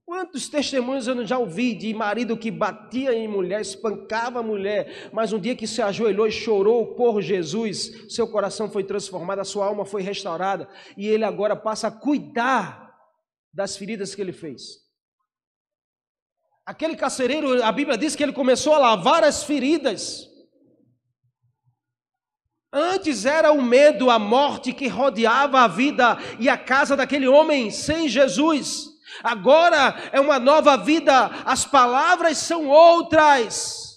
Quantos 0.06 0.48
testemunhos 0.48 1.06
eu 1.06 1.26
já 1.26 1.38
ouvi 1.38 1.74
de 1.74 1.92
marido 1.92 2.34
que 2.34 2.50
batia 2.50 3.12
em 3.12 3.28
mulher, 3.28 3.60
espancava 3.60 4.38
a 4.38 4.42
mulher, 4.42 5.10
mas 5.12 5.34
um 5.34 5.38
dia 5.38 5.54
que 5.54 5.66
se 5.66 5.82
ajoelhou 5.82 6.26
e 6.26 6.32
chorou 6.32 6.94
por 6.94 7.20
Jesus, 7.20 8.06
seu 8.08 8.26
coração 8.26 8.70
foi 8.70 8.82
transformado, 8.82 9.40
a 9.40 9.44
sua 9.44 9.66
alma 9.66 9.84
foi 9.84 10.00
restaurada, 10.00 10.66
e 10.96 11.06
ele 11.06 11.24
agora 11.24 11.54
passa 11.54 11.88
a 11.88 11.90
cuidar 11.90 12.90
das 13.52 13.76
feridas 13.76 14.14
que 14.14 14.22
ele 14.22 14.32
fez. 14.32 14.87
Aquele 16.68 16.96
carcereiro, 16.96 17.64
a 17.64 17.72
Bíblia 17.72 17.96
diz 17.96 18.14
que 18.14 18.22
ele 18.22 18.30
começou 18.30 18.74
a 18.74 18.78
lavar 18.78 19.24
as 19.24 19.42
feridas. 19.42 20.28
Antes 22.70 23.24
era 23.24 23.50
o 23.50 23.62
medo, 23.62 24.10
a 24.10 24.18
morte 24.18 24.74
que 24.74 24.86
rodeava 24.86 25.60
a 25.62 25.66
vida 25.66 26.18
e 26.38 26.46
a 26.46 26.58
casa 26.58 26.94
daquele 26.94 27.26
homem 27.26 27.70
sem 27.70 28.06
Jesus. 28.06 28.86
Agora 29.24 30.10
é 30.12 30.20
uma 30.20 30.38
nova 30.38 30.76
vida, 30.76 31.30
as 31.46 31.64
palavras 31.64 32.36
são 32.36 32.68
outras. 32.68 33.96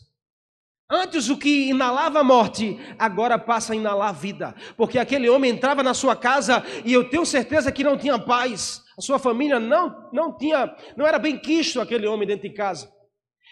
Antes 0.90 1.28
o 1.28 1.36
que 1.36 1.68
inalava 1.68 2.22
a 2.22 2.24
morte, 2.24 2.80
agora 2.98 3.38
passa 3.38 3.74
a 3.74 3.76
inalar 3.76 4.10
a 4.10 4.14
vida, 4.14 4.56
porque 4.78 4.98
aquele 4.98 5.30
homem 5.30 5.52
entrava 5.52 5.84
na 5.84 5.94
sua 5.94 6.16
casa 6.16 6.64
e 6.86 6.94
eu 6.94 7.10
tenho 7.10 7.26
certeza 7.26 7.70
que 7.70 7.84
não 7.84 7.98
tinha 7.98 8.18
paz, 8.18 8.82
a 9.02 9.04
sua 9.04 9.18
família 9.18 9.60
não, 9.60 10.10
não 10.14 10.32
tinha, 10.38 10.76
não 10.96 11.08
era 11.08 11.18
bem 11.18 11.36
quisto 11.36 11.82
aquele 11.82 12.06
homem 12.06 12.28
dentro 12.28 12.48
de 12.48 12.54
casa. 12.54 12.88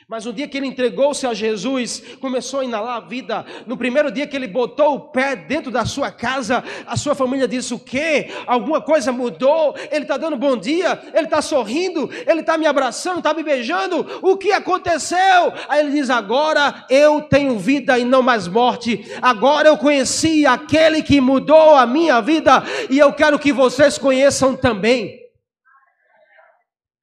Mas 0.07 0.25
no 0.25 0.33
dia 0.33 0.47
que 0.47 0.57
ele 0.57 0.65
entregou-se 0.65 1.25
a 1.27 1.33
Jesus, 1.33 2.01
começou 2.19 2.62
a 2.62 2.65
inalar 2.65 2.97
a 2.97 2.99
vida. 2.99 3.45
No 3.67 3.77
primeiro 3.77 4.12
dia 4.12 4.25
que 4.25 4.35
ele 4.35 4.47
botou 4.47 4.95
o 4.95 4.99
pé 5.12 5.35
dentro 5.35 5.71
da 5.71 5.85
sua 5.85 6.12
casa, 6.12 6.63
a 6.88 6.95
sua 6.95 7.13
família 7.13 7.47
disse: 7.47 7.73
O 7.73 7.79
quê? 7.79 8.27
Alguma 8.47 8.81
coisa 8.81 9.12
mudou? 9.12 9.75
Ele 9.91 10.03
está 10.03 10.17
dando 10.17 10.35
bom 10.35 10.55
dia, 10.55 10.99
ele 11.13 11.25
está 11.25 11.41
sorrindo, 11.41 12.09
ele 12.27 12.39
está 12.39 12.57
me 12.57 12.65
abraçando, 12.65 13.17
está 13.17 13.33
me 13.33 13.43
beijando. 13.43 14.19
O 14.21 14.38
que 14.38 14.51
aconteceu? 14.51 15.53
Aí 15.67 15.81
ele 15.81 15.91
diz: 15.91 16.09
Agora 16.09 16.85
eu 16.89 17.21
tenho 17.21 17.59
vida 17.59 17.99
e 17.99 18.05
não 18.05 18.23
mais 18.23 18.47
morte. 18.47 19.05
Agora 19.21 19.67
eu 19.67 19.77
conheci 19.77 20.45
aquele 20.45 21.03
que 21.03 21.21
mudou 21.21 21.75
a 21.75 21.85
minha 21.85 22.19
vida 22.21 22.63
e 22.89 22.97
eu 22.97 23.13
quero 23.13 23.38
que 23.38 23.51
vocês 23.51 23.97
conheçam 23.97 24.55
também. 24.55 25.18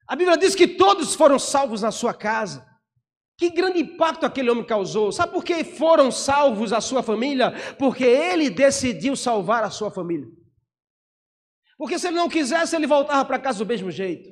A 0.07 0.15
Bíblia 0.15 0.37
diz 0.37 0.55
que 0.55 0.67
todos 0.67 1.13
foram 1.15 1.37
salvos 1.37 1.81
na 1.81 1.91
sua 1.91 2.13
casa. 2.13 2.65
Que 3.37 3.49
grande 3.49 3.79
impacto 3.79 4.25
aquele 4.25 4.49
homem 4.49 4.65
causou. 4.65 5.11
Sabe 5.11 5.33
por 5.33 5.43
que 5.43 5.63
foram 5.63 6.11
salvos 6.11 6.73
a 6.73 6.81
sua 6.81 7.03
família? 7.03 7.53
Porque 7.77 8.03
ele 8.03 8.49
decidiu 8.49 9.15
salvar 9.15 9.63
a 9.63 9.69
sua 9.69 9.91
família. 9.91 10.27
Porque 11.77 11.99
se 11.99 12.07
ele 12.07 12.15
não 12.15 12.29
quisesse, 12.29 12.75
ele 12.75 12.87
voltava 12.87 13.23
para 13.25 13.37
casa 13.37 13.59
do 13.59 13.67
mesmo 13.67 13.91
jeito. 13.91 14.27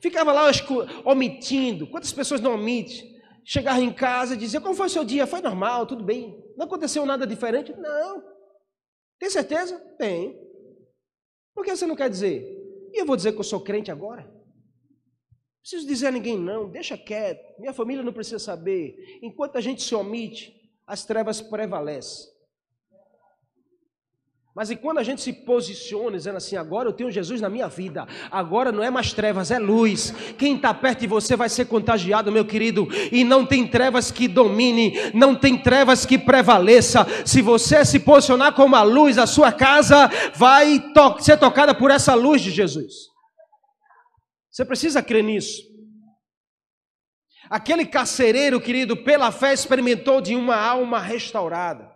Ficava 0.00 0.32
lá 0.32 0.44
omitindo. 1.04 1.88
Quantas 1.88 2.12
pessoas 2.12 2.40
não 2.40 2.54
omitem? 2.54 3.12
Chegava 3.44 3.80
em 3.80 3.92
casa 3.92 4.34
e 4.34 4.38
dizia: 4.38 4.60
Como 4.60 4.74
foi 4.74 4.86
o 4.86 4.90
seu 4.90 5.04
dia? 5.04 5.26
Foi 5.26 5.40
normal, 5.40 5.86
tudo 5.86 6.04
bem. 6.04 6.40
Não 6.56 6.66
aconteceu 6.66 7.04
nada 7.04 7.26
diferente? 7.26 7.72
Não. 7.76 8.22
Tem 9.18 9.28
certeza? 9.28 9.78
Tem. 9.98 10.38
Por 11.54 11.64
que 11.64 11.74
você 11.74 11.86
não 11.86 11.96
quer 11.96 12.08
dizer? 12.08 12.42
E 12.92 13.00
eu 13.00 13.06
vou 13.06 13.16
dizer 13.16 13.32
que 13.32 13.40
eu 13.40 13.44
sou 13.44 13.60
crente 13.60 13.90
agora? 13.90 14.32
Preciso 15.64 15.88
dizer 15.88 16.08
a 16.08 16.10
ninguém 16.10 16.38
não, 16.38 16.68
deixa 16.68 16.94
quieto. 16.94 17.58
Minha 17.58 17.72
família 17.72 18.04
não 18.04 18.12
precisa 18.12 18.38
saber. 18.38 19.18
Enquanto 19.22 19.56
a 19.56 19.62
gente 19.62 19.82
se 19.82 19.94
omite, 19.94 20.54
as 20.86 21.06
trevas 21.06 21.40
prevalecem. 21.40 22.26
Mas 24.54 24.70
e 24.70 24.76
quando 24.76 24.98
a 24.98 25.02
gente 25.02 25.22
se 25.22 25.32
posiciona 25.32 26.18
dizendo 26.18 26.36
assim, 26.36 26.54
agora 26.54 26.86
eu 26.86 26.92
tenho 26.92 27.10
Jesus 27.10 27.40
na 27.40 27.48
minha 27.48 27.66
vida, 27.66 28.06
agora 28.30 28.70
não 28.70 28.82
é 28.84 28.90
mais 28.90 29.14
trevas, 29.14 29.50
é 29.50 29.58
luz. 29.58 30.12
Quem 30.36 30.56
está 30.56 30.74
perto 30.74 31.00
de 31.00 31.06
você 31.06 31.34
vai 31.34 31.48
ser 31.48 31.64
contagiado, 31.64 32.30
meu 32.30 32.44
querido, 32.44 32.86
e 33.10 33.24
não 33.24 33.46
tem 33.46 33.66
trevas 33.66 34.10
que 34.10 34.28
domine, 34.28 34.92
não 35.14 35.34
tem 35.34 35.56
trevas 35.56 36.04
que 36.04 36.18
prevaleça. 36.18 37.06
Se 37.24 37.40
você 37.40 37.86
se 37.86 38.00
posicionar 38.00 38.54
como 38.54 38.76
a 38.76 38.82
luz, 38.82 39.16
a 39.16 39.26
sua 39.26 39.50
casa 39.50 40.10
vai 40.36 40.78
to 40.92 41.22
ser 41.22 41.38
tocada 41.38 41.74
por 41.74 41.90
essa 41.90 42.12
luz 42.12 42.42
de 42.42 42.50
Jesus. 42.50 43.13
Você 44.54 44.64
precisa 44.64 45.02
crer 45.02 45.24
nisso. 45.24 45.64
Aquele 47.50 47.84
carcereiro, 47.84 48.60
querido, 48.60 48.96
pela 48.96 49.32
fé 49.32 49.52
experimentou 49.52 50.20
de 50.20 50.36
uma 50.36 50.54
alma 50.54 51.00
restaurada. 51.00 51.90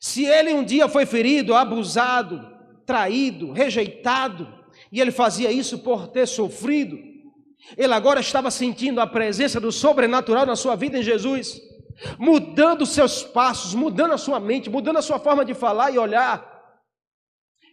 Se 0.00 0.24
ele 0.24 0.52
um 0.52 0.64
dia 0.64 0.88
foi 0.88 1.06
ferido, 1.06 1.54
abusado, 1.54 2.44
traído, 2.84 3.52
rejeitado, 3.52 4.52
e 4.90 5.00
ele 5.00 5.12
fazia 5.12 5.52
isso 5.52 5.78
por 5.78 6.08
ter 6.08 6.26
sofrido, 6.26 6.98
ele 7.76 7.94
agora 7.94 8.18
estava 8.18 8.50
sentindo 8.50 9.00
a 9.00 9.06
presença 9.06 9.60
do 9.60 9.70
sobrenatural 9.70 10.44
na 10.44 10.56
sua 10.56 10.74
vida 10.74 10.98
em 10.98 11.04
Jesus, 11.04 11.60
mudando 12.18 12.84
seus 12.84 13.22
passos, 13.22 13.74
mudando 13.74 14.12
a 14.12 14.18
sua 14.18 14.40
mente, 14.40 14.68
mudando 14.68 14.96
a 14.96 15.02
sua 15.02 15.20
forma 15.20 15.44
de 15.44 15.54
falar 15.54 15.92
e 15.92 15.98
olhar. 15.98 16.51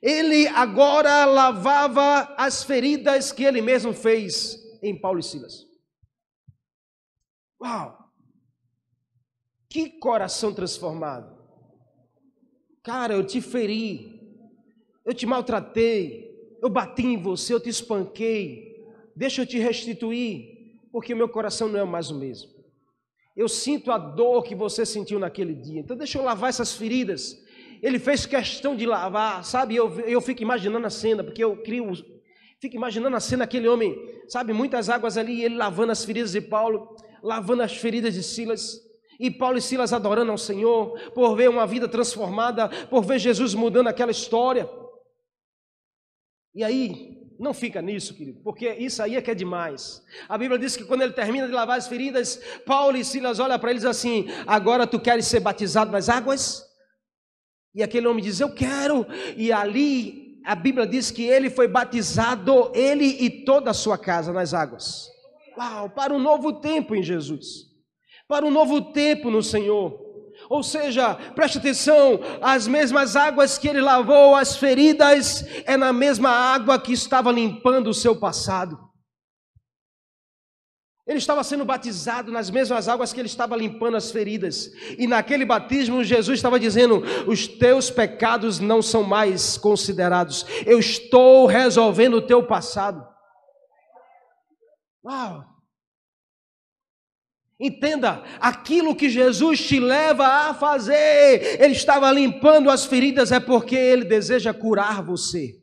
Ele 0.01 0.47
agora 0.47 1.25
lavava 1.25 2.33
as 2.37 2.63
feridas 2.63 3.31
que 3.31 3.43
ele 3.43 3.61
mesmo 3.61 3.93
fez 3.93 4.57
em 4.81 4.99
Paulo 4.99 5.19
e 5.19 5.23
Silas. 5.23 5.67
Uau! 7.61 7.97
Que 9.69 9.89
coração 9.89 10.53
transformado! 10.53 11.37
Cara, 12.81 13.13
eu 13.13 13.25
te 13.25 13.41
feri, 13.41 14.19
eu 15.05 15.13
te 15.13 15.25
maltratei, 15.25 16.57
eu 16.61 16.69
bati 16.69 17.05
em 17.05 17.21
você, 17.21 17.53
eu 17.53 17.59
te 17.59 17.69
espanquei, 17.69 18.85
deixa 19.15 19.41
eu 19.41 19.45
te 19.45 19.59
restituir, 19.59 20.79
porque 20.91 21.13
meu 21.13 21.27
coração 21.27 21.67
não 21.67 21.79
é 21.79 21.83
mais 21.83 22.09
o 22.09 22.17
mesmo. 22.17 22.49
Eu 23.35 23.47
sinto 23.47 23.91
a 23.91 23.97
dor 23.97 24.43
que 24.43 24.55
você 24.55 24.85
sentiu 24.85 25.19
naquele 25.19 25.53
dia, 25.53 25.81
então 25.81 25.95
deixa 25.95 26.17
eu 26.17 26.23
lavar 26.23 26.49
essas 26.49 26.73
feridas. 26.73 27.37
Ele 27.81 27.99
fez 27.99 28.25
questão 28.25 28.75
de 28.75 28.85
lavar, 28.85 29.43
sabe? 29.43 29.75
Eu, 29.75 29.99
eu 30.01 30.21
fico 30.21 30.41
imaginando 30.41 30.85
a 30.85 30.89
cena, 30.89 31.23
porque 31.23 31.43
eu 31.43 31.57
crio, 31.57 31.91
fico 32.59 32.75
imaginando 32.75 33.15
a 33.15 33.19
cena, 33.19 33.43
aquele 33.43 33.67
homem, 33.67 33.95
sabe? 34.27 34.53
Muitas 34.53 34.89
águas 34.89 35.17
ali, 35.17 35.43
ele 35.43 35.55
lavando 35.55 35.91
as 35.91 36.03
feridas 36.03 36.31
de 36.31 36.41
Paulo, 36.41 36.95
lavando 37.23 37.63
as 37.63 37.75
feridas 37.75 38.13
de 38.13 38.23
Silas. 38.23 38.79
E 39.19 39.29
Paulo 39.29 39.57
e 39.57 39.61
Silas 39.61 39.91
adorando 39.91 40.31
ao 40.31 40.37
Senhor, 40.37 40.97
por 41.11 41.35
ver 41.35 41.49
uma 41.49 41.67
vida 41.67 41.87
transformada, 41.87 42.69
por 42.87 43.03
ver 43.03 43.19
Jesus 43.19 43.53
mudando 43.53 43.87
aquela 43.87 44.11
história. 44.11 44.69
E 46.55 46.63
aí, 46.63 47.19
não 47.39 47.53
fica 47.53 47.81
nisso, 47.81 48.13
querido, 48.13 48.41
porque 48.43 48.69
isso 48.73 49.01
aí 49.01 49.15
é 49.15 49.21
que 49.21 49.31
é 49.31 49.35
demais. 49.35 50.03
A 50.27 50.37
Bíblia 50.37 50.59
diz 50.59 50.75
que 50.75 50.83
quando 50.83 51.03
ele 51.03 51.13
termina 51.13 51.47
de 51.47 51.53
lavar 51.53 51.77
as 51.77 51.87
feridas, 51.87 52.41
Paulo 52.65 52.97
e 52.97 53.05
Silas 53.05 53.39
olham 53.39 53.57
para 53.57 53.71
eles 53.71 53.85
assim: 53.85 54.27
Agora 54.45 54.85
tu 54.85 54.99
queres 54.99 55.25
ser 55.25 55.39
batizado 55.39 55.89
nas 55.89 56.09
águas? 56.09 56.68
E 57.73 57.83
aquele 57.83 58.07
homem 58.07 58.23
diz: 58.23 58.39
Eu 58.39 58.53
quero. 58.53 59.05
E 59.35 59.51
ali 59.51 60.39
a 60.45 60.55
Bíblia 60.55 60.87
diz 60.87 61.11
que 61.11 61.23
ele 61.23 61.49
foi 61.49 61.67
batizado, 61.67 62.71
ele 62.73 63.05
e 63.05 63.29
toda 63.43 63.71
a 63.71 63.73
sua 63.73 63.97
casa 63.97 64.33
nas 64.33 64.53
águas. 64.53 65.07
Uau, 65.57 65.89
para 65.89 66.13
um 66.13 66.19
novo 66.19 66.53
tempo 66.53 66.95
em 66.95 67.03
Jesus 67.03 67.69
para 68.29 68.45
um 68.45 68.51
novo 68.51 68.79
tempo 68.79 69.31
no 69.31 69.41
Senhor. 69.41 70.07
Ou 70.47 70.61
seja, 70.61 71.15
preste 71.33 71.57
atenção, 71.57 72.19
as 72.41 72.67
mesmas 72.67 73.15
águas 73.15 73.57
que 73.57 73.67
ele 73.67 73.81
lavou 73.81 74.35
as 74.35 74.55
feridas 74.55 75.43
é 75.65 75.75
na 75.75 75.91
mesma 75.91 76.29
água 76.29 76.79
que 76.79 76.93
estava 76.93 77.31
limpando 77.31 77.89
o 77.89 77.93
seu 77.93 78.15
passado. 78.15 78.79
Ele 81.09 81.17
estava 81.17 81.43
sendo 81.43 81.65
batizado 81.65 82.31
nas 82.31 82.51
mesmas 82.51 82.87
águas 82.87 83.11
que 83.11 83.19
ele 83.19 83.27
estava 83.27 83.55
limpando 83.55 83.97
as 83.97 84.11
feridas. 84.11 84.71
E 84.95 85.07
naquele 85.07 85.43
batismo, 85.43 86.03
Jesus 86.03 86.37
estava 86.37 86.59
dizendo: 86.59 87.01
Os 87.25 87.47
teus 87.47 87.89
pecados 87.89 88.59
não 88.59 88.79
são 88.79 89.01
mais 89.01 89.57
considerados. 89.57 90.45
Eu 90.67 90.77
estou 90.77 91.47
resolvendo 91.47 92.17
o 92.17 92.21
teu 92.21 92.45
passado. 92.45 93.03
Uau! 95.03 95.43
Entenda, 97.59 98.23
aquilo 98.39 98.95
que 98.95 99.09
Jesus 99.09 99.67
te 99.67 99.79
leva 99.79 100.27
a 100.27 100.53
fazer, 100.53 101.59
Ele 101.59 101.73
estava 101.73 102.11
limpando 102.11 102.69
as 102.69 102.85
feridas, 102.85 103.31
é 103.31 103.39
porque 103.39 103.75
Ele 103.75 104.05
deseja 104.05 104.53
curar 104.53 105.01
você. 105.03 105.59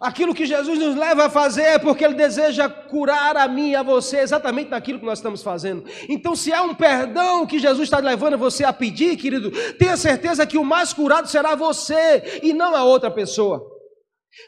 Aquilo 0.00 0.34
que 0.34 0.46
Jesus 0.46 0.78
nos 0.78 0.96
leva 0.96 1.26
a 1.26 1.30
fazer 1.30 1.62
é 1.62 1.78
porque 1.78 2.02
Ele 2.02 2.14
deseja 2.14 2.70
curar 2.70 3.36
a 3.36 3.46
mim 3.46 3.72
e 3.72 3.76
a 3.76 3.82
você, 3.82 4.20
exatamente 4.20 4.70
naquilo 4.70 4.98
que 4.98 5.04
nós 5.04 5.18
estamos 5.18 5.42
fazendo. 5.42 5.84
Então, 6.08 6.34
se 6.34 6.50
é 6.50 6.60
um 6.62 6.74
perdão 6.74 7.46
que 7.46 7.58
Jesus 7.58 7.82
está 7.82 7.98
levando 7.98 8.38
você 8.38 8.64
a 8.64 8.72
pedir, 8.72 9.18
querido, 9.18 9.50
tenha 9.74 9.98
certeza 9.98 10.46
que 10.46 10.56
o 10.56 10.64
mais 10.64 10.94
curado 10.94 11.28
será 11.28 11.54
você 11.54 12.40
e 12.42 12.54
não 12.54 12.74
a 12.74 12.82
outra 12.82 13.10
pessoa. 13.10 13.62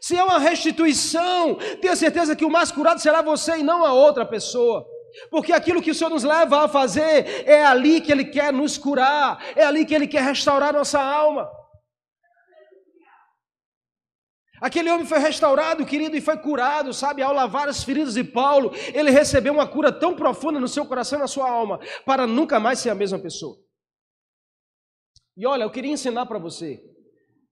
Se 0.01 0.17
é 0.17 0.25
uma 0.25 0.39
restituição, 0.39 1.57
tenha 1.83 1.97
certeza 1.97 2.35
que 2.35 2.47
o 2.47 2.51
mais 2.51 2.73
curado 2.73 3.01
será 3.01 3.21
você 3.21 3.59
e 3.59 3.63
não 3.63 3.85
a 3.85 3.93
outra 3.93 4.25
pessoa. 4.25 4.87
Porque 5.31 5.53
aquilo 5.53 5.83
que 5.83 5.91
o 5.91 5.95
Senhor 5.95 6.09
nos 6.09 6.25
leva 6.25 6.65
a 6.65 6.69
fazer 6.69 7.45
é 7.47 7.63
ali 7.63 8.01
que 8.01 8.11
Ele 8.11 8.25
quer 8.25 8.55
nos 8.55 8.79
curar, 8.79 9.39
é 9.55 9.65
ali 9.65 9.85
que 9.85 9.95
Ele 9.95 10.07
quer 10.07 10.23
restaurar 10.23 10.73
nossa 10.73 10.99
alma. 10.99 11.47
Aquele 14.63 14.89
homem 14.93 15.05
foi 15.05 15.19
restaurado, 15.19 15.85
querido, 15.85 16.17
e 16.17 16.21
foi 16.21 16.39
curado, 16.39 16.95
sabe? 16.95 17.21
Ao 17.21 17.35
lavar 17.35 17.69
as 17.69 17.83
feridas 17.83 18.15
de 18.15 18.23
Paulo, 18.23 18.71
ele 18.95 19.11
recebeu 19.11 19.53
uma 19.53 19.67
cura 19.67 19.91
tão 19.91 20.15
profunda 20.15 20.61
no 20.61 20.69
seu 20.69 20.87
coração 20.87 21.19
e 21.19 21.23
na 21.23 21.27
sua 21.27 21.51
alma, 21.51 21.81
para 22.07 22.29
nunca 22.29 22.61
mais 22.61 22.79
ser 22.79 22.91
a 22.91 22.95
mesma 22.95 23.19
pessoa. 23.19 23.59
E 25.37 25.45
olha, 25.45 25.65
eu 25.65 25.71
queria 25.71 25.91
ensinar 25.91 26.27
para 26.27 26.39
você. 26.39 26.81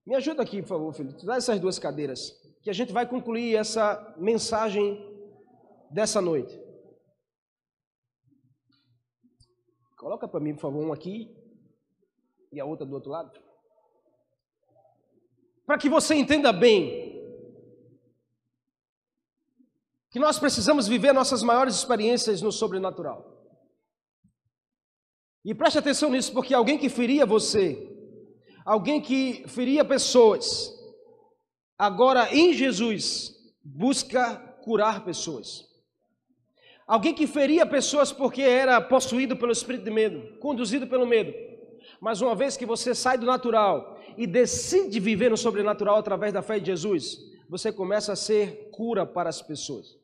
Me 0.06 0.14
ajuda 0.14 0.40
aqui, 0.44 0.62
por 0.62 0.68
favor, 0.68 0.94
filho. 0.94 1.12
Dá 1.24 1.34
essas 1.34 1.58
duas 1.58 1.80
cadeiras, 1.80 2.30
que 2.62 2.70
a 2.70 2.72
gente 2.72 2.92
vai 2.92 3.04
concluir 3.04 3.56
essa 3.56 4.14
mensagem 4.16 5.04
dessa 5.90 6.20
noite. 6.20 6.56
Coloca 9.98 10.28
para 10.28 10.38
mim, 10.38 10.54
por 10.54 10.60
favor, 10.60 10.86
um 10.86 10.92
aqui 10.92 11.28
e 12.52 12.60
a 12.60 12.64
outra 12.64 12.86
do 12.86 12.94
outro 12.94 13.10
lado. 13.10 13.32
Para 15.70 15.78
que 15.78 15.88
você 15.88 16.16
entenda 16.16 16.52
bem 16.52 17.16
que 20.10 20.18
nós 20.18 20.36
precisamos 20.36 20.88
viver 20.88 21.12
nossas 21.12 21.44
maiores 21.44 21.76
experiências 21.76 22.42
no 22.42 22.50
sobrenatural. 22.50 23.40
E 25.44 25.54
preste 25.54 25.78
atenção 25.78 26.10
nisso, 26.10 26.32
porque 26.32 26.52
alguém 26.52 26.76
que 26.76 26.88
feria 26.88 27.24
você, 27.24 27.88
alguém 28.64 29.00
que 29.00 29.44
feria 29.46 29.84
pessoas, 29.84 30.74
agora 31.78 32.34
em 32.34 32.52
Jesus 32.52 33.32
busca 33.62 34.38
curar 34.64 35.04
pessoas. 35.04 35.68
Alguém 36.84 37.14
que 37.14 37.28
feria 37.28 37.64
pessoas 37.64 38.10
porque 38.10 38.42
era 38.42 38.80
possuído 38.80 39.36
pelo 39.36 39.52
espírito 39.52 39.84
de 39.84 39.92
medo, 39.92 40.36
conduzido 40.40 40.88
pelo 40.88 41.06
medo. 41.06 41.32
Mas 42.00 42.20
uma 42.20 42.34
vez 42.34 42.56
que 42.56 42.66
você 42.66 42.94
sai 42.94 43.18
do 43.18 43.26
natural 43.26 43.98
e 44.16 44.26
decide 44.26 44.98
viver 45.00 45.30
no 45.30 45.36
sobrenatural 45.36 45.96
através 45.96 46.32
da 46.32 46.42
fé 46.42 46.58
de 46.58 46.66
Jesus, 46.66 47.18
você 47.48 47.72
começa 47.72 48.12
a 48.12 48.16
ser 48.16 48.70
cura 48.70 49.04
para 49.04 49.28
as 49.28 49.42
pessoas. 49.42 49.98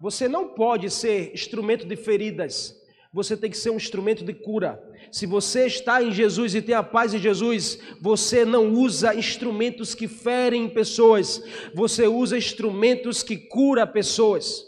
Você 0.00 0.28
não 0.28 0.48
pode 0.48 0.90
ser 0.90 1.32
instrumento 1.34 1.86
de 1.86 1.96
feridas, 1.96 2.74
você 3.12 3.36
tem 3.36 3.50
que 3.50 3.56
ser 3.56 3.70
um 3.70 3.76
instrumento 3.76 4.24
de 4.24 4.32
cura. 4.32 4.82
Se 5.10 5.26
você 5.26 5.66
está 5.66 6.02
em 6.02 6.12
Jesus 6.12 6.54
e 6.54 6.62
tem 6.62 6.74
a 6.74 6.82
paz 6.82 7.14
em 7.14 7.18
Jesus, 7.18 7.78
você 8.00 8.44
não 8.44 8.72
usa 8.72 9.14
instrumentos 9.14 9.94
que 9.94 10.06
ferem 10.06 10.68
pessoas, 10.68 11.42
você 11.74 12.06
usa 12.06 12.36
instrumentos 12.38 13.22
que 13.22 13.36
cura 13.36 13.86
pessoas. 13.86 14.62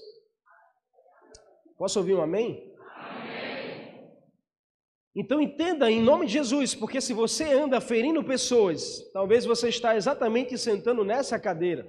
Posso 1.79 1.99
ouvir 1.99 2.15
um 2.15 2.23
amém? 2.23 2.45
amém? 2.45 2.70
Então 5.15 5.41
entenda 5.41 5.91
em 5.91 6.01
nome 6.01 6.27
de 6.27 6.35
Jesus, 6.35 6.75
porque 6.75 7.01
se 7.01 7.13
você 7.13 7.53
anda 7.53 7.81
ferindo 7.81 8.23
pessoas, 8.23 9.11
talvez 9.13 9.45
você 9.45 9.69
está 9.69 9.97
exatamente 9.97 10.57
sentando 10.57 11.05
nessa 11.05 11.39
cadeira. 11.39 11.89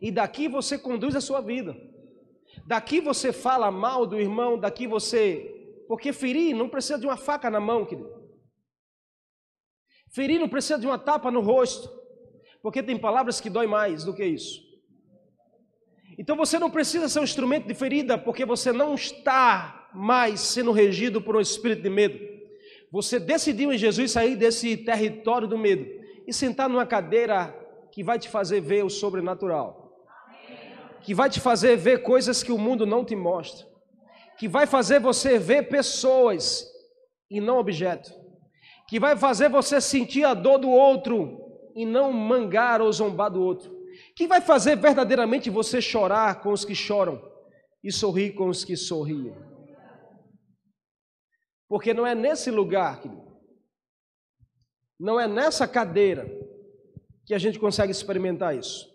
E 0.00 0.12
daqui 0.12 0.48
você 0.48 0.78
conduz 0.78 1.16
a 1.16 1.20
sua 1.20 1.40
vida. 1.40 1.76
Daqui 2.66 3.00
você 3.00 3.32
fala 3.32 3.70
mal 3.70 4.06
do 4.06 4.20
irmão, 4.20 4.58
daqui 4.58 4.86
você. 4.86 5.50
Porque 5.88 6.12
ferir 6.12 6.54
não 6.54 6.68
precisa 6.68 6.98
de 6.98 7.06
uma 7.06 7.16
faca 7.16 7.50
na 7.50 7.58
mão, 7.60 7.84
querido. 7.84 8.22
Ferir 10.12 10.38
não 10.38 10.48
precisa 10.48 10.78
de 10.78 10.86
uma 10.86 10.98
tapa 10.98 11.30
no 11.30 11.40
rosto, 11.40 11.90
porque 12.62 12.82
tem 12.82 12.96
palavras 12.96 13.40
que 13.40 13.50
dói 13.50 13.66
mais 13.66 14.04
do 14.04 14.14
que 14.14 14.24
isso. 14.24 14.62
Então 16.16 16.36
você 16.36 16.58
não 16.58 16.70
precisa 16.70 17.08
ser 17.08 17.18
um 17.18 17.24
instrumento 17.24 17.66
de 17.66 17.74
ferida, 17.74 18.16
porque 18.16 18.44
você 18.44 18.72
não 18.72 18.94
está 18.94 19.83
mais 19.94 20.40
sendo 20.40 20.72
regido 20.72 21.20
por 21.22 21.36
um 21.36 21.40
espírito 21.40 21.82
de 21.82 21.90
medo. 21.90 22.18
Você 22.90 23.18
decidiu 23.18 23.72
em 23.72 23.78
Jesus 23.78 24.12
sair 24.12 24.36
desse 24.36 24.76
território 24.76 25.48
do 25.48 25.58
medo 25.58 25.86
e 26.26 26.32
sentar 26.32 26.68
numa 26.68 26.86
cadeira 26.86 27.54
que 27.92 28.02
vai 28.02 28.18
te 28.18 28.28
fazer 28.28 28.60
ver 28.60 28.84
o 28.84 28.90
sobrenatural, 28.90 29.92
que 31.02 31.14
vai 31.14 31.30
te 31.30 31.40
fazer 31.40 31.76
ver 31.76 32.02
coisas 32.02 32.42
que 32.42 32.52
o 32.52 32.58
mundo 32.58 32.84
não 32.84 33.04
te 33.04 33.14
mostra, 33.14 33.66
que 34.38 34.48
vai 34.48 34.66
fazer 34.66 35.00
você 35.00 35.38
ver 35.38 35.68
pessoas 35.68 36.66
e 37.30 37.40
não 37.40 37.58
objeto 37.58 38.24
que 38.86 39.00
vai 39.00 39.16
fazer 39.16 39.48
você 39.48 39.80
sentir 39.80 40.24
a 40.24 40.34
dor 40.34 40.58
do 40.58 40.70
outro 40.70 41.40
e 41.74 41.84
não 41.84 42.12
mangar 42.12 42.80
ou 42.80 42.92
zombar 42.92 43.30
do 43.30 43.42
outro, 43.42 43.74
que 44.14 44.26
vai 44.26 44.40
fazer 44.40 44.76
verdadeiramente 44.76 45.50
você 45.50 45.80
chorar 45.80 46.40
com 46.40 46.52
os 46.52 46.64
que 46.64 46.74
choram 46.74 47.20
e 47.82 47.90
sorrir 47.90 48.32
com 48.32 48.48
os 48.48 48.64
que 48.64 48.76
sorriem. 48.76 49.34
Porque 51.68 51.94
não 51.94 52.06
é 52.06 52.14
nesse 52.14 52.50
lugar, 52.50 53.00
querido, 53.00 53.24
não 54.98 55.18
é 55.18 55.26
nessa 55.26 55.66
cadeira 55.66 56.26
que 57.26 57.34
a 57.34 57.38
gente 57.38 57.58
consegue 57.58 57.90
experimentar 57.90 58.56
isso. 58.56 58.92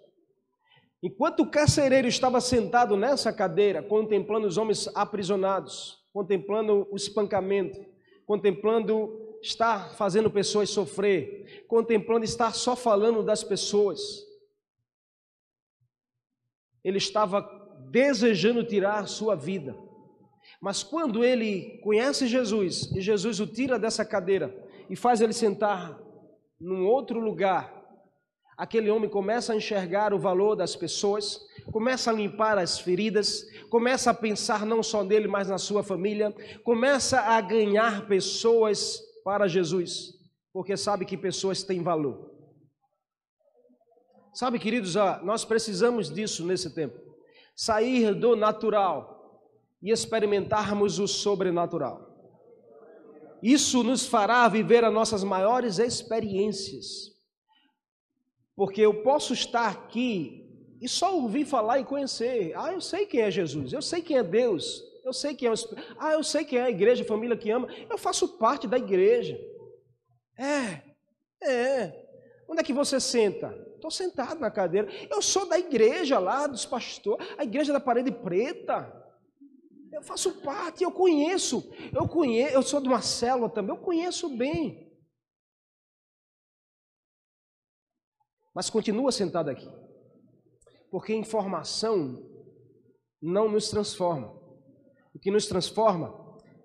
Enquanto 1.01 1.41
o 1.41 1.49
carcereiro 1.49 2.07
estava 2.07 2.41
sentado 2.41 2.97
nessa 2.97 3.31
cadeira, 3.31 3.81
contemplando 3.81 4.47
os 4.47 4.57
homens 4.57 4.87
aprisionados, 4.95 6.03
contemplando 6.11 6.87
o 6.91 6.95
espancamento, 6.95 7.79
contemplando 8.25 9.37
estar 9.41 9.95
fazendo 9.95 10.29
pessoas 10.29 10.69
sofrer, 10.69 11.65
contemplando 11.67 12.25
estar 12.25 12.53
só 12.53 12.75
falando 12.75 13.23
das 13.23 13.43
pessoas. 13.43 13.99
Ele 16.83 16.97
estava 16.97 17.41
desejando 17.89 18.63
tirar 18.63 19.07
sua 19.07 19.35
vida. 19.35 19.75
Mas 20.61 20.83
quando 20.83 21.23
ele 21.23 21.79
conhece 21.83 22.27
Jesus 22.27 22.91
e 22.95 23.01
Jesus 23.01 23.39
o 23.39 23.47
tira 23.47 23.79
dessa 23.79 24.03
cadeira 24.03 24.53
e 24.89 24.95
faz 24.95 25.21
ele 25.21 25.33
sentar 25.33 25.99
num 26.59 26.85
outro 26.85 27.19
lugar, 27.19 27.73
aquele 28.57 28.89
homem 28.89 29.09
começa 29.09 29.53
a 29.53 29.55
enxergar 29.55 30.13
o 30.13 30.19
valor 30.19 30.55
das 30.55 30.75
pessoas, 30.75 31.39
começa 31.71 32.11
a 32.11 32.13
limpar 32.13 32.57
as 32.57 32.79
feridas, 32.79 33.43
começa 33.69 34.11
a 34.11 34.13
pensar 34.13 34.65
não 34.65 34.83
só 34.83 35.03
nele, 35.03 35.27
mas 35.27 35.47
na 35.47 35.57
sua 35.57 35.81
família, 35.83 36.35
começa 36.63 37.21
a 37.21 37.39
ganhar 37.39 38.07
pessoas 38.07 38.99
para 39.23 39.47
Jesus, 39.47 40.13
porque 40.51 40.75
sabe 40.75 41.05
que 41.05 41.15
pessoas 41.15 41.63
têm 41.63 41.81
valor. 41.81 42.29
Sabe, 44.33 44.59
queridos, 44.59 44.95
nós 45.23 45.43
precisamos 45.43 46.09
disso 46.09 46.45
nesse 46.45 46.73
tempo. 46.73 46.99
Sair 47.55 48.13
do 48.13 48.35
natural 48.35 49.18
e 49.81 49.91
experimentarmos 49.91 50.99
o 50.99 51.07
sobrenatural. 51.07 52.09
Isso 53.41 53.83
nos 53.83 54.05
fará 54.05 54.47
viver 54.47 54.83
as 54.83 54.93
nossas 54.93 55.23
maiores 55.23 55.79
experiências. 55.79 57.09
Porque 58.55 58.81
eu 58.81 59.01
posso 59.01 59.33
estar 59.33 59.69
aqui 59.69 60.45
e 60.81 60.87
só 60.87 61.15
ouvir 61.15 61.45
falar 61.45 61.79
e 61.79 61.85
conhecer. 61.85 62.53
Ah, 62.55 62.73
eu 62.73 62.81
sei 62.81 63.05
quem 63.05 63.21
é 63.21 63.31
Jesus, 63.31 63.71
eu 63.71 63.81
sei 63.81 64.01
quem 64.01 64.17
é 64.17 64.23
Deus, 64.23 64.83
eu 65.05 65.13
sei 65.13 65.33
que 65.33 65.47
é 65.47 65.51
o 65.51 65.55
Ah, 65.97 66.13
eu 66.13 66.23
sei 66.23 66.43
que 66.43 66.57
é 66.57 66.63
a 66.63 66.69
igreja, 66.69 67.03
a 67.03 67.07
família 67.07 67.37
que 67.37 67.49
ama. 67.49 67.67
Eu 67.89 67.97
faço 67.97 68.37
parte 68.37 68.67
da 68.67 68.77
igreja. 68.77 69.39
É, 70.37 70.81
é. 71.43 72.05
Onde 72.47 72.61
é 72.61 72.63
que 72.63 72.73
você 72.73 72.99
senta? 72.99 73.55
Estou 73.75 73.91
sentado 73.91 74.39
na 74.39 74.51
cadeira. 74.51 74.89
Eu 75.09 75.21
sou 75.21 75.47
da 75.47 75.57
igreja 75.57 76.19
lá, 76.19 76.47
dos 76.47 76.65
pastores, 76.65 77.25
a 77.37 77.43
igreja 77.43 77.71
da 77.71 77.79
parede 77.79 78.11
preta. 78.11 78.98
Eu 79.91 80.03
faço 80.03 80.41
parte, 80.41 80.83
eu 80.83 80.91
conheço. 80.91 81.71
Eu 81.93 82.07
conheço, 82.07 82.53
eu 82.53 82.63
sou 82.63 82.81
de 82.81 82.87
uma 82.87 83.01
célula 83.01 83.49
também, 83.49 83.75
eu 83.75 83.81
conheço 83.81 84.35
bem. 84.37 84.89
Mas 88.53 88.69
continua 88.69 89.11
sentado 89.11 89.49
aqui. 89.49 89.69
Porque 90.91 91.13
informação 91.13 92.25
não 93.21 93.49
nos 93.49 93.69
transforma. 93.69 94.33
O 95.13 95.19
que 95.19 95.31
nos 95.31 95.47
transforma 95.47 96.13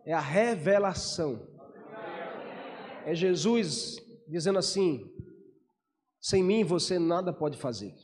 é 0.04 0.12
a 0.12 0.20
revelação. 0.20 1.46
É 3.04 3.14
Jesus 3.14 3.96
dizendo 4.28 4.58
assim: 4.58 5.10
sem 6.20 6.42
mim 6.42 6.64
você 6.64 6.98
nada 6.98 7.32
pode 7.32 7.58
fazer. 7.58 7.94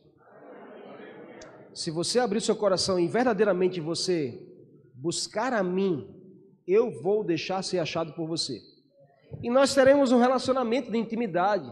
Se 1.73 1.91
você 1.91 2.19
abrir 2.19 2.41
seu 2.41 2.57
coração 2.57 2.99
e 2.99 3.07
verdadeiramente 3.07 3.81
você 3.81 4.50
buscar 5.01 5.53
a 5.53 5.63
mim, 5.63 6.07
eu 6.67 6.91
vou 7.03 7.25
deixar 7.25 7.63
ser 7.63 7.79
achado 7.79 8.13
por 8.13 8.29
você. 8.29 8.61
E 9.43 9.49
nós 9.49 9.75
teremos 9.75 10.13
um 10.13 10.19
relacionamento 10.19 10.91
de 10.91 10.99
intimidade. 10.99 11.71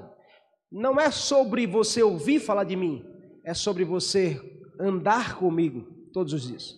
Não 0.71 0.99
é 0.99 1.11
sobre 1.11 1.67
você 1.67 2.03
ouvir 2.03 2.41
falar 2.41 2.65
de 2.65 2.77
mim, 2.77 3.05
é 3.45 3.53
sobre 3.53 3.85
você 3.85 4.41
andar 4.81 5.37
comigo 5.37 5.83
todos 6.13 6.33
os 6.33 6.47
dias. 6.47 6.75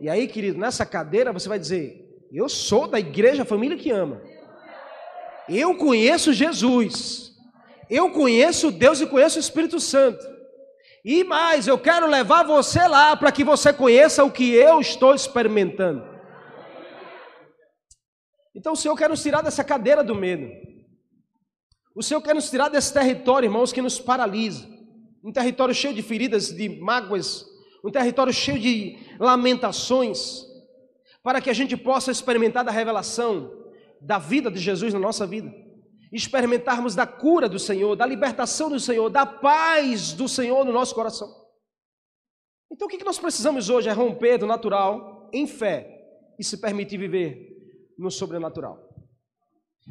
E 0.00 0.08
aí, 0.08 0.28
querido, 0.28 0.58
nessa 0.58 0.84
cadeira 0.84 1.32
você 1.32 1.48
vai 1.48 1.58
dizer: 1.58 2.26
Eu 2.32 2.48
sou 2.48 2.86
da 2.86 3.00
igreja 3.00 3.44
família 3.44 3.76
que 3.76 3.90
ama. 3.90 4.20
Eu 5.48 5.76
conheço 5.76 6.32
Jesus. 6.32 7.34
Eu 7.88 8.10
conheço 8.10 8.70
Deus 8.70 9.00
e 9.00 9.06
conheço 9.06 9.38
o 9.38 9.40
Espírito 9.40 9.78
Santo. 9.78 10.35
E 11.08 11.22
mais, 11.22 11.68
eu 11.68 11.78
quero 11.78 12.04
levar 12.08 12.42
você 12.42 12.84
lá 12.88 13.16
para 13.16 13.30
que 13.30 13.44
você 13.44 13.72
conheça 13.72 14.24
o 14.24 14.30
que 14.30 14.50
eu 14.50 14.80
estou 14.80 15.14
experimentando. 15.14 16.04
Então 18.52 18.72
o 18.72 18.76
Senhor 18.76 18.96
quer 18.96 19.08
nos 19.08 19.22
tirar 19.22 19.40
dessa 19.40 19.62
cadeira 19.62 20.02
do 20.02 20.16
medo. 20.16 20.50
O 21.94 22.02
Senhor 22.02 22.20
quer 22.20 22.34
nos 22.34 22.50
tirar 22.50 22.70
desse 22.70 22.92
território, 22.92 23.46
irmãos, 23.46 23.72
que 23.72 23.80
nos 23.80 24.00
paralisa. 24.00 24.68
Um 25.22 25.30
território 25.30 25.72
cheio 25.72 25.94
de 25.94 26.02
feridas, 26.02 26.48
de 26.48 26.68
mágoas, 26.80 27.46
um 27.84 27.90
território 27.92 28.32
cheio 28.32 28.58
de 28.58 28.98
lamentações, 29.20 30.44
para 31.22 31.40
que 31.40 31.50
a 31.50 31.54
gente 31.54 31.76
possa 31.76 32.10
experimentar 32.10 32.64
da 32.64 32.72
revelação 32.72 33.52
da 34.00 34.18
vida 34.18 34.50
de 34.50 34.58
Jesus 34.58 34.92
na 34.92 34.98
nossa 34.98 35.24
vida, 35.24 35.54
experimentarmos 36.16 36.94
da 36.94 37.06
cura 37.06 37.48
do 37.48 37.58
Senhor, 37.58 37.94
da 37.94 38.06
libertação 38.06 38.70
do 38.70 38.80
Senhor, 38.80 39.10
da 39.10 39.26
paz 39.26 40.12
do 40.12 40.28
Senhor 40.28 40.64
no 40.64 40.72
nosso 40.72 40.94
coração. 40.94 41.28
Então 42.70 42.88
o 42.88 42.90
que 42.90 43.04
nós 43.04 43.18
precisamos 43.18 43.70
hoje 43.70 43.88
é 43.88 43.92
romper 43.92 44.38
do 44.38 44.46
natural 44.46 45.30
em 45.32 45.46
fé 45.46 45.92
e 46.38 46.44
se 46.44 46.58
permitir 46.58 46.98
viver 46.98 47.56
no 47.98 48.10
sobrenatural. 48.10 48.86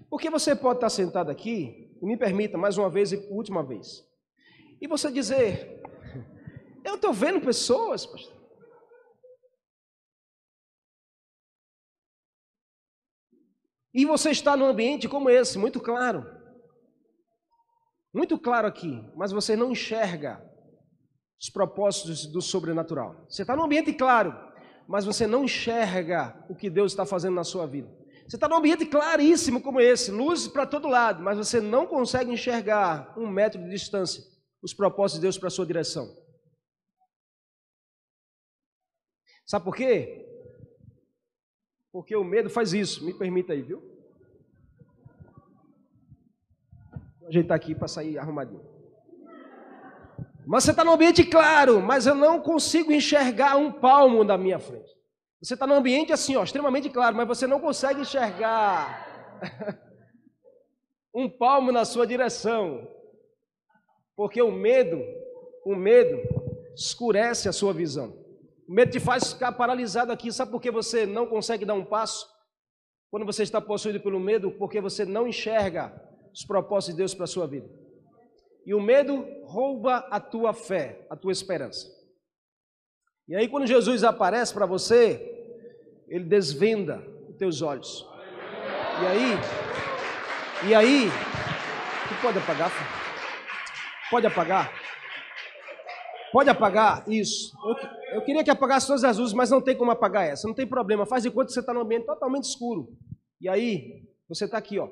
Porque 0.09 0.29
você 0.29 0.55
pode 0.55 0.77
estar 0.77 0.89
sentado 0.89 1.31
aqui, 1.31 1.95
e 2.01 2.05
me 2.05 2.17
permita 2.17 2.57
mais 2.57 2.77
uma 2.77 2.89
vez 2.89 3.11
e 3.11 3.17
última 3.29 3.63
vez, 3.63 4.03
e 4.81 4.87
você 4.87 5.11
dizer: 5.11 5.81
eu 6.83 6.95
estou 6.95 7.13
vendo 7.13 7.39
pessoas, 7.39 8.05
pastor. 8.05 8.44
E 13.95 14.05
você 14.05 14.31
está 14.31 14.57
num 14.57 14.65
ambiente 14.65 15.07
como 15.07 15.29
esse, 15.29 15.57
muito 15.57 15.79
claro. 15.79 16.25
Muito 18.13 18.37
claro 18.37 18.67
aqui, 18.67 19.01
mas 19.15 19.31
você 19.31 19.55
não 19.55 19.71
enxerga 19.71 20.43
os 21.41 21.49
propósitos 21.49 22.25
do 22.25 22.41
sobrenatural. 22.41 23.25
Você 23.29 23.43
está 23.43 23.55
num 23.55 23.63
ambiente 23.63 23.93
claro, 23.93 24.33
mas 24.85 25.05
você 25.05 25.25
não 25.25 25.45
enxerga 25.45 26.45
o 26.49 26.55
que 26.55 26.69
Deus 26.69 26.91
está 26.91 27.05
fazendo 27.05 27.35
na 27.35 27.45
sua 27.45 27.65
vida. 27.65 27.89
Você 28.27 28.35
está 28.35 28.49
num 28.49 28.57
ambiente 28.57 28.85
claríssimo 28.85 29.61
como 29.61 29.79
esse, 29.79 30.11
luz 30.11 30.45
para 30.45 30.65
todo 30.65 30.89
lado, 30.89 31.23
mas 31.23 31.37
você 31.37 31.61
não 31.61 31.87
consegue 31.87 32.31
enxergar 32.31 33.17
um 33.17 33.27
metro 33.27 33.63
de 33.63 33.69
distância 33.69 34.21
os 34.61 34.73
propósitos 34.73 35.19
de 35.19 35.21
Deus 35.21 35.37
para 35.37 35.47
a 35.47 35.51
sua 35.51 35.65
direção. 35.65 36.11
Sabe 39.45 39.63
por 39.63 39.75
quê? 39.75 40.24
Porque 41.95 42.13
o 42.13 42.25
medo 42.25 42.49
faz 42.49 42.73
isso. 42.73 43.05
Me 43.05 43.13
permita 43.13 43.53
aí, 43.53 43.61
viu? 43.61 43.81
Vou 47.21 47.29
ajeitar 47.29 47.55
aqui 47.55 47.73
para 47.73 47.87
sair 47.87 48.17
arrumadinho. 48.17 48.67
Mas 50.45 50.65
você 50.65 50.71
está 50.71 50.83
no 50.83 50.91
ambiente 50.91 51.23
claro, 51.23 51.79
mas 51.79 52.05
eu 52.05 52.13
não 52.13 52.41
consigo 52.41 52.91
enxergar 52.91 53.55
um 53.55 53.71
palmo 53.71 54.25
da 54.25 54.37
minha 54.37 54.59
frente. 54.59 54.93
Você 55.41 55.53
está 55.53 55.65
num 55.65 55.75
ambiente 55.75 56.11
assim, 56.11 56.35
ó, 56.35 56.43
extremamente 56.43 56.89
claro, 56.89 57.15
mas 57.15 57.29
você 57.29 57.47
não 57.47 57.61
consegue 57.61 58.01
enxergar 58.01 59.39
um 61.15 61.29
palmo 61.29 61.71
na 61.71 61.85
sua 61.85 62.05
direção. 62.05 62.85
Porque 64.17 64.41
o 64.41 64.51
medo, 64.51 65.01
o 65.63 65.73
medo 65.73 66.19
escurece 66.75 67.47
a 67.47 67.53
sua 67.53 67.71
visão. 67.71 68.24
O 68.67 68.73
medo 68.73 68.91
te 68.91 68.99
faz 68.99 69.33
ficar 69.33 69.51
paralisado 69.51 70.11
aqui. 70.11 70.31
Sabe 70.31 70.51
por 70.51 70.61
que 70.61 70.71
você 70.71 71.05
não 71.05 71.27
consegue 71.27 71.65
dar 71.65 71.73
um 71.73 71.85
passo? 71.85 72.27
Quando 73.11 73.25
você 73.25 73.43
está 73.43 73.61
possuído 73.61 73.99
pelo 73.99 74.19
medo, 74.19 74.51
porque 74.51 74.81
você 74.81 75.05
não 75.05 75.27
enxerga 75.27 75.93
os 76.33 76.43
propósitos 76.43 76.95
de 76.95 76.97
Deus 76.97 77.13
para 77.13 77.25
a 77.25 77.27
sua 77.27 77.47
vida. 77.47 77.69
E 78.65 78.73
o 78.73 78.81
medo 78.81 79.25
rouba 79.43 79.97
a 80.09 80.19
tua 80.19 80.53
fé, 80.53 81.05
a 81.09 81.15
tua 81.15 81.31
esperança. 81.31 81.87
E 83.27 83.35
aí, 83.35 83.47
quando 83.47 83.67
Jesus 83.67 84.03
aparece 84.03 84.53
para 84.53 84.65
você, 84.65 85.21
ele 86.07 86.25
desvenda 86.25 87.03
os 87.29 87.37
teus 87.37 87.61
olhos. 87.61 88.05
E 89.01 89.05
aí, 89.05 90.69
e 90.69 90.75
aí, 90.75 91.09
tu 92.07 92.21
pode 92.21 92.37
apagar? 92.37 92.71
Pode 94.09 94.27
apagar? 94.27 94.84
Pode 96.35 96.49
apagar? 96.49 97.05
Isso. 97.07 97.53
Eu, 97.63 98.17
eu, 98.17 98.21
queria 98.21 98.43
que 98.43 98.51
apagasse 98.51 98.87
todas 98.87 99.05
as 99.05 99.17
luzes, 99.17 99.33
mas 99.33 99.49
não 99.49 99.61
tem 99.61 99.73
como 99.73 99.89
apagar 99.91 100.27
essa. 100.27 100.45
Não 100.45 100.53
tem 100.53 100.67
problema. 100.67 101.05
Faz 101.05 101.23
de 101.23 101.31
conta 101.31 101.45
que 101.45 101.53
você 101.53 101.61
está 101.61 101.73
num 101.73 101.79
ambiente 101.79 102.05
totalmente 102.05 102.43
escuro. 102.43 102.89
E 103.39 103.47
aí, 103.47 104.03
você 104.27 104.43
está 104.43 104.57
aqui, 104.57 104.77
ó. 104.77 104.89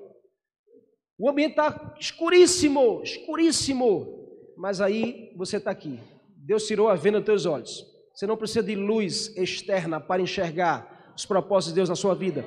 O 1.19 1.29
ambiente 1.29 1.49
está 1.49 1.95
escuríssimo, 1.99 3.01
escuríssimo. 3.03 4.25
Mas 4.55 4.79
aí 4.79 5.33
você 5.35 5.57
está 5.57 5.69
aqui. 5.69 5.99
Deus 6.37 6.65
tirou 6.65 6.87
a 6.87 6.95
venda 6.95 7.19
dos 7.19 7.25
teus 7.25 7.45
olhos. 7.45 7.85
Você 8.15 8.25
não 8.25 8.37
precisa 8.37 8.63
de 8.63 8.75
luz 8.75 9.35
externa 9.35 9.99
para 9.99 10.21
enxergar 10.21 11.11
os 11.13 11.25
propósitos 11.25 11.73
de 11.73 11.75
Deus 11.75 11.89
na 11.89 11.95
sua 11.97 12.15
vida, 12.15 12.45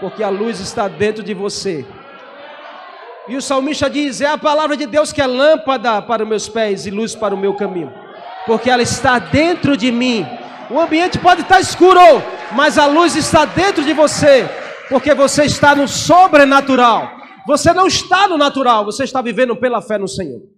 porque 0.00 0.24
a 0.24 0.28
luz 0.28 0.58
está 0.58 0.88
dentro 0.88 1.22
de 1.22 1.34
você. 1.34 1.86
E 3.28 3.36
o 3.36 3.40
salmista 3.40 3.88
diz: 3.88 4.20
É 4.20 4.26
a 4.26 4.36
palavra 4.36 4.76
de 4.76 4.86
Deus 4.86 5.12
que 5.12 5.22
é 5.22 5.26
lâmpada 5.26 6.02
para 6.02 6.24
os 6.24 6.28
meus 6.28 6.48
pés 6.48 6.84
e 6.84 6.90
luz 6.90 7.14
para 7.14 7.32
o 7.32 7.38
meu 7.38 7.54
caminho, 7.54 7.92
porque 8.46 8.70
ela 8.70 8.82
está 8.82 9.18
dentro 9.18 9.76
de 9.76 9.90
mim. 9.90 10.26
O 10.70 10.80
ambiente 10.80 11.18
pode 11.18 11.42
estar 11.42 11.60
escuro, 11.60 12.00
mas 12.52 12.78
a 12.78 12.86
luz 12.86 13.16
está 13.16 13.44
dentro 13.44 13.84
de 13.84 13.92
você, 13.92 14.48
porque 14.88 15.14
você 15.14 15.44
está 15.44 15.74
no 15.74 15.86
sobrenatural. 15.86 17.10
Você 17.46 17.72
não 17.72 17.86
está 17.86 18.26
no 18.26 18.38
natural, 18.38 18.84
você 18.84 19.04
está 19.04 19.20
vivendo 19.20 19.54
pela 19.54 19.82
fé 19.82 19.98
no 19.98 20.08
Senhor. 20.08 20.53